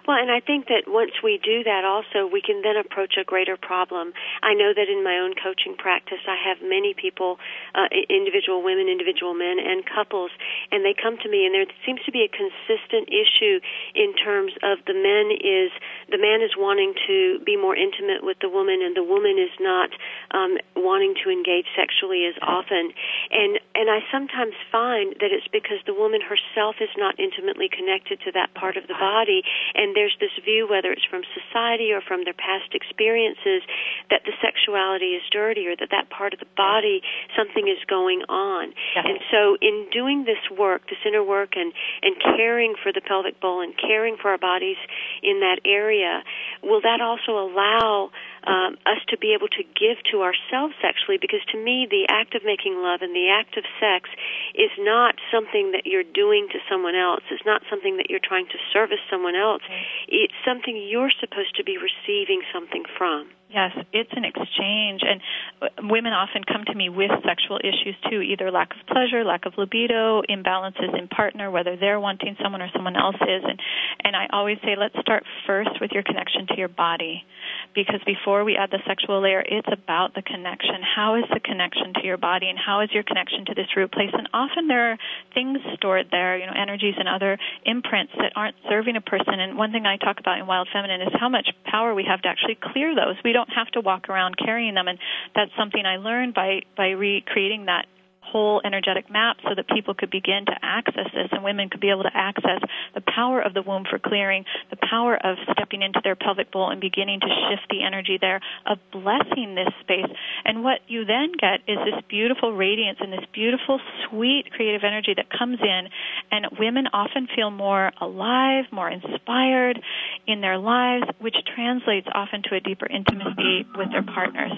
Well, 0.09 0.17
and 0.17 0.33
I 0.33 0.41
think 0.41 0.73
that 0.73 0.89
once 0.89 1.21
we 1.21 1.37
do 1.37 1.61
that 1.69 1.85
also, 1.85 2.25
we 2.25 2.41
can 2.41 2.65
then 2.65 2.73
approach 2.81 3.13
a 3.13 3.21
greater 3.21 3.53
problem. 3.53 4.17
I 4.41 4.57
know 4.57 4.73
that 4.73 4.89
in 4.89 5.05
my 5.05 5.21
own 5.21 5.37
coaching 5.37 5.77
practice, 5.77 6.25
I 6.25 6.33
have 6.33 6.65
many 6.65 6.97
people, 6.97 7.37
uh, 7.77 7.85
individual 8.09 8.65
women, 8.65 8.89
individual 8.89 9.37
men, 9.37 9.61
and 9.61 9.85
couples, 9.85 10.33
and 10.73 10.81
they 10.81 10.97
come 10.97 11.21
to 11.21 11.29
me, 11.29 11.45
and 11.45 11.53
there 11.53 11.69
seems 11.85 12.01
to 12.09 12.11
be 12.11 12.25
a 12.25 12.31
consistent 12.33 13.13
issue 13.13 13.61
in 13.93 14.17
terms 14.17 14.57
of 14.65 14.81
the 14.89 14.97
men 14.97 15.29
is, 15.29 15.69
the 16.09 16.17
man 16.17 16.41
is 16.41 16.57
wanting 16.57 16.97
to 17.05 17.37
be 17.45 17.53
more 17.53 17.77
intimate 17.77 18.25
with 18.25 18.41
the 18.41 18.49
woman, 18.49 18.81
and 18.81 18.97
the 18.97 19.05
woman 19.05 19.37
is 19.37 19.53
not 19.61 19.93
um, 20.33 20.57
wanting 20.73 21.13
to 21.21 21.29
engage 21.29 21.69
sexually 21.77 22.25
as 22.25 22.33
often. 22.41 22.97
And, 23.29 23.61
and 23.77 23.93
I 23.93 24.01
sometimes 24.09 24.57
find 24.73 25.13
that 25.21 25.29
it's 25.29 25.45
because 25.53 25.85
the 25.85 25.93
woman 25.93 26.25
herself 26.25 26.81
is 26.81 26.89
not 26.97 27.13
intimately 27.21 27.69
connected 27.69 28.25
to 28.25 28.33
that 28.33 28.57
part 28.57 28.73
of 28.73 28.89
the 28.89 28.97
body, 28.97 29.45
and 29.77 29.98
there's 29.99 30.15
this 30.23 30.31
view, 30.47 30.63
whether 30.63 30.95
it's 30.95 31.03
from 31.11 31.27
society 31.35 31.91
or 31.91 31.99
from 31.99 32.23
their 32.23 32.33
past 32.33 32.71
experiences, 32.71 33.67
that 34.07 34.23
the 34.23 34.31
sexuality 34.39 35.19
is 35.19 35.23
dirty 35.27 35.67
or 35.67 35.75
that 35.75 35.91
that 35.91 36.07
part 36.07 36.31
of 36.31 36.39
the 36.39 36.47
body, 36.55 37.03
something 37.35 37.67
is 37.67 37.83
going 37.91 38.23
on. 38.31 38.71
And 38.95 39.19
so, 39.27 39.59
in 39.59 39.91
doing 39.91 40.23
this 40.23 40.39
work, 40.55 40.87
this 40.87 41.03
inner 41.03 41.23
work, 41.23 41.59
and, 41.59 41.75
and 41.99 42.15
caring 42.37 42.75
for 42.79 42.95
the 42.95 43.03
pelvic 43.03 43.41
bowl 43.43 43.59
and 43.59 43.75
caring 43.75 44.15
for 44.15 44.31
our 44.31 44.37
bodies 44.39 44.79
in 45.21 45.43
that 45.43 45.59
area, 45.67 46.23
will 46.63 46.79
that 46.79 47.03
also 47.03 47.35
allow 47.35 48.11
um, 48.45 48.77
us 48.85 49.01
to 49.09 49.17
be 49.17 49.33
able 49.33 49.47
to 49.49 49.63
give 49.63 49.97
to 50.11 50.21
ourselves 50.21 50.75
sexually 50.81 51.17
because 51.17 51.43
to 51.51 51.57
me 51.57 51.87
the 51.89 52.07
act 52.09 52.35
of 52.35 52.43
making 52.43 52.77
love 52.79 53.01
and 53.01 53.15
the 53.15 53.29
act 53.31 53.57
of 53.57 53.63
sex 53.79 54.09
is 54.55 54.71
not 54.79 55.15
something 55.31 55.71
that 55.71 55.85
you're 55.85 56.07
doing 56.07 56.47
to 56.51 56.59
someone 56.69 56.95
else. 56.95 57.23
It's 57.31 57.45
not 57.45 57.63
something 57.69 57.97
that 57.97 58.09
you're 58.09 58.23
trying 58.23 58.47
to 58.47 58.59
service 58.71 59.01
someone 59.09 59.35
else. 59.35 59.63
It's 60.07 60.35
something 60.45 60.77
you're 60.77 61.11
supposed 61.19 61.55
to 61.57 61.63
be 61.63 61.77
receiving 61.77 62.41
something 62.53 62.83
from 62.97 63.31
Yes, 63.51 63.71
it's 63.91 64.13
an 64.13 64.25
exchange, 64.25 65.01
and 65.01 65.19
uh, 65.59 65.89
women 65.89 66.13
often 66.13 66.43
come 66.43 66.65
to 66.65 66.75
me 66.75 66.89
with 66.89 67.09
sexual 67.25 67.57
issues 67.57 67.97
too, 68.07 68.21
either 68.21 68.51
lack 68.51 68.69
of 68.77 68.85
pleasure, 68.85 69.25
lack 69.25 69.47
of 69.47 69.57
libido, 69.57 70.21
imbalances 70.29 70.93
in 70.93 71.07
partner, 71.07 71.49
whether 71.49 71.75
they're 71.75 71.99
wanting 71.99 72.37
someone 72.43 72.61
or 72.61 72.69
someone 72.75 72.95
else 72.95 73.17
is, 73.17 73.41
and 73.41 73.59
and 74.05 74.15
I 74.15 74.27
always 74.31 74.57
say 74.61 74.75
let's 74.77 74.93
start 75.01 75.23
first 75.47 75.81
with 75.81 75.89
your 75.91 76.03
connection 76.03 76.45
to 76.49 76.57
your 76.57 76.67
body, 76.69 77.25
because 77.73 78.01
before 78.05 78.43
we 78.43 78.55
add 78.55 78.69
the 78.69 78.85
sexual 78.85 79.19
layer, 79.19 79.41
it's 79.41 79.67
about 79.73 80.13
the 80.13 80.21
connection. 80.21 80.85
How 80.85 81.15
is 81.15 81.25
the 81.33 81.39
connection 81.39 81.93
to 81.95 82.05
your 82.05 82.17
body, 82.17 82.49
and 82.49 82.59
how 82.59 82.81
is 82.81 82.89
your 82.93 83.01
connection 83.01 83.45
to 83.45 83.55
this 83.55 83.73
root 83.75 83.91
place? 83.91 84.13
And 84.13 84.29
often 84.31 84.67
there 84.67 84.91
are 84.91 84.97
things 85.33 85.57
stored 85.73 86.09
there, 86.11 86.37
you 86.37 86.45
know, 86.45 86.53
energies 86.53 86.95
and 86.99 87.09
other 87.09 87.39
imprints 87.65 88.13
that 88.21 88.33
aren't 88.35 88.55
serving 88.69 88.95
a 88.95 89.01
person. 89.01 89.39
And 89.39 89.57
one 89.57 89.71
thing 89.71 89.87
I 89.87 89.97
talk 89.97 90.19
about 90.19 90.37
in 90.37 90.45
Wild 90.45 90.69
Feminine 90.71 91.01
is 91.01 91.09
how 91.19 91.29
much 91.29 91.49
power 91.65 91.95
we 91.95 92.05
have 92.05 92.21
to 92.21 92.27
actually 92.29 92.59
clear 92.61 92.93
those. 92.93 93.15
We 93.23 93.33
don't 93.33 93.38
have 93.55 93.67
to 93.71 93.81
walk 93.81 94.09
around 94.09 94.35
carrying 94.37 94.73
them, 94.73 94.87
and 94.87 94.99
that's 95.35 95.51
something 95.57 95.85
I 95.85 95.97
learned 95.97 96.33
by 96.33 96.61
by 96.75 96.89
recreating 96.89 97.65
that 97.65 97.85
whole 98.31 98.61
energetic 98.63 99.09
map 99.09 99.37
so 99.43 99.55
that 99.55 99.67
people 99.67 99.93
could 99.93 100.09
begin 100.09 100.45
to 100.45 100.55
access 100.61 101.07
this 101.13 101.29
and 101.31 101.43
women 101.43 101.69
could 101.69 101.81
be 101.81 101.89
able 101.89 102.03
to 102.03 102.13
access 102.13 102.61
the 102.93 103.01
power 103.01 103.41
of 103.41 103.53
the 103.53 103.61
womb 103.61 103.85
for 103.89 103.99
clearing, 103.99 104.45
the 104.69 104.77
power 104.89 105.15
of 105.15 105.37
stepping 105.51 105.81
into 105.81 105.99
their 106.03 106.15
pelvic 106.15 106.51
bowl 106.51 106.69
and 106.69 106.81
beginning 106.81 107.19
to 107.19 107.27
shift 107.27 107.67
the 107.69 107.83
energy 107.83 108.17
there, 108.19 108.41
of 108.65 108.77
blessing 108.91 109.55
this 109.55 109.73
space. 109.81 110.09
And 110.45 110.63
what 110.63 110.79
you 110.87 111.05
then 111.05 111.33
get 111.39 111.61
is 111.67 111.77
this 111.85 112.01
beautiful 112.09 112.53
radiance 112.53 112.99
and 113.01 113.11
this 113.11 113.25
beautiful, 113.33 113.79
sweet 114.09 114.51
creative 114.51 114.83
energy 114.83 115.13
that 115.15 115.27
comes 115.29 115.59
in, 115.61 115.89
and 116.31 116.45
women 116.59 116.87
often 116.93 117.27
feel 117.35 117.51
more 117.51 117.91
alive, 118.01 118.65
more 118.71 118.89
inspired 118.89 119.79
in 120.27 120.41
their 120.41 120.57
lives, 120.57 121.05
which 121.19 121.35
translates 121.55 122.07
often 122.13 122.43
to 122.49 122.55
a 122.55 122.59
deeper 122.59 122.85
intimacy 122.85 123.65
with 123.75 123.91
their 123.91 124.03
partners. 124.03 124.51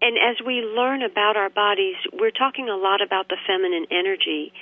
And 0.00 0.16
as 0.18 0.36
we 0.44 0.60
learn 0.60 1.02
about 1.02 1.36
our 1.36 1.50
bodies, 1.50 1.96
we're 2.12 2.34
talking 2.34 2.68
a 2.68 2.76
lot 2.76 3.00
about 3.00 3.28
the 3.28 3.36
feminine 3.46 3.86
energy, 3.90 4.52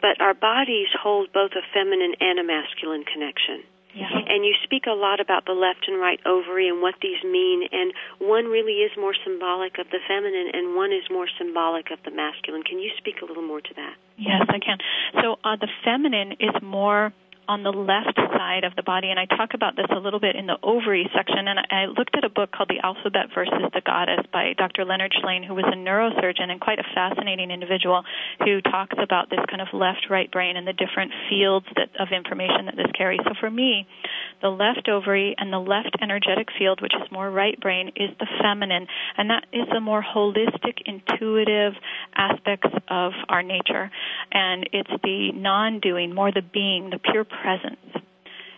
but 0.00 0.20
our 0.20 0.34
bodies 0.34 0.88
hold 0.94 1.32
both 1.32 1.52
a 1.52 1.64
feminine 1.74 2.14
and 2.20 2.38
a 2.38 2.44
masculine 2.44 3.04
connection. 3.04 3.64
Yeah. 3.94 4.10
And 4.10 4.44
you 4.44 4.54
speak 4.64 4.86
a 4.86 4.94
lot 4.94 5.20
about 5.20 5.46
the 5.46 5.54
left 5.54 5.86
and 5.86 6.00
right 6.00 6.18
ovary 6.26 6.68
and 6.68 6.82
what 6.82 6.94
these 7.00 7.22
mean, 7.22 7.62
and 7.70 7.94
one 8.18 8.46
really 8.46 8.82
is 8.82 8.90
more 8.98 9.14
symbolic 9.24 9.78
of 9.78 9.86
the 9.90 10.02
feminine 10.08 10.50
and 10.52 10.74
one 10.74 10.92
is 10.92 11.06
more 11.10 11.28
symbolic 11.38 11.92
of 11.92 12.02
the 12.04 12.10
masculine. 12.10 12.64
Can 12.64 12.80
you 12.80 12.90
speak 12.98 13.22
a 13.22 13.24
little 13.24 13.46
more 13.46 13.60
to 13.60 13.74
that? 13.76 13.94
Yes, 14.18 14.42
I 14.48 14.58
can. 14.58 14.78
So 15.22 15.38
uh, 15.44 15.56
the 15.56 15.68
feminine 15.84 16.32
is 16.42 16.54
more 16.60 17.12
on 17.48 17.62
the 17.62 17.70
left 17.70 18.16
side 18.16 18.64
of 18.64 18.74
the 18.76 18.82
body, 18.82 19.10
and 19.10 19.18
I 19.18 19.26
talk 19.26 19.54
about 19.54 19.76
this 19.76 19.86
a 19.90 19.98
little 19.98 20.20
bit 20.20 20.36
in 20.36 20.46
the 20.46 20.56
ovary 20.62 21.08
section. 21.14 21.48
And 21.48 21.58
I 21.58 21.86
looked 21.86 22.16
at 22.16 22.24
a 22.24 22.28
book 22.28 22.52
called 22.52 22.68
The 22.68 22.84
Alphabet 22.84 23.34
versus 23.34 23.70
the 23.72 23.82
Goddess 23.84 24.24
by 24.32 24.54
Dr. 24.56 24.84
Leonard 24.84 25.12
Shlain, 25.12 25.46
who 25.46 25.54
was 25.54 25.64
a 25.66 25.76
neurosurgeon 25.76 26.50
and 26.50 26.60
quite 26.60 26.78
a 26.78 26.86
fascinating 26.94 27.50
individual 27.50 28.02
who 28.40 28.60
talks 28.60 28.96
about 29.02 29.30
this 29.30 29.40
kind 29.48 29.60
of 29.60 29.68
left-right 29.72 30.30
brain 30.30 30.56
and 30.56 30.66
the 30.66 30.72
different 30.72 31.12
fields 31.28 31.66
that, 31.76 31.90
of 32.00 32.08
information 32.14 32.66
that 32.66 32.76
this 32.76 32.90
carries. 32.96 33.20
So 33.24 33.34
for 33.38 33.50
me, 33.50 33.86
the 34.42 34.48
left 34.48 34.88
ovary 34.88 35.34
and 35.38 35.52
the 35.52 35.58
left 35.58 35.96
energetic 36.00 36.48
field, 36.58 36.80
which 36.80 36.94
is 36.94 37.10
more 37.12 37.30
right 37.30 37.58
brain, 37.60 37.88
is 37.96 38.10
the 38.18 38.26
feminine, 38.42 38.86
and 39.16 39.30
that 39.30 39.46
is 39.52 39.66
the 39.72 39.80
more 39.80 40.02
holistic, 40.02 40.80
intuitive 40.84 41.74
aspects 42.14 42.70
of 42.88 43.12
our 43.28 43.42
nature. 43.42 43.90
And 44.32 44.68
it's 44.72 44.90
the 45.02 45.32
non-doing, 45.32 46.14
more 46.14 46.32
the 46.32 46.42
being, 46.42 46.90
the 46.90 46.98
pure 46.98 47.24
presence 47.42 48.04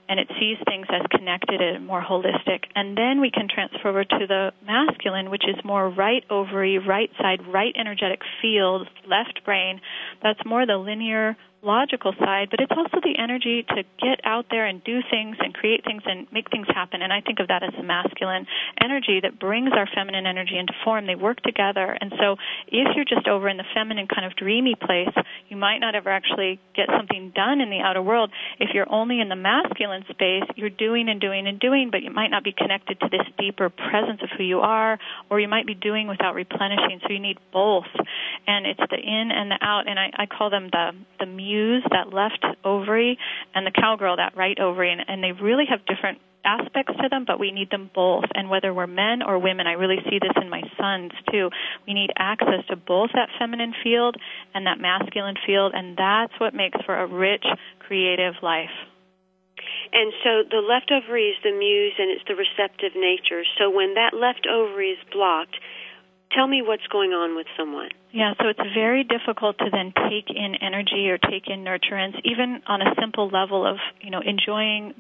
and 0.08 0.20
it 0.20 0.28
sees 0.38 0.56
things 0.66 0.86
as 0.90 1.02
connected 1.10 1.60
and 1.60 1.86
more 1.86 2.02
holistic. 2.02 2.64
And 2.74 2.96
then 2.96 3.20
we 3.20 3.30
can 3.30 3.48
transfer 3.52 3.88
over 3.88 4.04
to 4.04 4.26
the 4.26 4.52
masculine, 4.64 5.30
which 5.30 5.44
is 5.48 5.56
more 5.64 5.88
right 5.88 6.24
ovary, 6.30 6.78
right 6.78 7.10
side, 7.18 7.40
right 7.46 7.74
energetic 7.78 8.20
field, 8.40 8.88
left 9.08 9.44
brain. 9.44 9.80
That's 10.22 10.38
more 10.46 10.66
the 10.66 10.76
linear, 10.76 11.36
logical 11.66 12.14
side, 12.18 12.48
but 12.50 12.60
it's 12.60 12.70
also 12.70 13.02
the 13.02 13.18
energy 13.18 13.66
to 13.68 13.82
get 13.98 14.22
out 14.22 14.46
there 14.50 14.64
and 14.66 14.82
do 14.84 15.00
things 15.10 15.36
and 15.40 15.52
create 15.52 15.84
things 15.84 16.02
and 16.06 16.30
make 16.32 16.48
things 16.50 16.66
happen. 16.72 17.02
And 17.02 17.12
I 17.12 17.20
think 17.20 17.40
of 17.40 17.48
that 17.48 17.62
as 17.62 17.74
the 17.76 17.82
masculine 17.82 18.46
energy 18.80 19.18
that 19.22 19.38
brings 19.38 19.70
our 19.74 19.88
feminine 19.92 20.26
energy 20.26 20.56
into 20.56 20.72
form. 20.84 21.06
They 21.06 21.18
work 21.18 21.42
together. 21.42 21.96
And 22.00 22.12
so 22.18 22.36
if 22.68 22.94
you're 22.94 23.04
just 23.04 23.26
over 23.26 23.48
in 23.48 23.56
the 23.56 23.66
feminine 23.74 24.06
kind 24.06 24.24
of 24.24 24.36
dreamy 24.36 24.76
place, 24.78 25.12
you 25.48 25.56
might 25.56 25.78
not 25.78 25.94
ever 25.94 26.10
actually 26.10 26.60
get 26.74 26.86
something 26.86 27.32
done 27.34 27.60
in 27.60 27.70
the 27.70 27.80
outer 27.82 28.02
world. 28.02 28.30
If 28.60 28.70
you're 28.72 28.90
only 28.90 29.20
in 29.20 29.28
the 29.28 29.36
masculine 29.36 30.04
space, 30.08 30.46
you're 30.54 30.70
doing 30.70 31.08
and 31.08 31.20
doing 31.20 31.46
and 31.46 31.58
doing, 31.58 31.90
but 31.90 32.02
you 32.02 32.12
might 32.12 32.30
not 32.30 32.44
be 32.44 32.54
connected 32.56 33.00
to 33.00 33.08
this 33.10 33.26
deeper 33.38 33.70
presence 33.70 34.20
of 34.22 34.30
who 34.38 34.44
you 34.44 34.60
are, 34.60 34.98
or 35.30 35.40
you 35.40 35.48
might 35.48 35.66
be 35.66 35.74
doing 35.74 36.06
without 36.06 36.34
replenishing. 36.34 37.00
So 37.02 37.12
you 37.12 37.18
need 37.18 37.38
both. 37.52 37.90
And 38.46 38.66
it's 38.66 38.78
the 38.78 38.98
in 38.98 39.30
and 39.34 39.50
the 39.50 39.58
out. 39.60 39.88
And 39.88 39.98
I, 39.98 40.10
I 40.14 40.26
call 40.26 40.50
them 40.50 40.68
the, 40.70 40.92
the 41.18 41.26
muse, 41.26 41.55
that 41.90 42.12
left 42.12 42.44
ovary, 42.64 43.18
and 43.54 43.66
the 43.66 43.70
cowgirl, 43.70 44.16
that 44.16 44.36
right 44.36 44.58
ovary. 44.58 44.92
And, 44.92 45.02
and 45.06 45.22
they 45.22 45.32
really 45.32 45.64
have 45.68 45.84
different 45.86 46.18
aspects 46.46 46.94
to 47.02 47.08
them, 47.10 47.24
but 47.26 47.40
we 47.40 47.50
need 47.50 47.70
them 47.70 47.90
both. 47.94 48.24
And 48.34 48.48
whether 48.48 48.72
we're 48.72 48.86
men 48.86 49.22
or 49.22 49.38
women, 49.38 49.66
I 49.66 49.72
really 49.72 49.98
see 50.08 50.18
this 50.22 50.32
in 50.40 50.48
my 50.48 50.62
sons 50.78 51.12
too. 51.30 51.50
We 51.86 51.92
need 51.92 52.10
access 52.16 52.64
to 52.70 52.76
both 52.76 53.10
that 53.14 53.28
feminine 53.38 53.74
field 53.82 54.16
and 54.54 54.66
that 54.66 54.78
masculine 54.78 55.36
field, 55.44 55.72
and 55.74 55.96
that's 55.96 56.32
what 56.38 56.54
makes 56.54 56.78
for 56.86 56.96
a 56.96 57.06
rich, 57.06 57.44
creative 57.80 58.34
life. 58.42 58.74
And 59.92 60.12
so 60.22 60.30
the 60.48 60.62
left 60.62 60.90
ovary 60.90 61.34
is 61.34 61.38
the 61.42 61.52
muse 61.52 61.94
and 61.98 62.10
it's 62.10 62.24
the 62.28 62.34
receptive 62.34 62.94
nature. 62.94 63.42
So 63.58 63.70
when 63.70 63.94
that 63.94 64.14
left 64.14 64.46
ovary 64.46 64.90
is 64.90 65.02
blocked, 65.12 65.56
tell 66.32 66.46
me 66.46 66.62
what's 66.62 66.86
going 66.88 67.12
on 67.12 67.36
with 67.36 67.46
someone. 67.56 67.90
Yeah, 68.12 68.32
so 68.40 68.48
it's 68.48 68.74
very 68.74 69.04
difficult 69.04 69.58
to 69.58 69.70
then 69.70 69.92
take 70.08 70.30
in 70.34 70.54
energy 70.60 71.08
or 71.08 71.18
take 71.18 71.48
in 71.48 71.64
nurturance, 71.64 72.18
even 72.24 72.62
on 72.66 72.82
a 72.82 72.94
simple 73.00 73.28
level 73.28 73.66
of, 73.66 73.76
you 74.00 74.10
know, 74.10 74.20
enjoying 74.24 74.94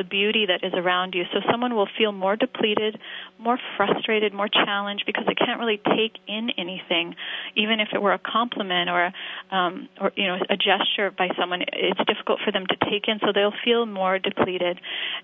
the 0.00 0.04
beauty 0.04 0.46
that 0.46 0.66
is 0.66 0.72
around 0.74 1.14
you. 1.14 1.24
So 1.32 1.40
someone 1.50 1.74
will 1.74 1.88
feel 1.98 2.10
more 2.10 2.34
depleted, 2.34 2.98
more 3.38 3.58
frustrated, 3.76 4.32
more 4.32 4.48
challenged 4.48 5.04
because 5.04 5.24
they 5.26 5.34
can't 5.34 5.60
really 5.60 5.76
take 5.76 6.16
in 6.26 6.48
anything, 6.56 7.14
even 7.54 7.80
if 7.80 7.88
it 7.92 8.00
were 8.00 8.14
a 8.14 8.18
compliment 8.18 8.88
or, 8.88 9.12
um, 9.50 9.88
or 10.00 10.12
you 10.16 10.26
know, 10.26 10.38
a 10.48 10.56
gesture 10.56 11.10
by 11.10 11.28
someone. 11.38 11.60
It's 11.74 12.00
difficult 12.06 12.40
for 12.42 12.50
them 12.50 12.64
to 12.66 12.76
take 12.88 13.08
in, 13.08 13.18
so 13.20 13.32
they'll 13.34 13.52
feel 13.62 13.84
more 13.84 14.18
depleted. 14.18 14.80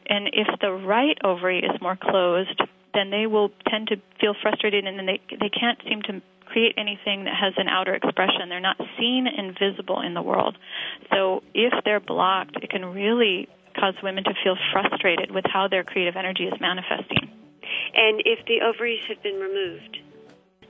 And 0.07 0.29
if 0.35 0.49
the 0.61 0.73
right 0.73 1.17
ovary 1.25 1.61
is 1.61 1.81
more 1.81 1.97
closed, 1.97 2.61
then 2.97 3.11
they 3.11 3.27
will 3.27 3.51
tend 3.69 3.89
to 3.89 3.97
feel 4.19 4.35
frustrated, 4.41 4.87
and 4.87 4.99
then 4.99 5.07
they 5.07 5.21
they 5.31 5.51
can't 5.51 5.79
seem 5.85 6.01
to 6.09 6.23
create 6.47 6.75
anything 6.79 7.25
that 7.25 7.35
has 7.35 7.53
an 7.59 7.69
outer 7.69 7.95
expression. 7.95 8.49
They're 8.49 8.61
not 8.61 8.79
seen 8.99 9.27
and 9.27 9.57
visible 9.59 10.01
in 10.01 10.15
the 10.15 10.23
world. 10.23 10.57
So 11.13 11.43
if 11.55 11.73
they're 11.85 12.01
blocked, 12.01 12.57
it 12.63 12.71
can 12.71 12.85
really 12.87 13.49
cause 13.79 13.95
women 14.03 14.25
to 14.25 14.33
feel 14.43 14.57
frustrated 14.73 15.31
with 15.31 15.45
how 15.45 15.69
their 15.69 15.85
creative 15.85 16.17
energy 16.17 16.45
is 16.45 16.55
manifesting. 16.61 17.29
And 17.95 18.23
if 18.25 18.47
the 18.47 18.65
ovaries 18.65 19.03
have 19.09 19.23
been 19.23 19.39
removed? 19.39 19.99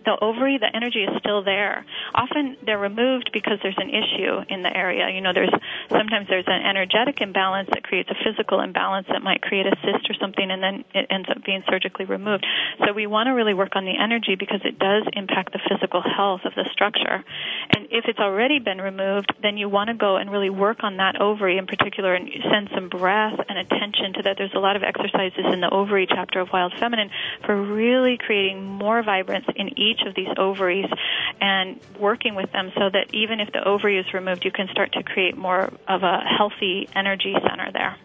The 0.07 0.16
ovary, 0.22 0.57
the 0.57 0.70
energy 0.72 1.02
is 1.02 1.11
still 1.18 1.42
there. 1.42 1.84
Often 2.14 2.57
they're 2.64 2.78
removed 2.78 3.30
because 3.32 3.59
there's 3.62 3.76
an 3.76 3.90
issue 3.90 4.40
in 4.48 4.62
the 4.62 4.74
area. 4.74 5.11
You 5.11 5.20
know, 5.20 5.34
there's 5.34 5.52
sometimes 5.90 6.28
there's 6.30 6.46
an 6.46 6.62
energetic 6.62 7.20
imbalance 7.20 7.68
that 7.74 7.82
creates 7.82 8.09
a 8.09 8.16
physical 8.22 8.61
imbalance 8.61 9.07
that 9.11 9.22
might 9.22 9.42
create 9.42 9.66
a 9.66 9.74
cyst 9.82 10.09
or 10.09 10.14
something, 10.14 10.48
and 10.48 10.62
then 10.62 10.84
it 10.94 11.07
ends 11.11 11.28
up 11.28 11.44
being 11.44 11.62
surgically 11.68 12.07
removed. 12.07 12.46
So 12.86 12.92
we 12.92 13.07
want 13.07 13.26
to 13.26 13.32
really 13.32 13.54
work 13.54 13.74
on 13.74 13.84
the 13.84 13.98
energy 13.98 14.36
because 14.38 14.61
it 14.64 14.78
does 14.78 15.02
impact 15.12 15.52
the 15.52 15.61
physical 15.68 16.00
health 16.00 16.42
of 16.46 16.54
the 16.54 16.64
structure. 16.70 17.24
And 17.74 17.88
if 17.90 18.07
it's 18.07 18.20
already 18.20 18.61
been 18.61 18.78
removed, 18.78 19.34
then 19.42 19.57
you 19.57 19.68
want 19.68 19.88
to 19.88 19.94
go 19.94 20.16
and 20.16 20.30
really 20.30 20.50
work 20.50 20.84
on 20.84 20.98
that 20.98 21.20
ovary 21.20 21.59
in 21.59 21.66
particular 21.66 22.14
and 22.14 22.30
send 22.50 22.70
some 22.74 22.88
breath 22.88 23.38
and 23.48 23.59
attention 23.59 24.14
to 24.14 24.22
that. 24.22 24.36
There's 24.38 24.54
a 24.54 24.61
lot 24.61 24.76
of 24.76 24.82
exercises 24.82 25.44
in 25.52 25.61
the 25.61 25.70
ovary 25.70 26.07
chapter 26.07 26.40
of 26.40 26.48
Wild 26.52 26.74
Feminine 26.78 27.11
for 27.44 27.61
really 27.61 28.18
creating 28.18 28.62
more 28.62 29.02
vibrance 29.02 29.46
in 29.57 29.78
each 29.78 29.95
each 29.97 30.07
of 30.07 30.14
these 30.14 30.28
ovaries 30.36 30.90
and 31.40 31.80
working 31.99 32.34
with 32.34 32.51
them 32.53 32.70
so 32.74 32.90
that 32.92 33.12
even 33.12 33.40
if 33.40 33.53
the 33.53 33.66
ovary 33.66 33.99
is 33.99 34.12
removed, 34.12 34.44
you 34.44 34.51
can 34.51 34.68
start 34.68 34.92
to 34.92 35.03
create 35.03 35.36
more 35.36 35.72
of 35.88 36.03
a 36.03 36.20
healthy 36.20 36.88
energy 36.94 37.34
center 37.49 37.70
there. 37.72 37.97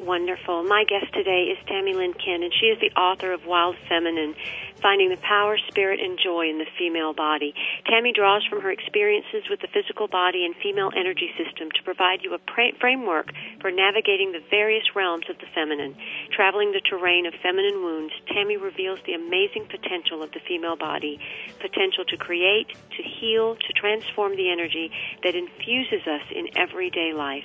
Wonderful. 0.00 0.64
My 0.64 0.84
guest 0.88 1.12
today 1.14 1.54
is 1.54 1.58
Tami 1.68 1.94
Lynn 1.94 2.14
and 2.26 2.52
she 2.60 2.66
is 2.66 2.80
the 2.80 2.90
author 2.98 3.32
of 3.32 3.46
Wild 3.46 3.76
Feminine 3.88 4.34
finding 4.82 5.08
the 5.08 5.16
power, 5.16 5.56
spirit, 5.68 6.00
and 6.00 6.18
joy 6.18 6.50
in 6.50 6.58
the 6.58 6.66
female 6.76 7.14
body. 7.14 7.54
Tami 7.86 8.12
draws 8.12 8.44
from 8.50 8.60
her 8.60 8.70
experiences 8.70 9.48
with 9.48 9.60
the 9.60 9.68
physical 9.72 10.08
body 10.08 10.44
and 10.44 10.54
female 10.62 10.90
energy 10.96 11.30
system 11.38 11.70
to 11.70 11.82
provide 11.84 12.20
you 12.22 12.34
a 12.34 12.40
framework 12.80 13.32
for 13.60 13.70
navigating 13.70 14.32
the 14.32 14.42
various 14.50 14.84
realms 14.94 15.24
of 15.30 15.38
the 15.38 15.46
feminine. 15.54 15.96
Traveling 16.32 16.72
the 16.72 16.82
terrain 16.82 17.26
of 17.26 17.34
feminine 17.42 17.82
wounds, 17.82 18.12
Tami 18.28 18.60
reveals 18.60 18.98
the 19.06 19.14
amazing 19.14 19.66
potential 19.70 20.22
of 20.22 20.32
the 20.32 20.40
female 20.46 20.76
body, 20.76 21.18
potential 21.60 22.04
to 22.08 22.16
create, 22.16 22.68
to 22.68 23.02
heal, 23.02 23.56
to 23.56 23.72
transform 23.72 24.36
the 24.36 24.50
energy 24.50 24.90
that 25.22 25.34
infuses 25.34 26.06
us 26.06 26.26
in 26.34 26.48
everyday 26.56 27.12
life. 27.12 27.44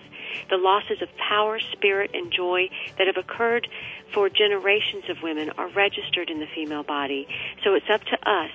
The 0.49 0.57
losses 0.57 1.01
of 1.01 1.09
power, 1.17 1.59
spirit, 1.59 2.11
and 2.13 2.31
joy 2.31 2.69
that 2.97 3.07
have 3.07 3.17
occurred 3.17 3.67
for 4.13 4.29
generations 4.29 5.03
of 5.09 5.21
women 5.21 5.51
are 5.57 5.67
registered 5.69 6.29
in 6.29 6.39
the 6.39 6.47
female 6.55 6.83
body. 6.83 7.26
So 7.63 7.73
it's 7.73 7.89
up 7.91 8.01
to 8.05 8.17
us 8.29 8.51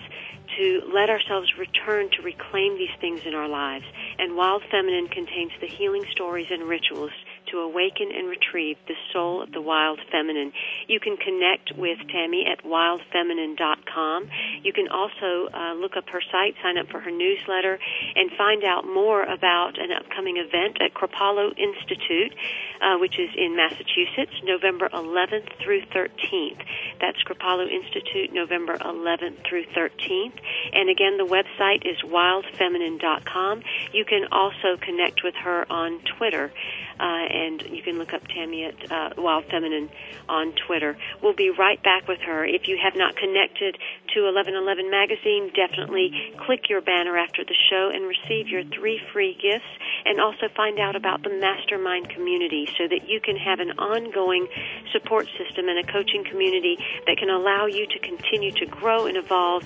to 0.57 0.83
let 0.93 1.09
ourselves 1.09 1.49
return 1.59 2.11
to 2.17 2.23
reclaim 2.23 2.77
these 2.77 2.93
things 3.01 3.21
in 3.27 3.35
our 3.35 3.49
lives. 3.49 3.85
And 4.19 4.37
Wild 4.37 4.63
Feminine 4.71 5.09
contains 5.09 5.53
the 5.61 5.69
healing 5.69 6.05
stories 6.13 6.49
and 6.51 6.69
rituals 6.69 7.13
to 7.53 7.59
awaken 7.59 8.09
and 8.11 8.29
retrieve 8.29 8.77
the 8.89 8.95
soul 9.13 9.43
of 9.43 9.53
the 9.53 9.61
wild 9.61 10.01
feminine. 10.11 10.53
You 10.89 10.99
can 10.99 11.17
connect 11.17 11.77
with 11.77 11.99
Tami 12.09 12.49
at 12.51 12.65
wildfeminine.com. 12.65 14.31
You 14.63 14.73
can 14.73 14.89
also 14.89 15.49
uh, 15.53 15.75
look 15.75 15.97
up 15.97 16.09
her 16.11 16.23
site, 16.33 16.55
sign 16.63 16.79
up 16.79 16.89
for 16.89 17.01
her 17.01 17.11
newsletter, 17.11 17.79
and 18.17 18.31
find 18.37 18.65
out 18.65 18.85
more 18.87 19.23
about 19.23 19.79
an 19.79 19.93
upcoming 19.93 20.39
event 20.39 20.79
at 20.81 20.95
Kripalu 20.95 21.53
Institute, 21.59 22.35
uh, 22.81 22.97
which 22.99 23.19
is 23.19 23.31
in 23.37 23.57
Massachusetts, 23.57 24.33
November 24.43 24.89
11th 24.89 25.49
through 25.63 25.83
13th. 25.95 26.65
That's 27.01 27.23
Kripalu 27.25 27.71
Institute, 27.71 28.33
November 28.33 28.77
11th 28.79 29.47
through 29.47 29.67
13th. 29.77 30.39
And 30.73 30.89
again, 30.89 31.19
the 31.19 31.27
website 31.29 31.87
is 31.87 32.01
wildfeminine.com. 32.03 33.63
You 33.93 34.05
can 34.05 34.27
also 34.33 34.77
connect 34.81 35.23
with 35.23 35.35
her 35.35 35.71
on 35.71 36.01
Twitter 36.17 36.51
uh, 36.99 37.27
and 37.43 37.63
you 37.63 37.83
can 37.83 37.99
look 37.99 38.15
up 38.15 38.23
Tami 38.29 38.69
at 38.69 38.91
uh, 38.91 39.11
Wild 39.19 39.45
Feminine 39.47 39.91
on 40.29 40.53
Twitter. 40.67 40.97
We'll 41.23 41.35
be 41.35 41.51
right 41.51 41.83
back 41.83 42.07
with 42.07 42.21
her. 42.21 42.45
If 42.45 42.69
you 42.69 42.79
have 42.83 42.95
not 42.95 43.17
connected 43.17 43.77
to 44.15 44.23
1111 44.23 44.91
Magazine, 44.91 45.51
definitely 45.55 46.13
click 46.47 46.69
your 46.69 46.81
banner 46.81 47.19
after 47.19 47.45
the 47.45 47.55
show 47.71 47.91
and 47.93 48.07
receive 48.07 48.49
your 48.49 48.63
three 48.65 49.01
free 49.13 49.35
gifts 49.35 49.67
and 50.05 50.21
also 50.21 50.49
find 50.55 50.79
out 50.79 50.97
about 50.97 51.23
the 51.23 51.31
mastermind 51.31 52.09
community 52.11 52.69
so 52.79 52.87
that 52.89 53.09
you 53.09 53.21
can 53.21 53.37
have 53.37 53.61
an 53.61 53.73
ongoing 53.79 54.47
support 54.93 55.27
system 55.39 55.69
and 55.69 55.79
a 55.79 55.93
coaching 55.93 56.25
community 56.25 56.79
that 57.07 57.17
can 57.17 57.31
allow 57.31 57.67
you 57.67 57.87
to 57.87 57.99
continue 57.99 58.53
to 58.53 58.67
grow 58.67 59.07
and 59.07 59.17
evolve 59.17 59.65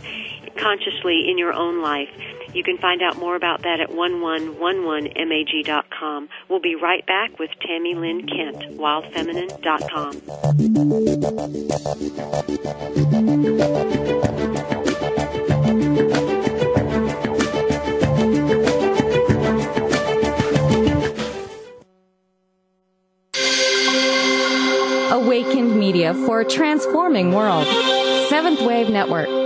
consciously 0.57 1.29
in 1.29 1.39
your 1.39 1.53
own 1.53 1.83
life. 1.83 2.11
You 2.57 2.63
can 2.63 2.79
find 2.79 3.03
out 3.03 3.19
more 3.19 3.35
about 3.37 3.61
that 3.63 3.81
at 3.81 3.91
1111mag.com. 3.91 6.29
We'll 6.49 6.61
be 6.61 6.75
right 6.75 7.07
back 7.07 7.39
with 7.39 7.51
Tami 7.67 7.97
Lynn 7.97 8.25
Kent, 8.29 8.79
wildfeminine.com. 8.79 10.23
Awakened 25.11 25.77
Media 25.77 26.15
for 26.15 26.43
a 26.43 26.45
transforming 26.45 27.33
world. 27.33 27.67
Seventh 28.29 28.63
Wave 28.63 28.91
Network. 28.91 29.46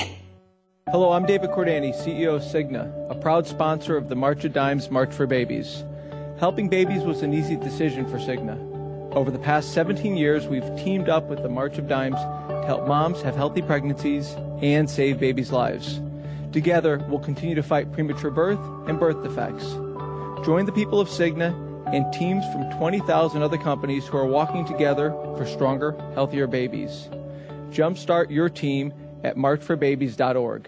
Hello, 0.91 1.13
I'm 1.13 1.25
David 1.25 1.51
Cordani, 1.51 1.95
CEO 1.95 2.35
of 2.35 2.41
Cigna, 2.41 3.09
a 3.09 3.15
proud 3.15 3.47
sponsor 3.47 3.95
of 3.95 4.09
the 4.09 4.15
March 4.17 4.43
of 4.43 4.51
Dimes 4.51 4.91
March 4.91 5.13
for 5.13 5.25
Babies. 5.25 5.85
Helping 6.37 6.67
babies 6.67 7.03
was 7.03 7.21
an 7.21 7.33
easy 7.33 7.55
decision 7.55 8.05
for 8.05 8.17
Cigna. 8.17 8.59
Over 9.15 9.31
the 9.31 9.39
past 9.39 9.71
17 9.71 10.17
years, 10.17 10.49
we've 10.49 10.67
teamed 10.75 11.07
up 11.07 11.29
with 11.29 11.43
the 11.43 11.47
March 11.47 11.77
of 11.77 11.87
Dimes 11.87 12.17
to 12.17 12.63
help 12.65 12.89
moms 12.89 13.21
have 13.21 13.37
healthy 13.37 13.61
pregnancies 13.61 14.35
and 14.61 14.89
save 14.89 15.17
babies' 15.17 15.53
lives. 15.53 16.01
Together, 16.51 17.01
we'll 17.07 17.19
continue 17.19 17.55
to 17.55 17.63
fight 17.63 17.93
premature 17.93 18.29
birth 18.29 18.59
and 18.89 18.99
birth 18.99 19.23
defects. 19.23 19.71
Join 20.45 20.65
the 20.65 20.73
people 20.73 20.99
of 20.99 21.07
Cigna 21.07 21.55
and 21.93 22.11
teams 22.11 22.43
from 22.51 22.69
20,000 22.77 23.41
other 23.41 23.57
companies 23.57 24.07
who 24.07 24.17
are 24.17 24.25
walking 24.25 24.65
together 24.65 25.11
for 25.37 25.45
stronger, 25.45 25.95
healthier 26.15 26.47
babies. 26.47 27.07
Jumpstart 27.69 28.29
your 28.29 28.49
team 28.49 28.93
at 29.23 29.37
marchforbabies.org. 29.37 30.67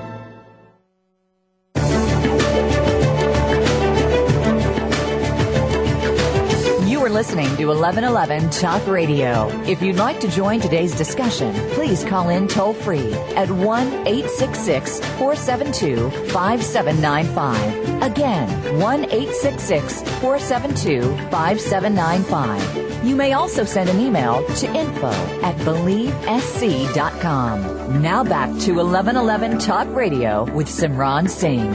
listening 7.21 7.55
to 7.55 7.67
1111 7.67 8.49
Talk 8.49 8.81
Radio. 8.87 9.47
If 9.67 9.79
you'd 9.79 9.97
like 9.97 10.19
to 10.21 10.27
join 10.27 10.59
today's 10.59 10.95
discussion, 10.95 11.53
please 11.75 12.03
call 12.03 12.29
in 12.29 12.47
toll 12.47 12.73
free 12.73 13.13
at 13.37 13.51
1 13.51 14.07
866 14.07 14.99
472 15.19 16.09
5795. 16.31 18.01
Again, 18.01 18.79
1 18.79 19.05
866 19.05 20.01
472 20.19 21.15
5795. 21.29 23.05
You 23.05 23.15
may 23.15 23.33
also 23.33 23.65
send 23.65 23.91
an 23.91 23.99
email 23.99 24.43
to 24.55 24.75
info 24.75 25.11
at 25.43 25.55
believesc.com. 25.57 28.01
Now 28.01 28.23
back 28.23 28.49
to 28.61 28.77
1111 28.77 29.59
Talk 29.59 29.87
Radio 29.93 30.45
with 30.55 30.65
Simran 30.65 31.29
Singh. 31.29 31.71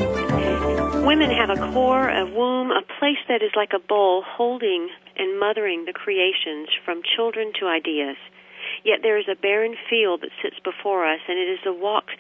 Women 1.06 1.30
have 1.30 1.50
a 1.50 1.72
core, 1.72 2.08
a 2.08 2.26
womb, 2.26 2.72
a 2.72 2.82
place 2.98 3.18
that 3.28 3.42
is 3.42 3.52
like 3.54 3.70
a 3.72 3.78
bowl 3.78 4.24
holding 4.26 4.88
and 5.18 5.40
mothering 5.40 5.84
the 5.84 5.92
creations 5.92 6.68
from 6.84 7.02
children 7.02 7.52
to 7.60 7.66
ideas. 7.66 8.16
Yet 8.84 9.00
there 9.02 9.18
is 9.18 9.28
a 9.28 9.36
barren 9.38 9.76
field 9.88 10.22
that 10.22 10.34
sits 10.42 10.58
before 10.62 11.06
us, 11.06 11.20
and 11.28 11.38
it 11.38 11.48
is 11.48 11.60
the 11.64 11.72
walk 11.72 12.10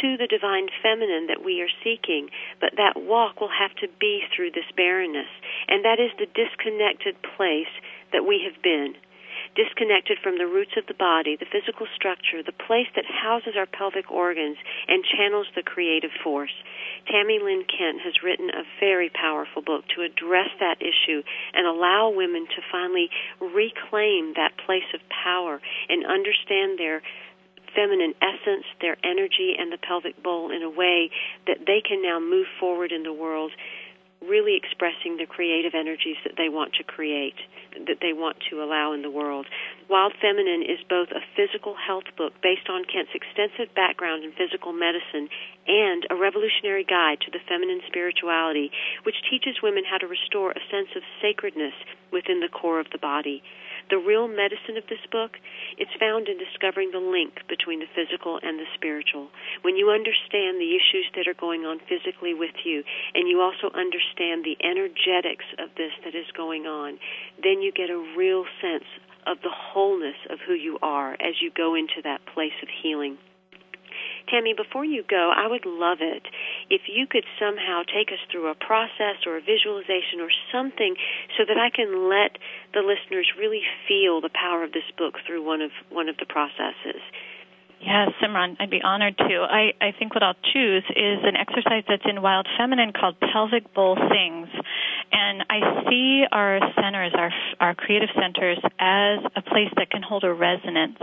to 0.00 0.16
the 0.16 0.30
divine 0.30 0.68
feminine 0.82 1.26
that 1.26 1.42
we 1.44 1.60
are 1.60 1.72
seeking. 1.82 2.30
But 2.60 2.76
that 2.76 2.94
walk 2.94 3.40
will 3.40 3.50
have 3.50 3.74
to 3.82 3.88
be 3.98 4.22
through 4.34 4.52
this 4.52 4.70
barrenness, 4.76 5.30
and 5.68 5.84
that 5.84 5.98
is 5.98 6.14
the 6.18 6.30
disconnected 6.30 7.16
place 7.36 7.72
that 8.12 8.24
we 8.24 8.42
have 8.46 8.62
been. 8.62 8.94
Disconnected 9.56 10.18
from 10.22 10.38
the 10.38 10.46
roots 10.46 10.78
of 10.78 10.86
the 10.86 10.94
body, 10.94 11.34
the 11.34 11.48
physical 11.50 11.86
structure, 11.96 12.42
the 12.42 12.54
place 12.54 12.86
that 12.94 13.04
houses 13.04 13.58
our 13.58 13.66
pelvic 13.66 14.10
organs 14.10 14.58
and 14.86 15.02
channels 15.02 15.48
the 15.56 15.62
creative 15.62 16.14
force. 16.22 16.54
Tami 17.08 17.42
Lynn 17.42 17.64
Kent 17.64 18.00
has 18.04 18.22
written 18.22 18.50
a 18.50 18.64
very 18.78 19.10
powerful 19.10 19.62
book 19.62 19.84
to 19.94 20.02
address 20.02 20.48
that 20.60 20.80
issue 20.80 21.22
and 21.54 21.66
allow 21.66 22.10
women 22.10 22.46
to 22.46 22.62
finally 22.70 23.10
reclaim 23.40 24.34
that 24.36 24.56
place 24.66 24.88
of 24.94 25.00
power 25.08 25.60
and 25.88 26.04
understand 26.04 26.78
their 26.78 27.02
feminine 27.74 28.14
essence, 28.20 28.64
their 28.80 28.96
energy, 29.04 29.54
and 29.58 29.72
the 29.72 29.78
pelvic 29.78 30.20
bowl 30.22 30.50
in 30.50 30.62
a 30.62 30.70
way 30.70 31.10
that 31.46 31.58
they 31.66 31.80
can 31.80 32.02
now 32.02 32.18
move 32.18 32.46
forward 32.58 32.92
in 32.92 33.02
the 33.02 33.12
world 33.12 33.52
really 34.20 34.56
expressing 34.56 35.16
the 35.16 35.24
creative 35.24 35.72
energies 35.72 36.20
that 36.24 36.36
they 36.36 36.48
want 36.48 36.74
to 36.76 36.84
create, 36.84 37.40
that 37.72 38.04
they 38.04 38.12
want 38.12 38.36
to 38.50 38.62
allow 38.62 38.92
in 38.92 39.00
the 39.00 39.10
world. 39.10 39.46
Wild 39.88 40.12
Feminine 40.20 40.62
is 40.62 40.78
both 40.88 41.08
a 41.08 41.24
physical 41.34 41.74
health 41.74 42.04
book 42.16 42.36
based 42.42 42.68
on 42.68 42.84
Kent's 42.84 43.16
extensive 43.16 43.74
background 43.74 44.24
in 44.24 44.32
physical 44.36 44.72
medicine 44.72 45.28
and 45.66 46.04
a 46.10 46.16
revolutionary 46.16 46.84
guide 46.84 47.20
to 47.24 47.30
the 47.32 47.40
feminine 47.48 47.80
spirituality, 47.88 48.70
which 49.04 49.24
teaches 49.30 49.62
women 49.62 49.84
how 49.88 49.96
to 49.96 50.06
restore 50.06 50.52
a 50.52 50.66
sense 50.70 50.92
of 50.96 51.02
sacredness 51.24 51.74
within 52.12 52.40
the 52.40 52.52
core 52.52 52.80
of 52.80 52.92
the 52.92 53.00
body. 53.00 53.42
The 53.90 53.98
real 53.98 54.28
medicine 54.28 54.78
of 54.78 54.86
this 54.86 55.02
book, 55.10 55.34
it's 55.76 55.90
found 55.98 56.28
in 56.28 56.38
discovering 56.38 56.92
the 56.94 57.02
link 57.02 57.42
between 57.48 57.80
the 57.80 57.90
physical 57.90 58.38
and 58.40 58.58
the 58.58 58.70
spiritual. 58.74 59.28
When 59.62 59.76
you 59.76 59.90
understand 59.90 60.62
the 60.62 60.78
issues 60.78 61.10
that 61.18 61.26
are 61.26 61.34
going 61.34 61.66
on 61.66 61.80
physically 61.90 62.32
with 62.32 62.54
you, 62.64 62.84
and 63.14 63.28
you 63.28 63.42
also 63.42 63.74
understand 63.74 64.46
the 64.46 64.56
energetics 64.62 65.44
of 65.58 65.74
this 65.74 65.90
that 66.04 66.14
is 66.14 66.30
going 66.36 66.66
on, 66.70 66.98
then 67.42 67.62
you 67.62 67.72
get 67.72 67.90
a 67.90 68.14
real 68.16 68.44
sense 68.62 68.86
of 69.26 69.42
the 69.42 69.50
wholeness 69.50 70.16
of 70.30 70.38
who 70.46 70.54
you 70.54 70.78
are 70.82 71.14
as 71.14 71.42
you 71.42 71.50
go 71.50 71.74
into 71.74 72.00
that 72.04 72.24
place 72.32 72.54
of 72.62 72.68
healing. 72.82 73.18
Tami, 74.30 74.56
before 74.56 74.84
you 74.84 75.02
go, 75.02 75.32
I 75.34 75.46
would 75.46 75.66
love 75.66 75.98
it 76.00 76.22
if 76.70 76.82
you 76.86 77.06
could 77.06 77.24
somehow 77.38 77.82
take 77.82 78.14
us 78.14 78.22
through 78.30 78.48
a 78.48 78.54
process 78.54 79.26
or 79.26 79.36
a 79.36 79.42
visualization 79.42 80.22
or 80.22 80.30
something 80.52 80.94
so 81.36 81.44
that 81.44 81.58
I 81.58 81.70
can 81.74 82.08
let 82.08 82.38
the 82.72 82.86
listeners 82.86 83.28
really 83.38 83.62
feel 83.88 84.20
the 84.20 84.30
power 84.32 84.62
of 84.62 84.72
this 84.72 84.86
book 84.96 85.18
through 85.26 85.44
one 85.44 85.60
of 85.60 85.70
one 85.90 86.08
of 86.08 86.16
the 86.16 86.26
processes. 86.26 87.02
Yes, 87.80 88.12
Simran, 88.20 88.56
I'd 88.60 88.68
be 88.70 88.82
honored 88.84 89.16
to. 89.16 89.46
I, 89.48 89.72
I 89.80 89.92
think 89.98 90.14
what 90.14 90.22
I'll 90.22 90.36
choose 90.52 90.84
is 90.90 91.18
an 91.24 91.34
exercise 91.34 91.82
that's 91.88 92.04
in 92.04 92.20
Wild 92.20 92.46
Feminine 92.58 92.92
called 92.92 93.16
Pelvic 93.32 93.72
Bowl 93.72 93.96
Sings. 93.96 94.48
And 95.10 95.44
I 95.48 95.88
see 95.88 96.24
our 96.30 96.60
centers, 96.76 97.12
our, 97.16 97.32
our 97.58 97.74
creative 97.74 98.10
centers, 98.14 98.58
as 98.78 99.24
a 99.34 99.40
place 99.40 99.72
that 99.76 99.88
can 99.90 100.02
hold 100.02 100.24
a 100.24 100.32
resonance 100.32 100.98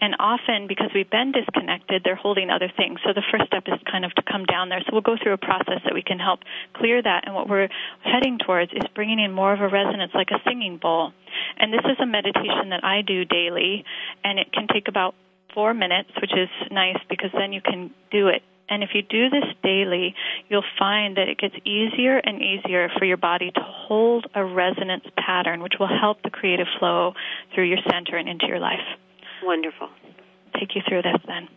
and 0.00 0.16
often, 0.18 0.66
because 0.66 0.90
we've 0.94 1.10
been 1.10 1.32
disconnected, 1.32 2.02
they're 2.04 2.16
holding 2.16 2.50
other 2.50 2.70
things. 2.76 3.00
So 3.04 3.12
the 3.12 3.22
first 3.32 3.46
step 3.46 3.64
is 3.66 3.80
kind 3.90 4.04
of 4.04 4.12
to 4.14 4.22
come 4.22 4.44
down 4.44 4.68
there. 4.68 4.80
So 4.80 4.92
we'll 4.92 5.06
go 5.06 5.16
through 5.20 5.32
a 5.32 5.38
process 5.38 5.80
that 5.84 5.94
we 5.94 6.02
can 6.02 6.18
help 6.18 6.40
clear 6.74 7.02
that. 7.02 7.24
And 7.26 7.34
what 7.34 7.48
we're 7.48 7.68
heading 8.02 8.38
towards 8.38 8.72
is 8.72 8.82
bringing 8.94 9.18
in 9.18 9.32
more 9.32 9.52
of 9.52 9.60
a 9.60 9.68
resonance 9.68 10.12
like 10.14 10.28
a 10.30 10.42
singing 10.46 10.78
bowl. 10.78 11.12
And 11.58 11.72
this 11.72 11.84
is 11.84 11.96
a 12.00 12.06
meditation 12.06 12.70
that 12.70 12.84
I 12.84 13.02
do 13.02 13.24
daily, 13.24 13.84
and 14.22 14.38
it 14.38 14.52
can 14.52 14.66
take 14.72 14.88
about 14.88 15.14
four 15.54 15.72
minutes, 15.72 16.10
which 16.20 16.32
is 16.32 16.48
nice 16.70 16.98
because 17.08 17.30
then 17.32 17.52
you 17.52 17.60
can 17.60 17.90
do 18.10 18.28
it 18.28 18.42
and 18.68 18.82
if 18.82 18.90
you 18.94 19.02
do 19.02 19.28
this 19.28 19.44
daily, 19.62 20.14
you'll 20.48 20.64
find 20.78 21.16
that 21.16 21.28
it 21.28 21.38
gets 21.38 21.54
easier 21.64 22.16
and 22.16 22.40
easier 22.40 22.88
for 22.98 23.04
your 23.04 23.16
body 23.16 23.50
to 23.50 23.60
hold 23.60 24.26
a 24.34 24.44
resonance 24.44 25.04
pattern, 25.16 25.62
which 25.62 25.74
will 25.78 25.88
help 25.88 26.22
the 26.22 26.30
creative 26.30 26.66
flow 26.78 27.12
through 27.54 27.68
your 27.68 27.78
center 27.90 28.16
and 28.16 28.28
into 28.28 28.46
your 28.46 28.60
life. 28.60 28.80
Wonderful. 29.44 29.88
Take 30.58 30.74
you 30.74 30.82
through 30.88 31.02
this 31.02 31.20
then. 31.26 31.48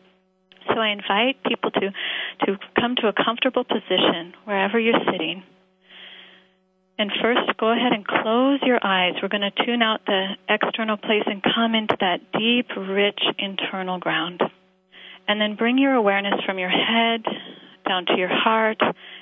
So 0.68 0.80
I 0.80 0.90
invite 0.90 1.42
people 1.48 1.72
to, 1.72 1.92
to 2.46 2.60
come 2.80 2.96
to 2.98 3.08
a 3.08 3.14
comfortable 3.14 3.64
position 3.64 4.34
wherever 4.44 4.78
you're 4.78 5.00
sitting. 5.10 5.44
And 7.00 7.12
first, 7.22 7.58
go 7.58 7.72
ahead 7.72 7.94
and 7.94 8.06
close 8.06 8.60
your 8.64 8.80
eyes. 8.84 9.14
We're 9.22 9.30
going 9.30 9.50
to 9.50 9.66
tune 9.66 9.82
out 9.82 10.02
the 10.06 10.36
external 10.50 10.98
place 10.98 11.24
and 11.26 11.42
come 11.44 11.76
into 11.76 11.96
that 12.00 12.20
deep, 12.34 12.68
rich 12.76 13.22
internal 13.38 14.00
ground. 14.00 14.42
And 15.28 15.40
then 15.40 15.56
bring 15.56 15.78
your 15.78 15.94
awareness 15.94 16.42
from 16.46 16.58
your 16.58 16.70
head 16.70 17.24
down 17.88 18.06
to 18.08 18.18
your 18.18 18.30
heart 18.32 18.82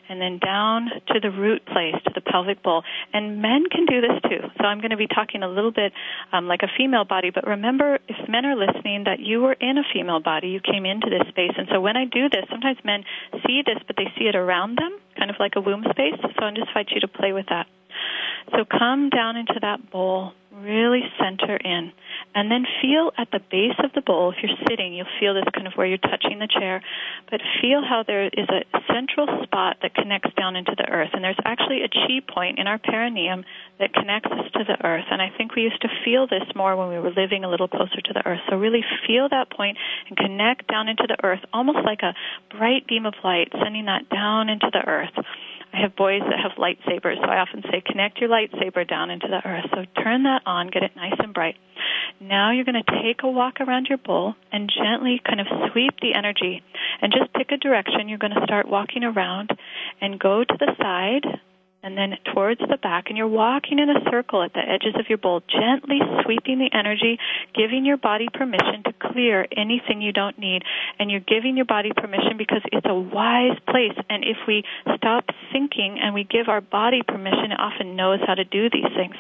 and 0.10 0.22
then 0.22 0.40
down 0.40 0.90
to 1.08 1.20
the 1.20 1.32
root 1.32 1.66
place, 1.66 1.96
to 2.06 2.12
the 2.14 2.22
pelvic 2.22 2.62
bowl. 2.64 2.84
And 3.14 3.42
men 3.42 3.66
can 3.72 3.86
do 3.86 4.02
this 4.02 4.22
too. 4.24 4.48
So 4.58 4.66
I'm 4.66 4.80
going 4.80 4.92
to 4.92 4.98
be 4.98 5.08
talking 5.08 5.44
a 5.44 5.48
little 5.48 5.72
bit 5.72 5.94
um, 6.32 6.48
like 6.48 6.62
a 6.64 6.70
female 6.78 7.06
body, 7.06 7.32
but 7.34 7.46
remember, 7.48 8.00
if 8.08 8.30
men 8.30 8.46
are 8.46 8.56
listening, 8.56 9.06
that 9.06 9.20
you 9.20 9.42
were 9.42 9.54
in 9.54 9.78
a 9.78 9.84
female 9.94 10.20
body, 10.20 10.50
you 10.50 10.60
came 10.60 10.86
into 10.86 11.10
this 11.10 11.28
space. 11.30 11.54
And 11.58 11.68
so 11.72 11.82
when 11.82 11.98
I 11.98 12.06
do 12.06 12.30
this, 12.30 12.46
sometimes 12.50 12.78
men 12.84 13.04
see 13.46 13.62
this, 13.66 13.78
but 13.88 13.96
they 13.98 14.08
see 14.18 14.26
it 14.26 14.36
around 14.36 14.78
them, 14.78 14.98
kind 15.18 15.30
of 15.30 15.38
like 15.40 15.54
a 15.56 15.62
womb 15.62 15.84
space. 15.90 16.18
So 16.22 16.46
I 16.46 16.52
just 16.52 16.68
invite 16.68 16.90
you 16.92 17.02
to 17.02 17.08
play 17.08 17.34
with 17.34 17.48
that. 17.50 17.68
So 18.52 18.66
come 18.66 19.10
down 19.10 19.38
into 19.38 19.58
that 19.62 19.90
bowl, 19.92 20.34
really 20.62 21.02
center 21.20 21.58
in. 21.58 21.92
And 22.34 22.52
then 22.52 22.66
feel 22.82 23.12
at 23.18 23.32
the 23.32 23.40
base 23.52 23.76
of 23.84 23.92
the 23.94 24.02
bowl, 24.02 24.32
if 24.32 24.38
you're 24.44 24.58
sitting, 24.68 24.94
you'll 24.94 25.12
feel 25.20 25.34
this 25.34 25.48
kind 25.54 25.68
of 25.68 25.74
where 25.74 25.88
you're 25.88 25.98
touching 25.98 26.40
the 26.40 26.48
chair, 26.48 26.82
but 27.32 27.42
feel 27.62 27.82
how 27.84 28.04
there 28.06 28.28
is 28.28 28.48
a 28.50 28.64
central 28.92 29.28
spot 29.44 29.78
that 29.82 29.96
connects 29.96 30.32
down 30.36 30.56
into 30.56 30.76
the 30.78 30.88
earth. 30.90 31.10
And 31.14 31.24
there's 31.24 31.40
actually 31.46 31.84
a 31.84 31.90
chi 31.90 32.20
point 32.28 32.60
in 32.60 32.68
our 32.68 32.80
perineum 32.80 33.44
that 33.80 33.94
connects 33.94 34.32
us 34.32 34.52
to 34.54 34.64
the 34.64 34.78
earth. 34.86 35.06
And 35.12 35.22
I 35.22 35.30
think 35.38 35.56
we 35.56 35.64
used 35.64 35.82
to 35.82 35.90
feel 36.04 36.28
this 36.28 36.48
more 36.56 36.76
when 36.76 36.90
we 36.90 37.00
were 37.00 37.12
living 37.12 37.44
a 37.44 37.50
little 37.50 37.68
closer 37.68 38.02
to 38.04 38.14
the 38.14 38.26
earth. 38.26 38.42
So 38.50 38.58
really 38.58 38.84
feel 39.08 39.28
that 39.30 39.52
point 39.52 39.78
and 40.10 40.18
connect 40.18 40.68
down 40.68 40.88
into 40.88 41.06
the 41.08 41.18
earth, 41.24 41.42
almost 41.54 41.80
like 41.86 42.02
a 42.04 42.16
bright 42.56 42.88
beam 42.88 43.06
of 43.06 43.14
light, 43.24 43.52
sending 43.64 43.86
that 43.86 44.10
down 44.10 44.50
into 44.50 44.68
the 44.72 44.84
earth. 44.88 45.16
I 45.76 45.82
have 45.82 45.96
boys 45.96 46.22
that 46.22 46.40
have 46.40 46.58
lightsabers, 46.58 47.18
so 47.18 47.28
I 47.28 47.40
often 47.40 47.62
say 47.64 47.84
connect 47.86 48.20
your 48.20 48.30
lightsaber 48.30 48.88
down 48.88 49.10
into 49.12 49.28
the 49.28 49.46
earth. 49.46 49.66
So 49.72 49.84
turn 50.02 50.24
that 50.24 50.44
on, 50.46 50.70
get 50.70 50.84
it 50.84 50.96
nice 50.96 51.20
and 51.20 51.34
bright. 51.34 51.56
Now 52.22 52.52
you're 52.52 52.64
going 52.64 52.82
to 52.82 53.04
take 53.04 53.24
a 53.24 53.30
walk 53.30 53.60
around 53.60 53.88
your 53.90 53.98
bowl 53.98 54.36
and 54.54 54.72
gently 54.72 55.22
kind 55.28 55.42
of 55.42 55.48
sweep 55.72 56.00
the 56.02 56.14
energy 56.14 56.64
and 57.02 57.12
just 57.12 57.34
pick 57.34 57.52
a 57.52 57.58
direction. 57.58 58.08
You're 58.08 58.20
going 58.20 58.34
to 58.34 58.46
start 58.46 58.70
walking 58.70 59.04
around 59.04 59.50
and 60.00 60.18
go 60.18 60.46
to 60.46 60.58
the 60.58 60.72
side 60.80 61.26
and 61.86 61.96
then 61.96 62.18
towards 62.34 62.60
the 62.60 62.78
back, 62.82 63.06
and 63.10 63.18
you're 63.18 63.28
walking 63.28 63.78
in 63.78 63.92
a 63.92 64.02
circle 64.10 64.42
at 64.42 64.54
the 64.54 64.60
edges 64.60 64.98
of 65.00 65.06
your 65.08 65.20
bowl, 65.20 65.44
gently 65.46 66.00
sweeping 66.26 66.58
the 66.58 66.76
energy, 66.76 67.20
giving 67.54 67.86
your 67.86 67.98
body 67.98 68.28
permission 68.34 68.82
to 68.86 68.94
clear 69.14 69.46
anything 69.56 70.02
you 70.02 70.12
don't 70.12 70.40
need. 70.40 70.64
And 70.98 71.12
you're 71.12 71.22
giving 71.22 71.56
your 71.56 71.70
body 71.70 71.92
permission 71.96 72.38
because 72.38 72.62
it's 72.74 72.88
a 72.90 72.96
wise 72.96 73.58
place. 73.70 73.94
And 74.10 74.24
if 74.24 74.38
we 74.48 74.64
stop 74.98 75.26
thinking 75.54 76.00
and 76.02 76.16
we 76.16 76.24
give 76.24 76.50
our 76.50 76.62
body 76.62 77.04
permission, 77.08 77.54
it 77.54 77.60
often 77.60 77.96
knows 77.96 78.20
how 78.26 78.34
to 78.34 78.44
do 78.44 78.68
these 78.68 78.90
things. 78.98 79.16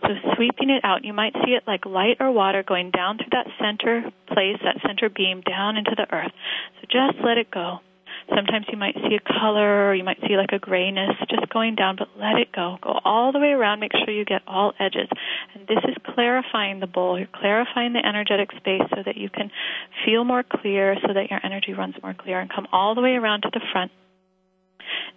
So 0.00 0.08
sweeping 0.36 0.70
it 0.70 0.84
out, 0.84 1.04
you 1.04 1.12
might 1.12 1.34
see 1.44 1.52
it 1.52 1.64
like 1.66 1.84
light 1.84 2.16
or 2.18 2.32
water 2.32 2.62
going 2.62 2.92
down 2.92 3.18
through 3.18 3.36
that 3.36 3.46
center 3.60 4.10
place, 4.26 4.56
that 4.64 4.80
center 4.86 5.10
beam, 5.10 5.42
down 5.42 5.76
into 5.76 5.92
the 5.94 6.08
earth. 6.10 6.32
So 6.80 6.88
just 6.88 7.22
let 7.22 7.36
it 7.36 7.50
go. 7.50 7.80
Sometimes 8.34 8.66
you 8.70 8.78
might 8.78 8.94
see 8.94 9.16
a 9.16 9.32
color 9.40 9.88
or 9.88 9.94
you 9.94 10.04
might 10.04 10.18
see 10.26 10.36
like 10.36 10.52
a 10.52 10.58
grayness 10.58 11.14
just 11.30 11.48
going 11.50 11.74
down, 11.74 11.96
but 11.96 12.08
let 12.18 12.36
it 12.36 12.52
go. 12.52 12.76
Go 12.82 12.98
all 13.04 13.32
the 13.32 13.38
way 13.38 13.50
around. 13.52 13.80
Make 13.80 13.92
sure 13.92 14.12
you 14.12 14.24
get 14.24 14.42
all 14.46 14.72
edges. 14.80 15.08
And 15.54 15.66
this 15.66 15.78
is 15.84 15.96
clarifying 16.14 16.80
the 16.80 16.86
bowl. 16.86 17.18
You're 17.18 17.28
clarifying 17.32 17.92
the 17.92 18.04
energetic 18.04 18.50
space 18.56 18.82
so 18.90 19.02
that 19.04 19.16
you 19.16 19.30
can 19.30 19.50
feel 20.04 20.24
more 20.24 20.42
clear, 20.42 20.96
so 21.06 21.12
that 21.14 21.30
your 21.30 21.40
energy 21.44 21.72
runs 21.72 21.94
more 22.02 22.14
clear 22.14 22.40
and 22.40 22.50
come 22.52 22.66
all 22.72 22.94
the 22.94 23.00
way 23.00 23.12
around 23.12 23.42
to 23.42 23.50
the 23.52 23.60
front. 23.72 23.92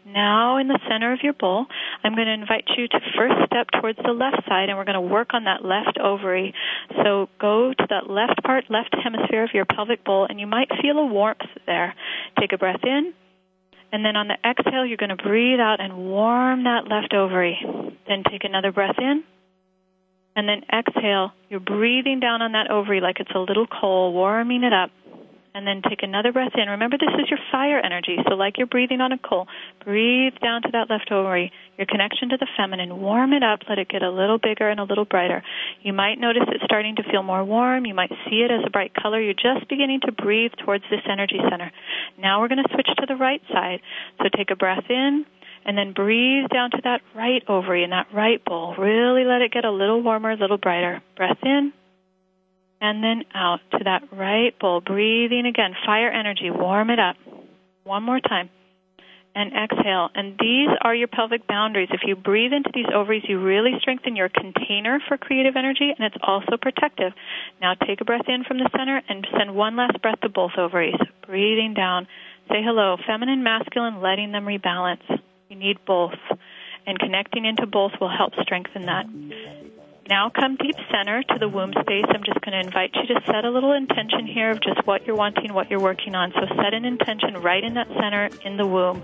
Now, 0.06 0.58
in 0.58 0.68
the 0.68 0.80
center 0.90 1.14
of 1.14 1.20
your 1.22 1.34
bowl, 1.34 1.66
I'm 2.04 2.16
going 2.16 2.28
to 2.28 2.34
invite 2.34 2.66
you 2.78 2.88
to 2.88 3.00
first 3.16 3.36
step 3.46 3.68
towards 3.80 4.00
the 4.04 4.12
left 4.12 4.48
side, 4.48 4.70
and 4.70 4.78
we're 4.78 4.86
going 4.86 4.96
to 4.96 5.02
work 5.02 5.34
on 5.34 5.44
that 5.44 5.64
left 5.64 5.98
ovary. 6.00 6.54
So 7.04 7.30
go 7.40 7.74
to 7.74 7.88
that 7.90 8.10
left 8.10 8.42
part, 8.44 8.66
left 8.70 8.96
hemisphere 9.04 9.44
of 9.44 9.52
your 9.54 9.66
pelvic 9.66 10.04
bowl, 10.04 10.26
and 10.30 10.40
you 10.40 10.48
might 10.48 10.70
feel 10.82 10.98
a 10.98 11.06
warmth 11.06 11.42
there. 11.66 11.94
Take 12.40 12.54
a 12.54 12.58
breath 12.58 12.84
in, 12.84 13.14
and 13.92 14.06
then 14.06 14.16
on 14.16 14.28
the 14.28 14.38
exhale, 14.48 14.86
you're 14.86 14.98
going 14.98 15.16
to 15.16 15.24
breathe 15.24 15.60
out 15.60 15.80
and 15.80 15.98
warm 15.98 16.64
that 16.64 16.88
left 16.88 17.14
ovary. 17.14 17.58
Then 18.08 18.24
take 18.30 18.44
another 18.44 18.72
breath 18.72 18.98
in, 18.98 19.24
and 20.36 20.48
then 20.48 20.62
exhale. 20.72 21.32
You're 21.50 21.60
breathing 21.60 22.20
down 22.20 22.42
on 22.42 22.54
that 22.54 22.72
ovary 22.72 23.02
like 23.02 23.20
it's 23.20 23.32
a 23.36 23.40
little 23.40 23.68
coal, 23.68 24.14
warming 24.14 24.64
it 24.64 24.74
up 24.74 24.92
and 25.54 25.66
then 25.66 25.82
take 25.88 26.04
another 26.04 26.32
breath 26.32 26.54
in. 26.56 26.70
Remember, 26.70 26.98
this 26.98 27.14
is 27.20 27.30
your 27.30 27.40
fire 27.52 27.80
energy. 27.80 28.18
So, 28.28 28.36
like 28.36 28.58
you're 28.58 28.68
breathing 28.68 29.02
on 29.02 29.12
a 29.12 29.18
coal, 29.18 29.48
breathe 29.84 30.34
down 30.42 30.62
to 30.64 30.70
that 30.74 30.90
left 30.90 31.12
ovary, 31.12 31.52
your 31.78 31.88
connection 31.88 32.30
to 32.30 32.38
the 32.38 32.48
feminine. 32.58 33.02
Warm 33.02 33.34
it 33.34 33.44
up, 33.44 33.60
let 33.68 33.80
it 33.80 33.90
get 33.90 34.04
a 34.04 34.12
little 34.12 34.38
bigger 34.38 34.70
and 34.70 34.80
a 34.80 34.84
little 34.84 35.06
brighter. 35.06 35.44
You 35.82 35.94
might 35.94 36.20
notice 36.20 36.44
it 36.48 36.62
starting 36.64 36.96
to 36.98 37.04
feel 37.04 37.24
more 37.24 37.44
warm. 37.44 37.86
You 37.86 37.94
might 37.96 38.12
see 38.30 38.46
it 38.46 38.52
as 38.52 38.64
a 38.66 38.70
bright 38.70 38.94
color. 38.94 39.20
You're 39.20 39.34
just 39.34 39.68
beginning 39.70 40.02
to 40.06 40.12
breathe 40.12 40.52
towards 40.64 40.84
this 40.90 41.02
energy 41.10 41.40
center. 41.50 41.72
Now, 42.18 42.42
we're 42.42 42.50
going 42.50 42.64
to 42.64 42.74
switch 42.74 42.90
to 42.98 43.06
the 43.08 43.16
right 43.16 43.42
side. 43.52 43.80
So, 44.20 44.26
take 44.36 44.52
a 44.52 44.56
breath 44.56 44.86
in. 44.90 45.26
And 45.66 45.78
then 45.78 45.92
breathe 45.92 46.48
down 46.54 46.72
to 46.72 46.78
that 46.86 47.02
right 47.14 47.44
ovary 47.48 47.84
and 47.84 47.92
that 47.92 48.08
right 48.14 48.44
bowl. 48.44 48.76
Really 48.78 49.26
let 49.26 49.42
it 49.42 49.52
get 49.52 49.66
a 49.66 49.72
little 49.72 50.02
warmer, 50.02 50.32
a 50.32 50.38
little 50.38 50.58
brighter. 50.58 51.04
Breath 51.18 51.38
in 51.44 51.74
and 52.82 53.04
then 53.04 53.24
out 53.34 53.60
to 53.72 53.80
that 53.84 54.04
right 54.12 54.58
bowl. 54.60 54.82
Breathing 54.82 55.46
again, 55.46 55.76
fire 55.86 56.10
energy, 56.10 56.50
warm 56.50 56.90
it 56.90 57.00
up. 57.00 57.16
One 57.84 58.04
more 58.04 58.20
time. 58.20 58.50
And 59.36 59.52
exhale. 59.54 60.10
And 60.16 60.38
these 60.40 60.70
are 60.82 60.94
your 60.94 61.08
pelvic 61.08 61.48
boundaries. 61.48 61.90
If 61.92 62.02
you 62.06 62.16
breathe 62.16 62.52
into 62.52 62.72
these 62.74 62.88
ovaries, 62.94 63.24
you 63.28 63.40
really 63.40 63.72
strengthen 63.80 64.16
your 64.16 64.28
container 64.28 65.00
for 65.08 65.18
creative 65.18 65.56
energy, 65.56 65.94
and 65.96 66.06
it's 66.06 66.18
also 66.24 66.58
protective. 66.60 67.14
Now 67.62 67.76
take 67.76 68.02
a 68.02 68.06
breath 68.06 68.28
in 68.28 68.44
from 68.44 68.58
the 68.58 68.70
center 68.76 69.02
and 69.08 69.28
send 69.38 69.56
one 69.56 69.76
last 69.76 70.02
breath 70.02 70.20
to 70.22 70.30
both 70.30 70.52
ovaries. 70.58 71.00
Breathing 71.26 71.74
down. 71.74 72.08
Say 72.50 72.64
hello, 72.64 72.98
feminine, 73.06 73.44
masculine, 73.44 74.02
letting 74.02 74.32
them 74.32 74.46
rebalance. 74.46 75.04
You 75.50 75.56
need 75.56 75.78
both. 75.86 76.18
And 76.88 76.98
connecting 76.98 77.46
into 77.46 77.68
both 77.68 77.92
will 78.02 78.10
help 78.10 78.34
strengthen 78.42 78.88
that. 78.88 79.06
Now 80.10 80.32
come 80.32 80.56
deep 80.56 80.76
center 80.92 81.22
to 81.22 81.38
the 81.40 81.48
womb 81.48 81.72
space. 81.72 82.06
I'm 82.10 82.24
just 82.24 82.42
going 82.42 82.54
to 82.54 82.66
invite 82.66 82.96
you 82.96 83.14
to 83.14 83.22
set 83.28 83.46
a 83.46 83.52
little 83.52 83.74
intention 83.74 84.26
here 84.26 84.50
of 84.50 84.60
just 84.60 84.86
what 84.88 85.06
you're 85.06 85.16
wanting, 85.16 85.54
what 85.54 85.70
you're 85.70 85.80
working 85.80 86.16
on. 86.16 86.32
So 86.32 86.48
set 86.56 86.74
an 86.74 86.84
intention 86.84 87.36
right 87.36 87.64
in 87.64 87.76
that 87.76 87.88
center 87.90 88.32
in 88.44 88.58
the 88.58 88.66
womb. 88.66 89.04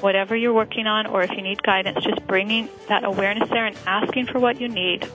Whatever 0.00 0.34
you're 0.34 0.54
working 0.54 0.86
on, 0.86 1.06
or 1.06 1.22
if 1.22 1.32
you 1.32 1.42
need 1.42 1.62
guidance, 1.62 2.02
just 2.02 2.26
bringing 2.26 2.70
that 2.88 3.04
awareness 3.04 3.50
there 3.50 3.66
and 3.66 3.76
asking 3.86 4.28
for 4.28 4.38
what 4.38 4.58
you 4.58 4.68
need. 4.68 5.06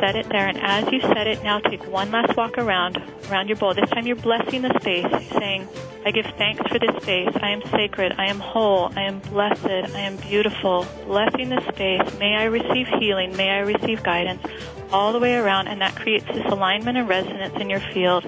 Set 0.00 0.16
it 0.16 0.28
there, 0.28 0.46
and 0.46 0.58
as 0.58 0.90
you 0.92 1.00
set 1.00 1.26
it, 1.26 1.42
now 1.42 1.58
take 1.58 1.84
one 1.86 2.10
last 2.10 2.36
walk 2.36 2.56
around, 2.58 3.02
around 3.30 3.48
your 3.48 3.56
bowl. 3.56 3.74
This 3.74 3.90
time 3.90 4.06
you're 4.06 4.16
blessing 4.16 4.62
the 4.62 4.78
space, 4.80 5.06
saying, 5.32 5.68
I 6.04 6.10
give 6.10 6.26
thanks 6.38 6.62
for 6.70 6.78
this 6.78 7.02
space. 7.02 7.28
I 7.42 7.50
am 7.50 7.62
sacred. 7.70 8.14
I 8.16 8.26
am 8.26 8.38
whole. 8.38 8.92
I 8.96 9.02
am 9.02 9.18
blessed. 9.18 9.66
I 9.66 10.00
am 10.00 10.16
beautiful. 10.16 10.86
Blessing 11.06 11.48
this 11.48 11.64
space. 11.66 12.18
May 12.18 12.36
I 12.36 12.44
receive 12.44 12.86
healing. 12.98 13.36
May 13.36 13.50
I 13.50 13.58
receive 13.58 14.02
guidance 14.02 14.42
all 14.92 15.12
the 15.12 15.18
way 15.18 15.34
around. 15.34 15.68
And 15.68 15.80
that 15.80 15.96
creates 15.96 16.24
this 16.26 16.46
alignment 16.46 16.96
and 16.96 17.08
resonance 17.08 17.56
in 17.60 17.68
your 17.68 17.80
field. 17.92 18.24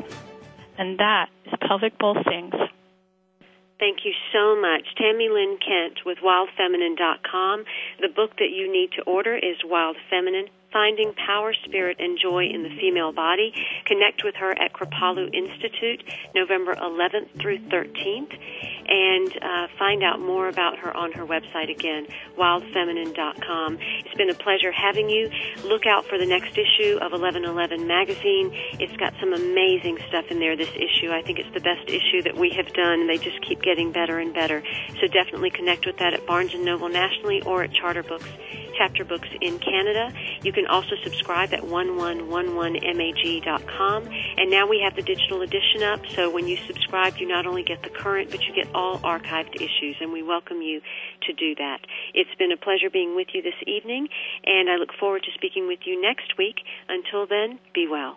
And 0.76 0.98
that 0.98 1.30
is 1.46 1.54
Pelvic 1.66 1.98
Bowl 1.98 2.16
Sings. 2.28 2.54
Thank 3.78 4.04
you 4.04 4.12
so 4.32 4.60
much. 4.60 4.82
Tami 5.00 5.32
Lynn 5.32 5.56
Kent 5.56 6.00
with 6.04 6.18
wildfeminine.com. 6.18 7.64
The 8.00 8.08
book 8.08 8.32
that 8.38 8.50
you 8.50 8.70
need 8.70 8.90
to 8.98 9.02
order 9.02 9.34
is 9.34 9.56
Wild 9.64 9.96
Feminine 10.10 10.48
Finding 10.72 11.12
Power, 11.14 11.52
Spirit, 11.64 11.96
and 11.98 12.18
Joy 12.18 12.44
in 12.44 12.62
the 12.62 12.70
Female 12.80 13.12
Body. 13.12 13.52
Connect 13.86 14.22
with 14.24 14.36
her 14.36 14.52
at 14.52 14.72
Kripalu 14.72 15.34
Institute, 15.34 16.02
November 16.34 16.74
11th 16.74 17.40
through 17.40 17.58
13th, 17.68 18.38
and 18.88 19.38
uh, 19.42 19.66
find 19.78 20.02
out 20.02 20.20
more 20.20 20.48
about 20.48 20.78
her 20.78 20.96
on 20.96 21.12
her 21.12 21.26
website 21.26 21.70
again, 21.70 22.06
wildfeminine.com. 22.38 23.78
It's 24.04 24.14
been 24.14 24.30
a 24.30 24.34
pleasure 24.34 24.72
having 24.72 25.10
you. 25.10 25.30
Look 25.64 25.86
out 25.86 26.06
for 26.06 26.18
the 26.18 26.26
next 26.26 26.56
issue 26.56 26.98
of 27.02 27.12
1111 27.12 27.86
magazine. 27.86 28.50
It's 28.78 28.96
got 28.96 29.14
some 29.20 29.32
amazing 29.32 29.98
stuff 30.08 30.26
in 30.30 30.38
there, 30.38 30.56
this 30.56 30.74
issue. 30.74 31.10
I 31.10 31.22
think 31.22 31.38
it's 31.38 31.52
the 31.52 31.60
best 31.60 31.88
issue 31.88 32.22
that 32.22 32.36
we 32.36 32.50
have 32.50 32.72
done, 32.72 33.00
and 33.00 33.08
they 33.08 33.18
just 33.18 33.40
keep 33.42 33.62
getting 33.62 33.92
better 33.92 34.18
and 34.18 34.32
better. 34.32 34.62
So 35.00 35.06
definitely 35.06 35.50
connect 35.50 35.86
with 35.86 35.98
that 35.98 36.14
at 36.14 36.26
Barnes 36.26 36.54
& 36.54 36.58
Noble 36.58 36.88
nationally 36.88 37.42
or 37.42 37.62
at 37.64 37.72
Charter 37.72 38.02
Books 38.02 38.28
chapter 38.80 39.04
books 39.04 39.28
in 39.42 39.58
Canada. 39.58 40.10
You 40.42 40.52
can 40.52 40.66
also 40.66 40.96
subscribe 41.04 41.52
at 41.52 41.60
1111mag.com. 41.60 44.08
And 44.38 44.50
now 44.50 44.66
we 44.66 44.80
have 44.82 44.96
the 44.96 45.02
digital 45.02 45.42
edition 45.42 45.82
up, 45.82 46.00
so 46.14 46.30
when 46.30 46.48
you 46.48 46.56
subscribe, 46.56 47.18
you 47.18 47.28
not 47.28 47.46
only 47.46 47.62
get 47.62 47.82
the 47.82 47.90
current, 47.90 48.30
but 48.30 48.42
you 48.44 48.54
get 48.54 48.74
all 48.74 48.98
archived 49.00 49.56
issues, 49.56 49.96
and 50.00 50.10
we 50.12 50.22
welcome 50.22 50.62
you 50.62 50.80
to 51.26 51.34
do 51.34 51.54
that. 51.56 51.80
It's 52.14 52.34
been 52.38 52.52
a 52.52 52.56
pleasure 52.56 52.88
being 52.88 53.14
with 53.14 53.28
you 53.34 53.42
this 53.42 53.52
evening, 53.66 54.08
and 54.46 54.70
I 54.70 54.76
look 54.76 54.94
forward 54.98 55.24
to 55.24 55.30
speaking 55.34 55.66
with 55.66 55.80
you 55.84 56.00
next 56.00 56.38
week. 56.38 56.64
Until 56.88 57.26
then, 57.26 57.58
be 57.74 57.86
well. 57.86 58.16